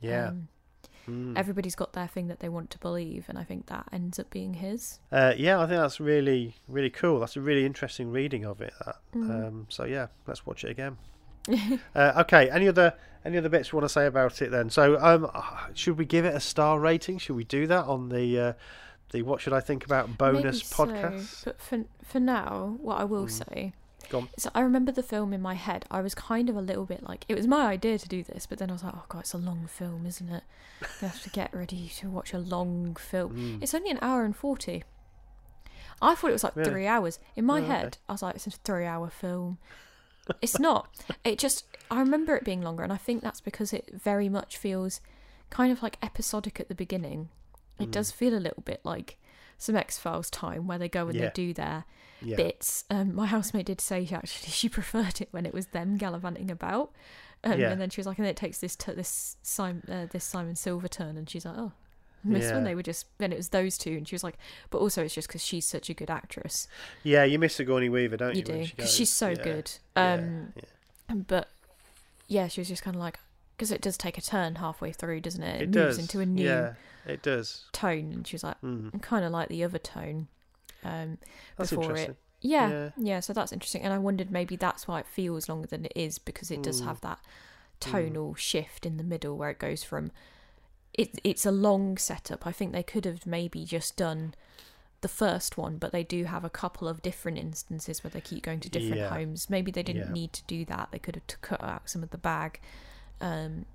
yeah 0.00 0.28
Um, 0.28 0.48
Mm. 1.06 1.36
everybody's 1.36 1.74
got 1.74 1.92
their 1.92 2.06
thing 2.06 2.28
that 2.28 2.40
they 2.40 2.48
want 2.48 2.70
to 2.70 2.78
believe, 2.78 3.26
and 3.28 3.38
I 3.38 3.44
think 3.44 3.66
that 3.66 3.86
ends 3.92 4.18
up 4.18 4.30
being 4.30 4.54
his. 4.54 5.00
Uh, 5.12 5.34
yeah, 5.36 5.60
I 5.60 5.66
think 5.66 5.78
that's 5.78 6.00
really, 6.00 6.54
really 6.66 6.88
cool. 6.88 7.20
That's 7.20 7.36
a 7.36 7.42
really 7.42 7.66
interesting 7.66 8.10
reading 8.10 8.46
of 8.46 8.62
it. 8.62 8.72
That. 8.86 8.96
Mm. 9.14 9.30
Um, 9.48 9.66
so 9.68 9.84
yeah, 9.84 10.06
let's 10.26 10.46
watch 10.46 10.64
it 10.64 10.70
again. 10.70 10.96
Uh, 11.94 12.12
okay. 12.22 12.48
Any 12.50 12.68
other 12.68 12.94
any 13.22 13.36
other 13.36 13.50
bits 13.50 13.70
you 13.70 13.76
want 13.76 13.84
to 13.84 13.92
say 13.92 14.06
about 14.06 14.40
it 14.40 14.50
then? 14.50 14.70
So 14.70 14.98
um, 14.98 15.30
should 15.74 15.98
we 15.98 16.06
give 16.06 16.24
it 16.24 16.34
a 16.34 16.40
star 16.40 16.80
rating? 16.80 17.18
Should 17.18 17.36
we 17.36 17.44
do 17.44 17.66
that 17.66 17.84
on 17.84 18.08
the 18.08 18.40
uh, 18.40 18.52
the 19.10 19.20
what 19.20 19.42
should 19.42 19.52
I 19.52 19.60
think 19.60 19.84
about 19.84 20.16
bonus 20.16 20.42
Maybe 20.44 20.54
so, 20.60 20.86
podcast? 20.86 21.44
but 21.44 21.60
for 21.60 21.84
for 22.02 22.18
now, 22.20 22.78
what 22.80 22.98
I 22.98 23.04
will 23.04 23.26
Mm. 23.26 23.30
say 23.46 23.72
Is 24.36 24.48
I 24.54 24.60
remember 24.60 24.92
the 24.92 25.02
film 25.02 25.32
in 25.32 25.40
my 25.42 25.54
head. 25.54 25.84
I 25.90 26.00
was 26.00 26.14
kind 26.14 26.48
of 26.50 26.56
a 26.56 26.60
little 26.60 26.84
bit 26.86 27.02
like 27.02 27.24
it 27.28 27.34
was 27.36 27.46
my 27.46 27.66
idea 27.66 27.98
to 27.98 28.08
do 28.08 28.22
this, 28.22 28.46
but 28.46 28.58
then 28.58 28.70
I 28.70 28.72
was 28.74 28.82
like, 28.84 28.94
oh 28.96 29.04
god, 29.08 29.20
it's 29.20 29.32
a 29.34 29.38
long 29.38 29.66
film, 29.66 30.06
isn't 30.06 30.28
it? 30.28 30.42
You 31.00 31.08
have 31.08 31.22
to 31.22 31.30
get 31.30 31.54
ready 31.54 31.90
to 31.96 32.10
watch 32.10 32.32
a 32.34 32.38
long 32.38 32.96
film. 32.96 33.34
Mm. 33.36 33.62
It's 33.62 33.74
only 33.74 33.90
an 33.90 33.98
hour 34.02 34.24
and 34.24 34.36
forty. 34.36 34.84
I 36.02 36.14
thought 36.14 36.30
it 36.30 36.34
was 36.34 36.44
like 36.44 36.56
Really? 36.56 36.70
three 36.70 36.86
hours. 36.86 37.18
In 37.36 37.44
my 37.46 37.60
Oh, 37.60 37.64
okay. 37.64 37.72
head, 37.72 37.98
I 38.08 38.12
was 38.12 38.22
like, 38.22 38.34
it's 38.34 38.46
a 38.46 38.50
three-hour 38.50 39.10
film. 39.10 39.58
It's 40.42 40.58
not. 40.58 40.88
It 41.24 41.38
just. 41.38 41.64
I 41.90 42.00
remember 42.00 42.34
it 42.36 42.44
being 42.44 42.62
longer, 42.62 42.82
and 42.82 42.92
I 42.92 42.96
think 42.96 43.22
that's 43.22 43.40
because 43.40 43.72
it 43.72 43.90
very 43.94 44.28
much 44.28 44.56
feels 44.56 45.00
kind 45.50 45.70
of 45.72 45.82
like 45.82 45.98
episodic 46.02 46.58
at 46.60 46.68
the 46.68 46.74
beginning. 46.74 47.28
It 47.78 47.88
Mm. 47.88 47.92
does 47.92 48.10
feel 48.10 48.34
a 48.34 48.40
little 48.40 48.62
bit 48.64 48.80
like 48.84 49.16
some 49.58 49.76
X 49.76 49.98
Files 49.98 50.30
time 50.30 50.66
where 50.66 50.78
they 50.78 50.88
go 50.88 51.06
and 51.06 51.14
Yeah. 51.14 51.26
they 51.26 51.30
do 51.34 51.52
their 51.54 51.84
yeah. 52.22 52.36
bits. 52.36 52.84
Um, 52.90 53.14
my 53.14 53.26
housemate 53.26 53.66
did 53.66 53.80
say 53.80 54.04
she 54.04 54.14
actually 54.14 54.50
she 54.50 54.68
preferred 54.68 55.20
it 55.20 55.28
when 55.30 55.46
it 55.46 55.54
was 55.54 55.66
them 55.66 55.96
gallivanting 55.96 56.50
about. 56.50 56.90
Um, 57.42 57.60
Yeah. 57.60 57.70
And 57.72 57.80
then 57.80 57.90
she 57.90 58.00
was 58.00 58.06
like, 58.06 58.18
and 58.18 58.24
then 58.24 58.30
it 58.30 58.36
takes 58.36 58.58
this 58.58 58.74
t- 58.76 58.92
this 58.92 59.36
Simon 59.42 59.82
uh, 59.90 60.06
this 60.10 60.24
Simon 60.24 60.54
Silver 60.56 60.88
turn, 60.88 61.16
and 61.18 61.28
she's 61.28 61.44
like, 61.44 61.56
oh, 61.58 61.72
miss 62.26 62.50
when 62.50 62.64
they 62.64 62.74
were 62.74 62.82
just 62.82 63.04
then 63.18 63.32
it 63.32 63.36
was 63.36 63.50
those 63.50 63.76
two, 63.76 63.90
and 63.92 64.08
she 64.08 64.14
was 64.14 64.24
like, 64.24 64.38
but 64.70 64.78
also 64.78 65.02
it's 65.04 65.14
just 65.14 65.28
because 65.28 65.44
she's 65.44 65.66
such 65.66 65.90
a 65.90 65.94
good 65.94 66.08
actress. 66.10 66.66
Yeah, 67.02 67.24
you 67.24 67.38
miss 67.38 67.54
Sigourney 67.56 67.90
Weaver, 67.90 68.16
don't 68.16 68.34
you? 68.34 68.38
You 68.38 68.44
do 68.44 68.52
because 68.60 68.74
goes? 68.86 68.94
she's 68.94 69.12
so 69.12 69.28
Yeah, 69.30 69.42
good. 69.44 69.70
yeah, 69.94 70.12
Um, 70.14 70.52
yeah. 70.56 71.14
but 71.28 71.48
yeah, 72.28 72.48
she 72.48 72.62
was 72.62 72.68
just 72.68 72.82
kind 72.82 72.96
of 72.96 73.00
like 73.02 73.18
because 73.56 73.70
it 73.70 73.80
does 73.80 73.96
take 73.96 74.18
a 74.18 74.20
turn 74.22 74.56
halfway 74.56 74.92
through, 74.92 75.20
doesn't 75.20 75.42
it? 75.42 75.56
It, 75.56 75.62
It 75.62 75.66
moves 75.74 75.96
does. 75.96 75.98
into 75.98 76.20
a 76.20 76.26
new 76.26 76.44
Yeah, 76.44 76.74
it 77.06 77.22
does. 77.22 77.64
tone, 77.72 78.12
and 78.12 78.26
she's 78.26 78.42
like, 78.44 78.60
Mm. 78.62 79.00
kind 79.02 79.24
of 79.24 79.32
like 79.32 79.48
the 79.48 79.62
other 79.64 79.78
tone. 79.78 80.28
Um, 80.82 81.18
That's 81.56 81.70
before 81.70 81.96
it. 81.96 82.16
Yeah, 82.40 82.68
Yeah. 82.68 82.90
yeah, 82.98 83.20
So 83.20 83.32
that's 83.32 83.52
interesting, 83.52 83.82
and 83.82 83.94
I 83.94 83.98
wondered 83.98 84.30
maybe 84.30 84.56
that's 84.56 84.86
why 84.86 85.00
it 85.00 85.06
feels 85.06 85.48
longer 85.48 85.66
than 85.66 85.86
it 85.86 85.92
is 85.96 86.18
because 86.18 86.50
it 86.50 86.62
does 86.62 86.82
Mm. 86.82 86.84
have 86.86 87.00
that 87.00 87.20
tonal 87.80 88.34
shift 88.34 88.84
in 88.86 88.96
the 88.98 89.04
middle 89.04 89.36
where 89.36 89.50
it 89.50 89.58
goes 89.58 89.82
from. 89.82 90.10
It 90.92 91.18
it's 91.24 91.44
a 91.46 91.50
long 91.50 91.96
setup. 91.98 92.46
I 92.46 92.52
think 92.52 92.72
they 92.72 92.82
could 92.82 93.04
have 93.04 93.26
maybe 93.26 93.64
just 93.64 93.96
done 93.96 94.34
the 95.00 95.08
first 95.08 95.56
one, 95.58 95.76
but 95.78 95.90
they 95.92 96.04
do 96.04 96.24
have 96.24 96.44
a 96.44 96.50
couple 96.50 96.86
of 96.88 97.02
different 97.02 97.36
instances 97.38 98.02
where 98.04 98.10
they 98.10 98.20
keep 98.20 98.42
going 98.42 98.60
to 98.60 98.70
different 98.70 98.96
Yeah. 98.98 99.08
homes. 99.10 99.50
Maybe 99.50 99.70
they 99.70 99.82
didn't 99.82 100.06
Yeah. 100.08 100.12
need 100.12 100.32
to 100.34 100.42
do 100.46 100.64
that. 100.66 100.90
They 100.92 100.98
could 100.98 101.16
have 101.16 101.40
cut 101.40 101.62
out 101.62 101.88
some 101.90 102.02
of 102.02 102.10
the 102.10 102.18
bag. 102.18 102.60
Um, 103.20 103.66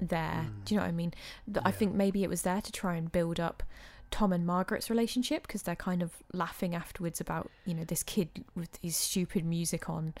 there, 0.00 0.46
Mm. 0.50 0.64
do 0.66 0.74
you 0.74 0.80
know 0.80 0.84
what 0.84 0.88
I 0.88 0.92
mean? 0.92 1.14
Th- 1.46 1.62
I 1.64 1.70
think 1.70 1.94
maybe 1.94 2.22
it 2.22 2.28
was 2.28 2.42
there 2.42 2.60
to 2.60 2.70
try 2.72 2.96
and 2.96 3.10
build 3.10 3.40
up 3.40 3.62
Tom 4.10 4.32
and 4.32 4.46
Margaret's 4.46 4.90
relationship 4.90 5.46
because 5.46 5.62
they're 5.62 5.74
kind 5.74 6.02
of 6.02 6.12
laughing 6.34 6.74
afterwards 6.74 7.20
about 7.20 7.50
you 7.64 7.72
know 7.74 7.84
this 7.84 8.02
kid 8.02 8.44
with 8.54 8.78
his 8.82 8.94
stupid 8.96 9.44
music 9.44 9.88
on, 9.88 10.12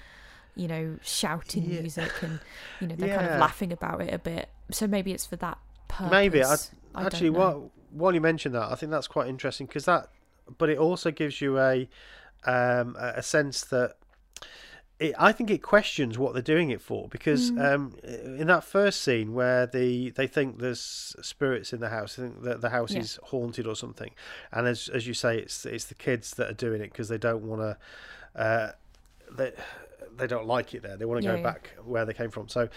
you 0.54 0.66
know, 0.66 0.98
shouting 1.02 1.64
Yeah. 1.64 1.80
music 1.82 2.10
and 2.22 2.40
you 2.80 2.86
know 2.88 2.96
they're 2.96 3.14
kind 3.14 3.30
of 3.30 3.38
laughing 3.38 3.70
about 3.72 4.00
it 4.00 4.12
a 4.14 4.18
bit. 4.18 4.48
So 4.70 4.86
maybe 4.86 5.12
it's 5.12 5.26
for 5.26 5.36
that 5.36 5.58
purpose. 5.88 6.10
Maybe 6.10 6.42
I, 6.42 6.54
I 6.94 7.04
actually, 7.06 7.30
while 7.30 7.70
while 7.90 8.14
you 8.14 8.20
mentioned 8.20 8.54
that, 8.54 8.70
I 8.72 8.74
think 8.76 8.90
that's 8.90 9.06
quite 9.08 9.28
interesting 9.28 9.66
because 9.66 9.84
that, 9.84 10.08
but 10.58 10.68
it 10.70 10.78
also 10.78 11.10
gives 11.10 11.40
you 11.42 11.58
a 11.58 11.88
um, 12.44 12.96
a 12.98 13.22
sense 13.22 13.62
that 13.64 13.96
it, 14.98 15.14
I 15.18 15.30
think 15.32 15.50
it 15.50 15.62
questions 15.62 16.18
what 16.18 16.32
they're 16.32 16.40
doing 16.42 16.70
it 16.70 16.80
for 16.80 17.08
because 17.08 17.50
Mm. 17.50 17.74
um, 17.74 17.96
in 18.40 18.46
that 18.46 18.64
first 18.64 19.02
scene 19.02 19.34
where 19.34 19.66
the 19.66 20.10
they 20.10 20.26
think 20.26 20.58
there's 20.58 21.14
spirits 21.20 21.72
in 21.72 21.80
the 21.80 21.90
house, 21.90 22.18
I 22.18 22.22
think 22.22 22.42
that 22.44 22.60
the 22.62 22.70
house 22.70 22.92
Yeah. 22.92 23.00
is 23.00 23.18
haunted 23.24 23.66
or 23.66 23.76
something, 23.76 24.12
and 24.52 24.66
as 24.66 24.88
as 24.88 25.06
you 25.06 25.14
say, 25.14 25.38
it's 25.38 25.66
it's 25.66 25.84
the 25.84 25.94
kids 25.94 26.30
that 26.32 26.48
are 26.50 26.54
doing 26.54 26.80
it 26.80 26.90
because 26.92 27.08
they 27.08 27.18
don't 27.18 27.42
want 27.42 27.60
to. 27.62 28.40
Uh, 28.40 28.72
they, 29.36 29.52
they 30.16 30.26
don't 30.26 30.46
like 30.46 30.72
it 30.72 30.82
there. 30.82 30.96
They 30.96 31.04
want 31.04 31.20
to 31.20 31.26
Yeah, 31.28 31.36
go 31.36 31.42
back 31.42 31.74
where 31.84 32.06
they 32.06 32.14
came 32.14 32.30
from. 32.30 32.48
So 32.48 32.68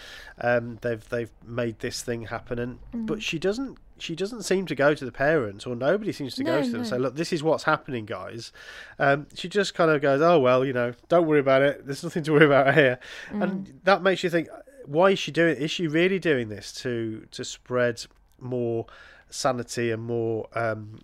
um, 0.41 0.77
they've 0.82 1.08
they've 1.10 1.32
made 1.45 1.79
this 1.79 2.01
thing 2.01 2.23
happen, 2.23 2.60
and 2.60 2.79
Mm. 2.93 3.05
but 3.05 3.23
she 3.23 3.39
doesn't 3.39 3.77
she 3.99 4.15
doesn't 4.15 4.43
seem 4.43 4.65
to 4.65 4.75
go 4.75 4.93
to 4.93 5.05
the 5.05 5.12
parents 5.12 5.65
or 5.65 5.75
nobody 5.75 6.12
seems 6.12 6.35
to 6.35 6.43
go 6.43 6.62
to 6.62 6.69
them 6.69 6.81
and 6.81 6.89
say 6.89 6.97
look 6.97 7.15
this 7.15 7.31
is 7.33 7.43
what's 7.43 7.63
happening 7.63 8.05
guys. 8.05 8.51
Um, 8.97 9.27
she 9.35 9.49
just 9.49 9.73
kind 9.73 9.91
of 9.91 10.01
goes 10.01 10.21
oh 10.21 10.39
well 10.39 10.65
you 10.65 10.73
know 10.73 10.93
don't 11.07 11.27
worry 11.27 11.39
about 11.39 11.62
it. 11.62 11.85
There's 11.85 12.03
nothing 12.03 12.23
to 12.23 12.33
worry 12.33 12.45
about 12.45 12.73
here. 12.75 12.99
Mm. 13.29 13.43
and 13.43 13.79
that 13.83 14.01
makes 14.01 14.23
you 14.23 14.29
think 14.29 14.49
why 14.85 15.12
is 15.12 15.19
she 15.19 15.31
doing 15.31 15.55
is 15.57 15.71
she 15.71 15.88
really 15.88 16.19
doing 16.19 16.49
this 16.49 16.73
to 16.73 17.27
to 17.31 17.43
spread 17.43 18.05
more 18.39 18.85
sanity 19.29 19.91
and 19.91 20.01
more 20.03 20.47
um, 20.53 20.99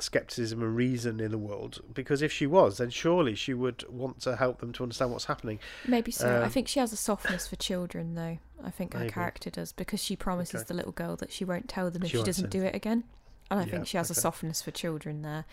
skepticism 0.00 0.62
and 0.62 0.76
reason 0.76 1.20
in 1.20 1.30
the 1.30 1.38
world 1.38 1.80
because 1.94 2.22
if 2.22 2.32
she 2.32 2.46
was 2.46 2.78
then 2.78 2.90
surely 2.90 3.34
she 3.34 3.54
would 3.54 3.84
want 3.88 4.20
to 4.20 4.36
help 4.36 4.60
them 4.60 4.72
to 4.72 4.82
understand 4.82 5.10
what's 5.12 5.24
happening 5.26 5.58
Maybe 5.86 6.10
so. 6.12 6.40
I 6.40 6.44
Um, 6.44 6.50
think 6.50 6.68
she 6.68 6.80
has 6.80 6.92
a 6.92 6.96
softness 6.96 7.46
for 7.46 7.56
children, 7.56 8.14
though. 8.14 8.38
I 8.64 8.70
think 8.70 8.94
her 8.94 9.00
Maybe. 9.00 9.12
character 9.12 9.50
does 9.50 9.72
because 9.72 10.02
she 10.02 10.16
promises 10.16 10.62
Okay. 10.62 10.68
the 10.68 10.74
little 10.74 10.92
girl 10.92 11.14
that 11.16 11.30
she 11.30 11.44
won't 11.44 11.68
tell 11.68 11.90
them 11.90 12.02
if 12.02 12.10
She 12.10 12.18
she, 12.18 12.24
doesn't 12.24 12.50
do 12.50 12.62
it 12.64 12.74
again. 12.74 13.04
And 13.50 13.60
I 13.60 13.64
Yeah, 13.64 13.70
think 13.70 13.86
she 13.86 13.96
has 13.96 14.10
a 14.10 14.14
softness 14.14 14.60
for 14.62 14.72
children 14.72 15.22
there, 15.22 15.44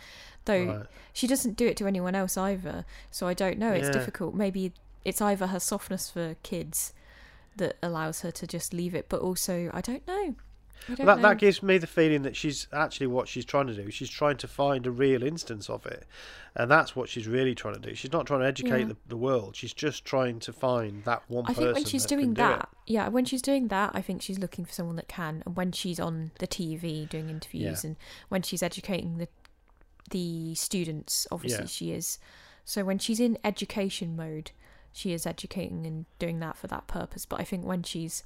though 0.46 0.65
Right. 0.65 0.86
she 1.13 1.28
doesn't 1.28 1.56
do 1.56 1.67
it 1.67 1.78
to 1.78 1.86
anyone 1.88 2.15
else 2.15 2.36
either. 2.38 2.86
So 3.12 3.28
I 3.28 3.36
don't 3.36 3.60
know. 3.60 3.72
It's 3.72 3.88
Yeah. 3.88 3.93
difficult. 3.93 4.34
Maybe 4.34 4.74
it's 5.06 5.22
either 5.22 5.48
her 5.48 5.60
softness 5.60 6.10
for 6.10 6.36
kids 6.41 6.93
that 7.56 7.78
allows 7.84 8.22
her 8.22 8.32
to 8.32 8.48
just 8.48 8.74
leave 8.74 8.96
it, 8.96 9.08
but 9.10 9.22
also 9.22 9.69
I 9.74 9.82
don't 9.82 10.08
know. 10.08 10.36
That 10.89 11.00
know. 11.00 11.15
that 11.17 11.38
gives 11.38 11.64
me 11.64 11.78
the 11.78 11.88
feeling 11.88 12.24
that 12.24 12.36
she's 12.36 12.68
actually 12.74 13.07
what 13.07 13.28
she's 13.28 13.45
trying 13.45 13.68
to 13.68 13.74
do. 13.74 13.89
She's 13.91 14.10
trying 14.10 14.38
to 14.38 14.47
find 14.47 14.86
a 14.86 14.91
real 14.91 15.24
instance 15.24 15.70
of 15.70 15.86
it, 15.86 16.05
and 16.55 16.70
that's 16.70 16.95
what 16.95 17.10
she's 17.10 17.28
really 17.28 17.55
trying 17.55 17.76
to 17.76 17.80
do. 17.80 17.95
She's 17.95 18.12
not 18.12 18.26
trying 18.28 18.41
to 18.41 18.45
educate 18.47 18.80
Yeah. 18.82 18.86
the, 18.88 18.97
the 19.07 19.18
world. 19.18 19.55
She's 19.55 19.74
just 19.74 20.03
trying 20.05 20.39
to 20.41 20.53
find 20.53 21.03
that 21.05 21.24
one 21.28 21.45
I 21.45 21.47
person. 21.49 21.64
think 21.64 21.76
when 21.76 21.86
she's 21.86 22.03
that 22.03 22.10
doing 22.10 22.36
can 22.36 22.45
do 22.47 22.53
it. 22.53 22.57
that, 22.60 22.70
yeah, 22.88 23.07
when 23.07 23.26
she's 23.26 23.41
doing 23.41 23.68
that, 23.70 23.91
I 23.93 24.01
think 24.01 24.22
she's 24.22 24.39
looking 24.39 24.66
for 24.66 24.74
someone 24.74 24.95
that 24.97 25.07
can. 25.07 25.41
And 25.45 25.55
when 25.55 25.72
she's 25.72 25.99
on 25.99 26.32
the 26.39 26.47
TV 26.47 27.07
doing 27.07 27.30
interviews, 27.30 27.84
Yeah. 27.84 27.88
and 27.89 27.95
when 28.30 28.41
she's 28.41 28.62
educating 28.64 29.18
the 29.18 29.28
the 30.12 30.53
students, 30.55 31.26
obviously 31.32 31.62
Yeah. 31.64 31.68
she 31.68 31.91
is. 31.91 32.20
So 32.66 32.84
when 32.84 32.99
she's 32.99 33.20
in 33.20 33.38
education 33.43 34.16
mode, 34.16 34.51
she 34.91 35.12
is 35.14 35.26
educating 35.26 35.86
and 35.88 36.05
doing 36.20 36.39
that 36.39 36.57
for 36.57 36.68
that 36.68 36.88
purpose. 36.88 37.26
But 37.26 37.39
I 37.39 37.43
think 37.45 37.66
when 37.66 37.84
she's 37.84 38.24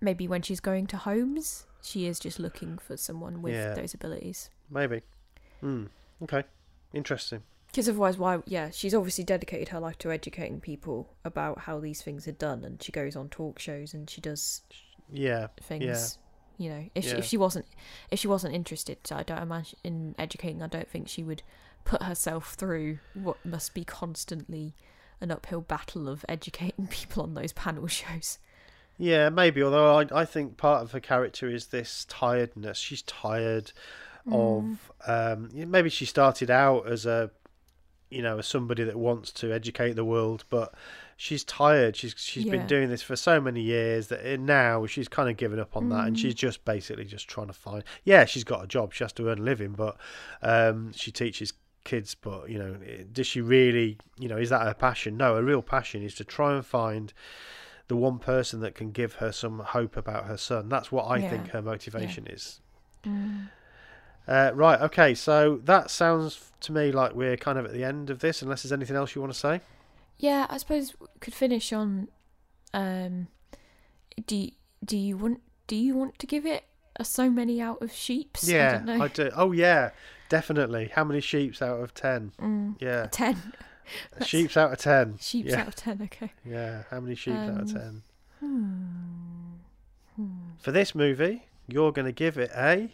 maybe 0.00 0.28
when 0.28 0.42
she's 0.42 0.60
going 0.60 0.86
to 0.88 0.96
homes, 0.96 1.66
she 1.82 2.06
is 2.06 2.18
just 2.18 2.38
looking 2.38 2.78
for 2.78 2.96
someone 2.96 3.42
with 3.42 3.54
Yeah. 3.54 3.74
those 3.74 3.94
abilities. 3.94 4.50
maybe. 4.70 5.02
Hmm. 5.60 5.86
Okay. 6.22 6.44
Interesting. 6.92 7.42
Because 7.66 7.88
otherwise, 7.88 8.16
why? 8.18 8.38
Yeah, 8.46 8.70
she's 8.70 8.94
obviously 8.94 9.24
dedicated 9.24 9.68
her 9.68 9.80
life 9.80 9.98
to 9.98 10.10
educating 10.12 10.60
people 10.60 11.14
about 11.24 11.60
how 11.60 11.78
these 11.80 12.00
things 12.02 12.26
are 12.28 12.32
done, 12.32 12.64
and 12.64 12.82
she 12.82 12.92
goes 12.92 13.14
on 13.16 13.28
talk 13.28 13.58
shows 13.58 13.92
and 13.94 14.08
she 14.08 14.20
does 14.20 14.62
Yeah. 15.10 15.48
things. 15.60 16.18
You 16.56 16.70
know, 16.70 16.90
if 16.94 17.04
she, 17.04 17.10
if 17.10 17.24
she 17.24 17.36
wasn't 17.36 17.66
if 18.10 18.18
she 18.18 18.26
wasn't 18.26 18.54
interested, 18.54 18.98
I 19.12 19.22
don't 19.22 19.42
imagine 19.42 19.78
in 19.84 20.14
educating. 20.18 20.62
I 20.62 20.66
don't 20.66 20.88
think 20.88 21.08
she 21.08 21.22
would 21.22 21.42
put 21.84 22.02
herself 22.02 22.54
through 22.54 22.98
what 23.14 23.44
must 23.44 23.74
be 23.74 23.84
constantly 23.84 24.74
an 25.20 25.30
uphill 25.30 25.60
battle 25.60 26.08
of 26.08 26.24
educating 26.28 26.86
people 26.90 27.22
on 27.22 27.34
those 27.34 27.52
panel 27.52 27.86
shows. 27.86 28.38
Yeah, 28.98 29.28
maybe. 29.28 29.62
Although 29.62 29.98
I, 30.00 30.06
I 30.12 30.24
think 30.24 30.56
part 30.56 30.82
of 30.82 30.92
her 30.92 31.00
character 31.00 31.48
is 31.48 31.68
this 31.68 32.04
tiredness. 32.08 32.78
She's 32.78 33.02
tired 33.02 33.72
Mm. 34.26 34.76
of. 35.06 35.08
Um, 35.08 35.48
maybe 35.70 35.88
she 35.88 36.04
started 36.04 36.50
out 36.50 36.86
as 36.86 37.06
a, 37.06 37.30
you 38.10 38.20
know, 38.20 38.38
as 38.40 38.46
somebody 38.46 38.84
that 38.84 38.96
wants 38.96 39.32
to 39.32 39.52
educate 39.54 39.92
the 39.94 40.04
world, 40.04 40.44
but 40.50 40.74
she's 41.16 41.44
tired. 41.44 41.96
She's 41.96 42.14
she's 42.18 42.44
Yeah. 42.44 42.50
been 42.50 42.66
doing 42.66 42.90
this 42.90 43.00
for 43.00 43.16
so 43.16 43.40
many 43.40 43.62
years 43.62 44.08
that 44.08 44.38
now 44.40 44.84
she's 44.86 45.08
kind 45.08 45.30
of 45.30 45.36
given 45.38 45.58
up 45.58 45.76
on 45.78 45.88
that, 45.90 46.08
and 46.08 46.16
Mm. 46.16 46.20
she's 46.20 46.34
just 46.34 46.64
basically 46.66 47.04
just 47.06 47.26
trying 47.28 47.46
to 47.46 47.52
find. 47.54 47.84
Yeah, 48.04 48.26
she's 48.26 48.44
got 48.44 48.62
a 48.62 48.66
job. 48.66 48.92
She 48.92 49.04
has 49.04 49.12
to 49.14 49.28
earn 49.30 49.38
a 49.38 49.42
living, 49.42 49.72
but 49.72 49.96
um, 50.42 50.92
she 50.92 51.10
teaches 51.10 51.54
kids. 51.84 52.14
But 52.14 52.50
you 52.50 52.58
know, 52.58 52.76
does 53.10 53.26
she 53.28 53.40
really? 53.40 53.96
You 54.18 54.28
know, 54.28 54.36
is 54.36 54.50
that 54.50 54.62
her 54.66 54.74
passion? 54.74 55.16
No, 55.16 55.36
her 55.36 55.42
real 55.44 55.62
passion 55.62 56.02
is 56.02 56.14
to 56.16 56.24
try 56.24 56.54
and 56.54 56.66
find 56.66 57.14
the 57.88 57.96
one 57.96 58.18
person 58.18 58.60
that 58.60 58.74
can 58.74 58.90
give 58.92 59.14
her 59.14 59.32
some 59.32 59.58
hope 59.60 59.96
about 59.96 60.26
her 60.26 60.36
son. 60.36 60.68
That's 60.68 60.92
what 60.92 61.06
I 61.06 61.20
Yeah. 61.20 61.30
think 61.30 61.48
her 61.48 61.62
motivation 61.62 62.26
is. 62.26 62.60
Mm. 63.04 63.48
Uh, 64.26 64.50
right, 64.54 64.78
okay, 64.82 65.14
so 65.14 65.58
that 65.64 65.90
sounds 65.90 66.52
to 66.60 66.70
me 66.72 66.92
like 66.92 67.14
we're 67.14 67.36
kind 67.38 67.58
of 67.58 67.64
at 67.64 67.72
the 67.72 67.82
end 67.82 68.10
of 68.10 68.18
this, 68.18 68.42
unless 68.42 68.62
there's 68.62 68.72
anything 68.72 68.94
else 68.94 69.14
you 69.14 69.22
want 69.22 69.32
to 69.32 69.38
say. 69.38 69.62
Yeah, 70.18 70.46
I 70.50 70.58
suppose 70.58 70.94
we 71.00 71.06
could 71.20 71.32
finish 71.34 71.72
on. 71.72 72.08
Um, 72.74 73.28
do 74.26 74.36
you, 74.36 74.50
do 74.84 74.98
you 74.98 75.16
want 75.16 75.40
do 75.66 75.76
you 75.76 75.94
want 75.96 76.18
to 76.18 76.26
give 76.26 76.44
it 76.44 76.64
a 76.96 77.04
so 77.04 77.30
many 77.30 77.60
out 77.60 77.80
of 77.80 77.90
sheeps? 77.92 78.46
I 78.48 78.52
Yeah, 78.52 78.78
don't 78.80 78.84
know. 78.84 79.08
do. 79.08 79.30
Oh, 79.34 79.52
yeah, 79.52 79.90
definitely. 80.28 80.90
How 80.92 81.04
many 81.04 81.20
sheeps 81.20 81.62
out 81.62 81.80
of 81.80 81.94
ten? 81.94 82.32
Mm, 82.38 82.76
Yeah, 82.80 83.06
ten 83.10 83.54
That's- 84.12 84.28
sheeps 84.28 84.56
out 84.56 84.72
of 84.72 84.78
ten. 84.78 85.18
sheeps 85.20 85.50
yeah. 85.50 85.60
out 85.60 85.68
of 85.68 85.74
ten. 85.76 86.00
Okay. 86.02 86.32
Yeah, 86.44 86.82
how 86.90 87.00
many 87.00 87.14
sheep 87.14 87.34
out 87.34 87.48
of 87.50 87.58
Um, 87.60 87.66
ten? 87.68 88.02
Hmm. 88.40 89.54
Hmm. 90.16 90.50
For 90.58 90.72
this 90.72 90.94
movie, 90.94 91.46
you're 91.66 91.92
going 91.92 92.06
to 92.06 92.12
give 92.12 92.38
it 92.38 92.50
a. 92.56 92.90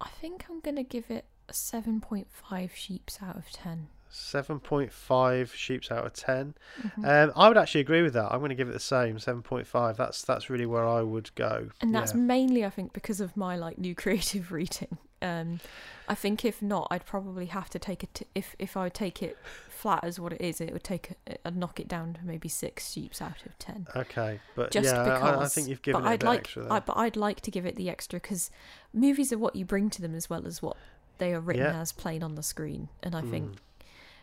I 0.00 0.08
think 0.20 0.46
I'm 0.50 0.60
gonna 0.60 0.82
give 0.82 1.10
it 1.10 1.24
a 1.48 1.52
seven 1.54 2.00
point 2.00 2.26
five 2.30 2.72
sheeps 2.74 3.18
out 3.22 3.36
of 3.36 3.50
ten. 3.50 3.88
7.5 4.14 5.54
sheeps 5.54 5.90
out 5.90 6.04
of 6.04 6.12
10. 6.12 6.54
Mhm. 6.82 7.06
Um, 7.28 7.32
I 7.34 7.48
would 7.48 7.56
actually 7.56 7.80
agree 7.80 8.02
with 8.02 8.12
that. 8.12 8.30
I'm 8.30 8.40
going 8.40 8.50
to 8.50 8.54
give 8.54 8.68
it 8.68 8.72
the 8.72 8.78
same, 8.78 9.16
7.5. 9.18 9.96
That's 9.96 10.22
that's 10.22 10.50
really 10.50 10.66
where 10.66 10.86
I 10.86 11.00
would 11.00 11.34
go. 11.34 11.70
and 11.80 11.94
that's 11.94 12.12
yeah. 12.12 12.18
mainly, 12.20 12.62
I 12.62 12.68
think, 12.68 12.92
because 12.92 13.22
of 13.22 13.36
my 13.38 13.56
like 13.56 13.78
new 13.78 13.94
creative 14.02 14.52
reading. 14.52 14.98
Um, 15.22 15.60
I 16.08 16.14
think 16.14 16.44
if 16.44 16.60
not, 16.60 16.88
I'd 16.90 17.06
probably 17.06 17.46
have 17.46 17.70
to 17.70 17.78
take 17.78 18.02
it. 18.02 18.26
If 18.34 18.56
if 18.58 18.76
I 18.76 18.88
take 18.88 19.22
it 19.22 19.38
flat 19.68 20.02
as 20.04 20.18
what 20.20 20.32
it 20.32 20.40
is, 20.40 20.60
it 20.60 20.72
would 20.72 20.84
take. 20.84 21.12
A, 21.26 21.46
I'd 21.46 21.56
knock 21.56 21.78
it 21.80 21.88
down 21.88 22.14
to 22.14 22.20
maybe 22.24 22.48
six 22.48 22.92
sheeps 22.92 23.22
out 23.22 23.44
of 23.46 23.56
ten. 23.58 23.86
Okay, 23.94 24.40
but 24.56 24.70
Just 24.70 24.86
yeah, 24.94 25.04
because. 25.04 25.38
I, 25.38 25.44
I 25.44 25.48
think 25.48 25.68
you've 25.68 25.82
given 25.82 26.02
but 26.02 26.06
it 26.08 26.10
a 26.10 26.12
I'd 26.14 26.22
like, 26.22 26.38
extra 26.40 26.72
I, 26.72 26.80
but 26.80 26.96
I'd 26.96 27.16
like 27.16 27.40
to 27.42 27.50
give 27.50 27.64
it 27.66 27.76
the 27.76 27.88
extra 27.88 28.18
because 28.20 28.50
movies 28.92 29.32
are 29.32 29.38
what 29.38 29.54
you 29.56 29.64
bring 29.64 29.90
to 29.90 30.02
them 30.02 30.14
as 30.14 30.28
well 30.28 30.46
as 30.46 30.60
what 30.60 30.76
they 31.18 31.32
are 31.32 31.40
written 31.40 31.62
Yeah. 31.64 31.80
as 31.80 31.92
plain 31.92 32.22
on 32.22 32.34
the 32.34 32.42
screen. 32.42 32.88
And 33.02 33.14
I 33.14 33.20
think 33.22 33.52
Mm. 33.52 33.56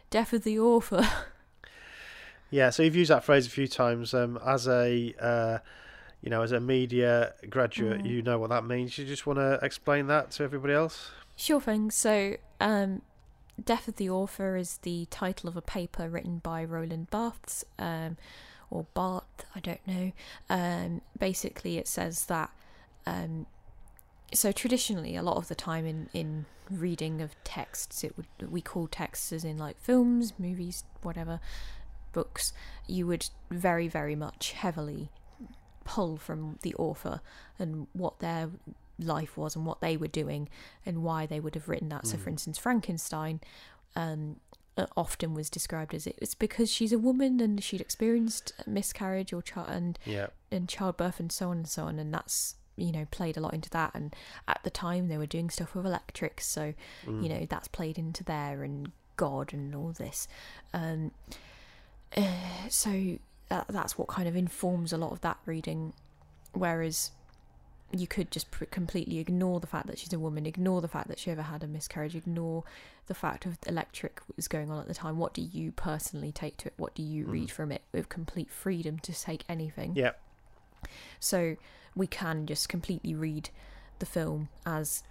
death 0.09 0.33
of 0.33 0.43
the 0.43 0.59
author. 0.59 1.07
Yeah, 2.51 2.71
so 2.71 2.81
you've 2.81 2.95
used 2.95 3.11
that 3.11 3.23
phrase 3.23 3.45
a 3.45 3.49
few 3.51 3.67
times. 3.67 4.11
Um, 4.11 4.39
as 4.43 4.67
a, 4.67 5.13
uh, 5.19 5.59
you 6.21 6.29
know, 6.29 6.41
as 6.41 6.51
a 6.51 6.59
media 6.59 7.33
graduate, 7.49 8.01
Mm. 8.03 8.09
you 8.09 8.21
know 8.21 8.37
what 8.37 8.49
that 8.49 8.65
means. 8.65 8.97
You 8.97 9.05
just 9.05 9.25
want 9.25 9.39
to 9.39 9.59
explain 9.61 10.07
that 10.07 10.31
to 10.31 10.43
everybody 10.43 10.73
else. 10.73 11.11
Sure 11.35 11.61
thing. 11.61 11.91
So, 11.91 12.35
um, 12.59 13.01
Death 13.63 13.87
of 13.87 13.95
the 13.97 14.09
Author 14.09 14.55
is 14.55 14.77
the 14.79 15.05
title 15.09 15.49
of 15.49 15.55
a 15.57 15.61
paper 15.61 16.09
written 16.09 16.39
by 16.39 16.63
Roland 16.63 17.09
Barthes, 17.09 17.65
um, 17.77 18.17
or 18.69 18.85
Barth, 18.93 19.45
I 19.55 19.59
don't 19.59 19.85
know. 19.87 20.11
Um, 20.49 21.01
basically, 21.17 21.77
it 21.77 21.87
says 21.87 22.25
that. 22.27 22.51
Um, 23.05 23.47
so 24.33 24.51
traditionally, 24.51 25.15
a 25.15 25.23
lot 25.23 25.37
of 25.37 25.47
the 25.47 25.55
time 25.55 25.85
in, 25.85 26.09
in 26.13 26.45
reading 26.69 27.19
of 27.21 27.35
texts, 27.43 28.03
it 28.03 28.15
would 28.15 28.27
we 28.51 28.61
call 28.61 28.87
texts 28.87 29.33
as 29.33 29.43
in 29.43 29.57
like 29.57 29.79
films, 29.81 30.33
movies, 30.37 30.83
whatever, 31.01 31.39
books. 32.13 32.53
You 32.87 33.07
would 33.07 33.29
very, 33.49 33.87
very 33.87 34.15
much 34.15 34.51
heavily 34.51 35.09
pull 35.93 36.17
from 36.17 36.59
the 36.61 36.73
author 36.75 37.19
and 37.57 37.87
what 37.93 38.19
their 38.19 38.49
life 38.99 39.37
was 39.37 39.55
and 39.55 39.65
what 39.65 39.79
they 39.81 39.95
were 39.97 40.07
doing 40.21 40.47
and 40.85 41.01
why 41.03 41.25
they 41.25 41.39
would 41.39 41.55
have 41.55 41.67
written 41.69 41.89
that. 41.89 42.05
So, 42.05 42.15
Mm. 42.17 42.21
for 42.21 42.29
instance, 42.29 42.57
Frankenstein 42.57 43.39
um, 43.95 44.35
uh, 44.77 44.85
often 44.95 45.33
was 45.33 45.49
described 45.49 45.93
as 45.95 46.05
it's 46.07 46.35
because 46.35 46.69
she's 46.71 46.93
a 46.93 46.99
woman 46.99 47.39
and 47.41 47.63
she'd 47.63 47.81
experienced 47.81 48.53
miscarriage 48.67 49.33
or 49.33 49.41
child 49.41 49.67
and, 49.69 49.97
Yeah, 50.05 50.27
and 50.51 50.69
childbirth 50.69 51.19
and 51.19 51.31
so 51.31 51.49
on 51.49 51.57
and 51.57 51.67
so 51.67 51.85
on, 51.85 51.97
and 51.99 52.13
that's 52.13 52.55
you 52.75 52.91
know 52.91 53.05
played 53.11 53.35
a 53.35 53.41
lot 53.41 53.53
into 53.53 53.69
that. 53.71 53.91
And 53.95 54.15
at 54.47 54.61
the 54.63 54.69
time, 54.69 55.07
they 55.07 55.17
were 55.17 55.25
doing 55.35 55.49
stuff 55.49 55.73
with 55.75 55.85
electrics, 55.85 56.45
so 56.45 56.73
Mm. 57.05 57.23
you 57.23 57.29
know 57.29 57.45
that's 57.49 57.67
played 57.67 57.97
into 57.97 58.23
there 58.23 58.63
and 58.63 58.91
God 59.17 59.53
and 59.53 59.73
all 59.75 59.91
this. 59.91 60.27
Um, 60.73 61.11
uh, 62.15 62.23
so 62.69 63.17
that, 63.49 63.65
that's 63.69 63.97
what 63.97 64.07
kind 64.07 64.27
of 64.27 64.35
informs 64.35 64.93
a 64.93 64.97
lot 64.97 65.11
of 65.11 65.21
that 65.21 65.37
reading, 65.45 65.93
whereas 66.53 67.11
you 67.91 68.05
could 68.05 68.29
just 68.29 68.51
pr- 68.51 68.65
completely 68.65 69.17
ignore 69.17 69.59
the 69.59 69.65
fact 69.67 69.87
that 69.87 69.97
she's 69.97 70.13
a 70.13 70.19
woman, 70.19 70.45
ignore 70.45 70.79
the 70.81 70.87
fact 70.87 71.07
that 71.07 71.17
she 71.17 71.31
ever 71.31 71.41
had 71.41 71.63
a 71.63 71.67
miscarriage, 71.67 72.15
ignore 72.15 72.63
the 73.07 73.15
fact 73.15 73.47
of 73.47 73.57
electric 73.65 74.21
was 74.35 74.47
going 74.47 74.69
on 74.69 74.79
at 74.79 74.87
the 74.87 74.93
time. 74.93 75.17
What 75.17 75.33
do 75.33 75.41
you 75.41 75.71
personally 75.71 76.31
take 76.31 76.57
to 76.57 76.67
it? 76.67 76.73
What 76.77 76.93
do 76.93 77.01
you 77.01 77.25
Mm. 77.25 77.31
read 77.31 77.51
from 77.51 77.71
it 77.71 77.81
with 77.91 78.07
complete 78.09 78.51
freedom 78.51 78.99
to 78.99 79.11
take 79.13 79.43
anything? 79.49 79.93
yeah, 79.95 80.11
So 81.19 81.55
we 81.95 82.05
can 82.07 82.45
just 82.45 82.69
completely 82.69 83.15
read 83.15 83.49
the 83.97 84.05
film 84.05 84.49
as 84.65 85.03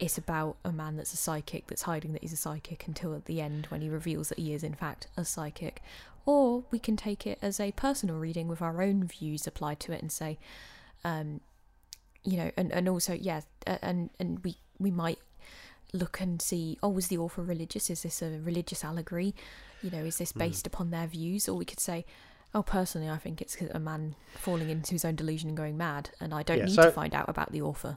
it's 0.00 0.18
about 0.18 0.56
a 0.64 0.72
man 0.72 0.96
that's 0.96 1.12
a 1.12 1.16
psychic 1.16 1.66
that's 1.68 1.82
hiding 1.82 2.12
that 2.14 2.22
he's 2.22 2.32
a 2.32 2.36
psychic 2.36 2.86
until 2.86 3.14
at 3.14 3.26
the 3.26 3.40
end 3.40 3.66
when 3.66 3.80
he 3.82 3.88
reveals 3.88 4.28
that 4.30 4.38
he 4.38 4.52
is 4.54 4.62
in 4.64 4.74
fact 4.74 5.06
a 5.16 5.24
psychic. 5.24 5.82
Or 6.26 6.64
we 6.70 6.78
can 6.78 6.96
take 6.96 7.26
it 7.26 7.38
as 7.42 7.60
a 7.60 7.72
personal 7.72 8.16
reading 8.16 8.48
with 8.48 8.60
our 8.62 8.82
own 8.82 9.04
views 9.04 9.46
applied 9.46 9.78
to 9.80 9.92
it 9.92 10.00
and 10.02 10.10
say, 10.10 10.38
um, 11.04 11.40
you 12.24 12.36
know, 12.36 12.50
and, 12.56 12.72
and 12.72 12.88
also 12.88 13.12
yeah, 13.14 13.42
and 13.66 14.10
and 14.18 14.42
we 14.44 14.56
we 14.78 14.90
might 14.90 15.18
look 15.92 16.20
and 16.20 16.40
see, 16.40 16.78
oh, 16.82 16.88
was 16.88 17.08
the 17.08 17.18
author 17.18 17.42
religious? 17.42 17.90
Is 17.90 18.02
this 18.02 18.22
a 18.22 18.38
religious 18.42 18.84
allegory? 18.84 19.34
You 19.82 19.90
know, 19.90 20.04
is 20.04 20.18
this 20.18 20.32
Mm. 20.32 20.38
based 20.38 20.66
upon 20.66 20.90
their 20.90 21.06
views? 21.06 21.48
Or 21.48 21.54
we 21.56 21.64
could 21.64 21.80
say, 21.80 22.04
Oh, 22.54 22.62
personally, 22.64 23.08
I 23.08 23.16
think 23.16 23.40
it's 23.40 23.56
a 23.60 23.78
man 23.78 24.16
falling 24.36 24.70
into 24.70 24.90
his 24.92 25.04
own 25.04 25.14
delusion 25.14 25.48
and 25.50 25.56
going 25.56 25.76
mad, 25.78 26.10
and 26.20 26.34
I 26.34 26.42
don't 26.42 26.58
Yeah, 26.58 26.64
need 26.64 26.74
so- 26.74 26.82
to 26.86 26.90
find 26.90 27.14
out 27.14 27.28
about 27.28 27.52
the 27.52 27.62
author. 27.62 27.96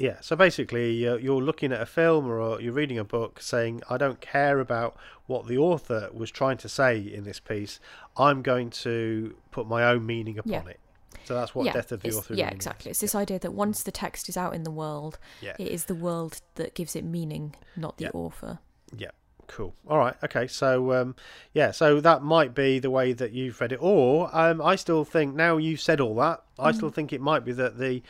Yeah. 0.00 0.16
So 0.20 0.34
basically, 0.34 1.06
uh, 1.06 1.14
you're 1.16 1.42
looking 1.42 1.72
at 1.72 1.80
a 1.80 1.86
film 1.86 2.26
or 2.28 2.60
you're 2.60 2.72
reading 2.72 2.98
a 2.98 3.04
book, 3.04 3.40
saying, 3.40 3.82
"I 3.88 3.96
don't 3.96 4.20
care 4.20 4.58
about 4.58 4.96
what 5.26 5.46
the 5.46 5.58
author 5.58 6.08
was 6.12 6.30
trying 6.30 6.56
to 6.58 6.68
say 6.68 6.98
in 6.98 7.22
this 7.24 7.38
piece. 7.38 7.78
I'm 8.16 8.42
going 8.42 8.70
to 8.70 9.36
put 9.52 9.68
my 9.68 9.84
own 9.84 10.04
meaning 10.06 10.38
upon 10.38 10.52
Yeah. 10.52 10.66
it." 10.68 10.80
So 11.24 11.34
that's 11.34 11.54
what 11.54 11.66
yeah, 11.66 11.72
Death 11.74 11.92
of 11.92 12.00
the 12.02 12.12
Author. 12.12 12.34
yeah, 12.34 12.48
exactly. 12.50 12.88
means. 12.88 12.94
It's 12.94 13.00
this 13.00 13.14
idea 13.14 13.38
that 13.38 13.52
once 13.52 13.82
the 13.84 13.92
text 13.92 14.28
is 14.28 14.36
out 14.36 14.54
in 14.54 14.64
the 14.64 14.70
world, 14.70 15.18
it 15.42 15.60
is 15.60 15.84
the 15.84 15.94
world 15.94 16.40
that 16.56 16.74
gives 16.74 16.96
it 16.96 17.04
meaning, 17.04 17.54
not 17.76 17.98
the 17.98 18.10
author. 18.10 18.58
Yeah. 18.96 19.10
Cool. 19.46 19.74
All 19.88 19.98
right. 19.98 20.14
Okay. 20.22 20.46
So, 20.46 20.92
um, 20.92 21.16
yeah. 21.52 21.72
So 21.72 22.00
that 22.00 22.22
might 22.22 22.54
be 22.54 22.78
the 22.78 22.90
way 22.90 23.12
that 23.12 23.32
you've 23.32 23.60
read 23.60 23.72
it, 23.72 23.78
or 23.82 24.30
um, 24.32 24.62
I 24.62 24.76
still 24.76 25.04
think 25.04 25.34
now 25.34 25.56
you've 25.56 25.80
said 25.80 26.00
all 26.00 26.14
that. 26.16 26.42
I 26.58 26.70
Mm. 26.70 26.76
still 26.76 26.90
think 26.90 27.12
it 27.12 27.20
might 27.20 27.44
be 27.44 27.50
that 27.52 27.76
the 27.76 28.00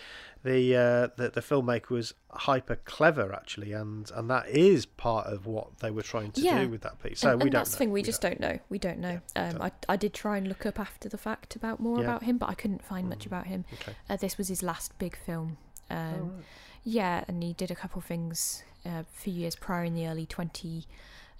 the 0.43 0.75
uh, 0.77 1.09
the, 1.17 1.31
the 1.35 1.41
filmmaker 1.41 1.91
was 1.91 2.15
hyper 2.31 2.77
clever 2.77 3.33
actually, 3.35 3.73
and 3.73 4.11
and 4.15 4.31
that 4.31 4.49
is 4.49 4.87
part 4.87 5.27
of 5.27 5.47
what 5.47 5.79
they 5.81 5.91
were 5.91 6.03
trying 6.03 6.33
to 6.33 6.41
Yeah. 6.41 6.63
do 6.65 6.69
with 6.71 6.81
that 6.83 7.03
piece. 7.03 7.21
So 7.21 7.31
and, 7.33 7.39
we 7.39 7.43
and 7.45 7.53
don't. 7.53 7.61
that's 7.61 7.73
the 7.73 7.77
thing 7.77 7.91
we 7.93 8.03
just 8.03 8.21
don't 8.23 8.41
know. 8.41 8.59
We 8.69 8.79
don't 8.79 8.99
know. 8.99 9.21
um, 9.37 9.53
don't. 9.53 9.63
I 9.63 9.71
I 9.89 9.97
did 9.97 10.15
try 10.15 10.39
and 10.39 10.49
look 10.49 10.65
up 10.65 10.79
after 10.81 11.09
the 11.09 11.19
fact 11.19 11.57
about 11.57 11.81
more 11.81 11.99
Yeah. 11.99 12.05
about 12.05 12.23
him, 12.23 12.39
but 12.39 12.49
I 12.49 12.55
couldn't 12.55 12.83
find 12.85 13.09
much 13.09 13.25
Mm, 13.25 13.27
about 13.27 13.47
him. 13.49 13.65
Okay. 13.75 13.93
Uh, 14.09 14.17
this 14.17 14.39
was 14.39 14.49
his 14.49 14.63
last 14.63 14.97
big 14.99 15.17
film. 15.17 15.59
Um, 15.91 15.97
Oh, 16.15 16.19
right. 16.37 16.45
Yeah, 16.85 17.25
and 17.29 17.43
he 17.43 17.53
did 17.53 17.71
a 17.71 17.75
couple 17.75 17.99
of 17.99 18.07
things 18.07 18.63
uh, 18.87 19.01
a 19.01 19.05
few 19.13 19.33
years 19.35 19.55
prior 19.57 19.85
in 19.85 19.95
the 19.95 20.07
early 20.07 20.25
20 20.25 20.87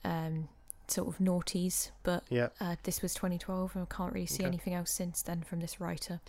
um, 0.05 0.49
sort 0.89 1.09
of 1.09 1.19
noughties, 1.19 1.91
but 2.03 2.25
Yeah, 2.29 2.49
uh, 2.61 2.77
this 2.83 3.01
was 3.01 3.15
2012 3.15 3.75
and 3.77 3.87
I 3.91 3.95
can't 3.95 4.13
really 4.13 4.27
see 4.27 4.43
Okay. 4.43 4.49
anything 4.49 4.75
else 4.75 4.91
since 4.91 5.23
then 5.23 5.43
from 5.43 5.61
this 5.61 5.81
writer. 5.81 6.21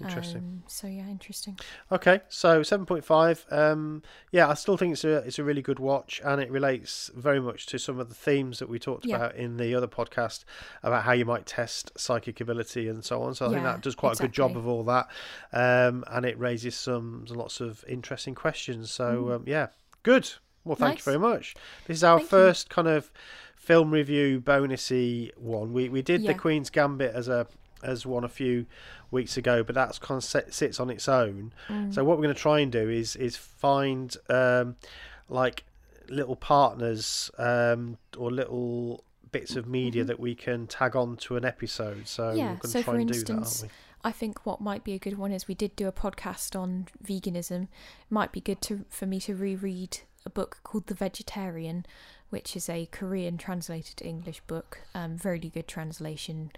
Interesting. 0.00 0.38
Um, 0.38 0.62
so 0.66 0.86
yeah, 0.86 1.08
interesting. 1.08 1.58
Okay, 1.92 2.20
so 2.28 2.62
seven 2.62 2.86
point 2.86 3.04
five. 3.04 3.44
Um, 3.50 4.02
yeah, 4.32 4.48
I 4.48 4.54
still 4.54 4.76
think 4.76 4.92
it's 4.94 5.04
a 5.04 5.18
it's 5.18 5.38
a 5.38 5.44
really 5.44 5.62
good 5.62 5.78
watch, 5.78 6.20
and 6.24 6.40
it 6.40 6.50
relates 6.50 7.10
very 7.14 7.40
much 7.40 7.66
to 7.66 7.78
some 7.78 7.98
of 8.00 8.08
the 8.08 8.14
themes 8.14 8.58
that 8.58 8.68
we 8.68 8.78
talked 8.78 9.04
Yeah. 9.06 9.16
about 9.16 9.36
in 9.36 9.56
the 9.56 9.74
other 9.74 9.88
podcast 9.88 10.44
about 10.82 11.04
how 11.04 11.12
you 11.12 11.24
might 11.24 11.46
test 11.46 11.92
psychic 11.98 12.40
ability 12.40 12.88
and 12.88 13.04
so 13.04 13.22
on. 13.22 13.34
So 13.34 13.46
I 13.46 13.50
think 13.50 13.62
that 13.64 13.80
does 13.82 13.94
quite 13.94 14.18
a 14.18 14.22
good 14.22 14.32
job 14.32 14.56
of 14.56 14.66
all 14.66 14.84
that, 14.84 15.08
um, 15.52 16.04
and 16.08 16.24
it 16.24 16.38
raises 16.38 16.74
some 16.74 17.24
lots 17.28 17.60
of 17.60 17.84
interesting 17.88 18.34
questions. 18.34 18.90
So 18.90 19.24
Mm. 19.24 19.34
um, 19.36 19.42
yeah, 19.46 19.68
good. 20.02 20.30
Well, 20.64 20.76
thank 20.76 20.96
Nice. 20.96 21.06
you 21.06 21.12
very 21.12 21.18
much. 21.18 21.54
This 21.86 21.96
is 21.98 22.04
our 22.04 22.18
Thank 22.18 22.24
you. 22.32 22.38
first 22.38 22.68
kind 22.70 22.86
of 22.88 23.10
film 23.56 23.90
review 23.90 24.40
bonusy 24.40 25.30
one. 25.36 25.72
We 25.72 25.88
we 25.88 26.02
did 26.02 26.26
the 26.26 26.34
Queen's 26.34 26.70
Gambit 26.70 27.14
as 27.14 27.28
a 27.28 27.46
as 27.82 28.04
one 28.06 28.24
a 28.24 28.28
few 28.28 28.66
weeks 29.10 29.36
ago, 29.36 29.62
but 29.62 29.74
that's 29.74 29.98
kind 29.98 30.18
of 30.18 30.24
sits 30.54 30.78
on 30.80 30.90
its 30.90 31.08
own. 31.08 31.52
Mm. 31.68 31.92
So 31.94 32.04
what 32.04 32.16
we're 32.18 32.24
going 32.24 32.34
to 32.34 32.40
try 32.40 32.60
and 32.60 32.70
do 32.70 32.88
is 32.88 33.16
is 33.16 33.36
find 33.36 34.14
um, 34.28 34.76
like 35.28 35.64
little 36.08 36.36
partners 36.36 37.30
um, 37.38 37.96
or 38.16 38.30
little 38.30 39.04
bits 39.32 39.54
of 39.54 39.66
media 39.68 40.02
Mhm. 40.02 40.06
that 40.08 40.18
we 40.20 40.34
can 40.34 40.66
tag 40.66 40.96
on 40.96 41.16
to 41.18 41.36
an 41.36 41.44
episode. 41.44 42.08
So 42.08 42.32
Yeah, 42.32 42.44
we're 42.44 42.48
going 42.48 42.60
to 42.60 42.68
so 42.68 42.82
try 42.82 42.94
for 42.94 42.98
and 42.98 43.10
instance, 43.10 43.60
do 43.60 43.66
that, 43.68 43.72
I 44.02 44.12
think 44.12 44.44
what 44.44 44.60
might 44.60 44.82
be 44.82 44.94
a 44.94 44.98
good 44.98 45.18
one 45.18 45.30
is 45.30 45.46
we 45.46 45.54
did 45.54 45.76
do 45.76 45.86
a 45.86 45.92
podcast 45.92 46.58
on 46.58 46.88
veganism. 47.04 47.68
Might 48.08 48.32
be 48.32 48.40
good 48.40 48.60
to 48.62 48.84
for 48.88 49.06
me 49.06 49.20
to 49.20 49.34
reread 49.36 49.98
a 50.26 50.30
book 50.30 50.58
called 50.64 50.86
The 50.88 50.94
Vegetarian, 50.94 51.86
which 52.30 52.56
is 52.56 52.68
a 52.68 52.86
Korean 52.86 53.38
translated 53.38 54.02
English 54.04 54.40
book. 54.48 54.80
Um, 54.94 55.16
very 55.16 55.38
good 55.38 55.68
translation. 55.68 56.50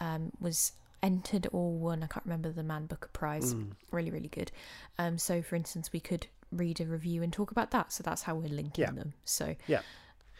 Um, 0.00 0.32
was 0.40 0.72
entered 1.02 1.46
or 1.52 1.72
won. 1.72 2.02
I 2.02 2.06
can't 2.06 2.24
remember 2.26 2.50
the 2.50 2.62
Man 2.64 2.86
Booker 2.86 3.10
Prize. 3.12 3.54
Mm. 3.54 3.70
Really, 3.92 4.10
really 4.10 4.28
good. 4.28 4.50
Um, 4.98 5.16
so 5.18 5.42
for 5.42 5.54
instance, 5.56 5.92
we 5.92 6.00
could 6.00 6.26
read 6.50 6.80
a 6.80 6.86
review 6.86 7.22
and 7.22 7.32
talk 7.32 7.50
about 7.50 7.70
that. 7.72 7.92
So 7.92 8.02
that's 8.02 8.22
how 8.22 8.34
we're 8.34 8.48
linking 8.48 8.84
Yeah. 8.84 8.90
them. 8.92 9.12
So 9.24 9.54
Yeah. 9.66 9.82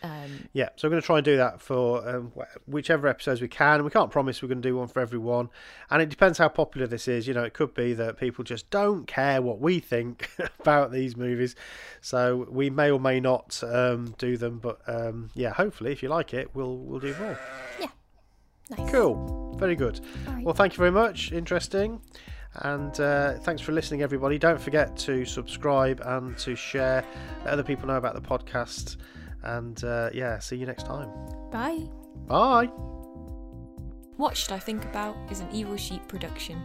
Um, 0.01 0.49
Yeah, 0.53 0.69
so 0.77 0.87
we're 0.87 0.91
going 0.93 1.03
to 1.03 1.07
try 1.07 1.19
and 1.19 1.25
do 1.25 1.37
that 1.39 1.61
for 1.61 2.09
um, 2.09 2.33
whichever 2.67 3.09
episodes 3.09 3.41
we 3.41 3.49
can. 3.49 3.83
We 3.85 3.91
can't 3.91 4.11
promise 4.13 4.41
we're 4.41 4.49
going 4.49 4.63
to 4.63 4.69
do 4.69 4.77
one 4.77 4.87
for 4.87 5.01
everyone, 5.01 5.51
and 5.91 6.01
it 6.01 6.09
depends 6.09 6.39
how 6.39 6.49
popular 6.49 6.87
this 6.87 7.09
is. 7.09 7.27
You 7.27 7.35
know, 7.35 7.43
it 7.43 7.53
could 7.53 7.75
be 7.75 7.95
that 7.95 8.17
people 8.17 8.45
just 8.45 8.71
don't 8.71 9.07
care 9.09 9.43
what 9.43 9.59
we 9.61 9.81
think 9.81 10.31
about 10.61 10.93
these 10.93 11.17
movies, 11.17 11.57
so 12.01 12.47
we 12.49 12.71
may 12.71 12.93
or 12.93 13.01
may 13.01 13.19
not 13.19 13.61
um, 13.65 14.15
do 14.19 14.37
them. 14.37 14.61
But 14.61 14.79
um, 14.87 15.31
yeah, 15.35 15.53
hopefully, 15.53 15.91
if 15.91 16.01
you 16.01 16.09
like 16.11 16.33
it, 16.33 16.51
we'll 16.55 16.77
we'll 16.77 17.01
do 17.01 17.15
more. 17.19 17.37
Nice. 18.77 18.91
Cool, 18.91 19.55
very 19.59 19.77
good. 19.77 20.01
All 20.27 20.35
right. 20.35 20.45
Well, 20.45 20.55
thank 20.55 20.73
you 20.75 20.79
very 20.79 20.93
much. 20.93 21.33
Interesting. 21.33 22.01
And 22.63 22.99
uh, 22.99 23.35
thanks 23.41 23.63
for 23.63 23.73
listening, 23.73 24.03
everybody. 24.03 24.39
Don't 24.39 24.61
forget 24.61 24.97
to 24.99 25.25
subscribe 25.25 26.01
and 26.05 26.37
to 26.39 26.57
share, 26.57 27.05
let 27.45 27.53
other 27.53 27.63
people 27.63 27.87
know 27.87 27.97
about 27.97 28.15
the 28.15 28.21
podcast. 28.21 28.97
And 29.43 29.83
uh, 29.85 30.11
yeah, 30.13 30.39
see 30.39 30.57
you 30.57 30.67
next 30.67 30.87
time. 30.87 31.09
Bye. 31.53 31.89
Bye. 32.27 32.67
What 34.17 34.37
Should 34.37 34.53
I 34.53 34.59
Think 34.59 34.85
About 34.85 35.17
is 35.31 35.41
an 35.41 35.49
Evil 35.53 35.77
Sheep 35.77 36.09
production. 36.09 36.61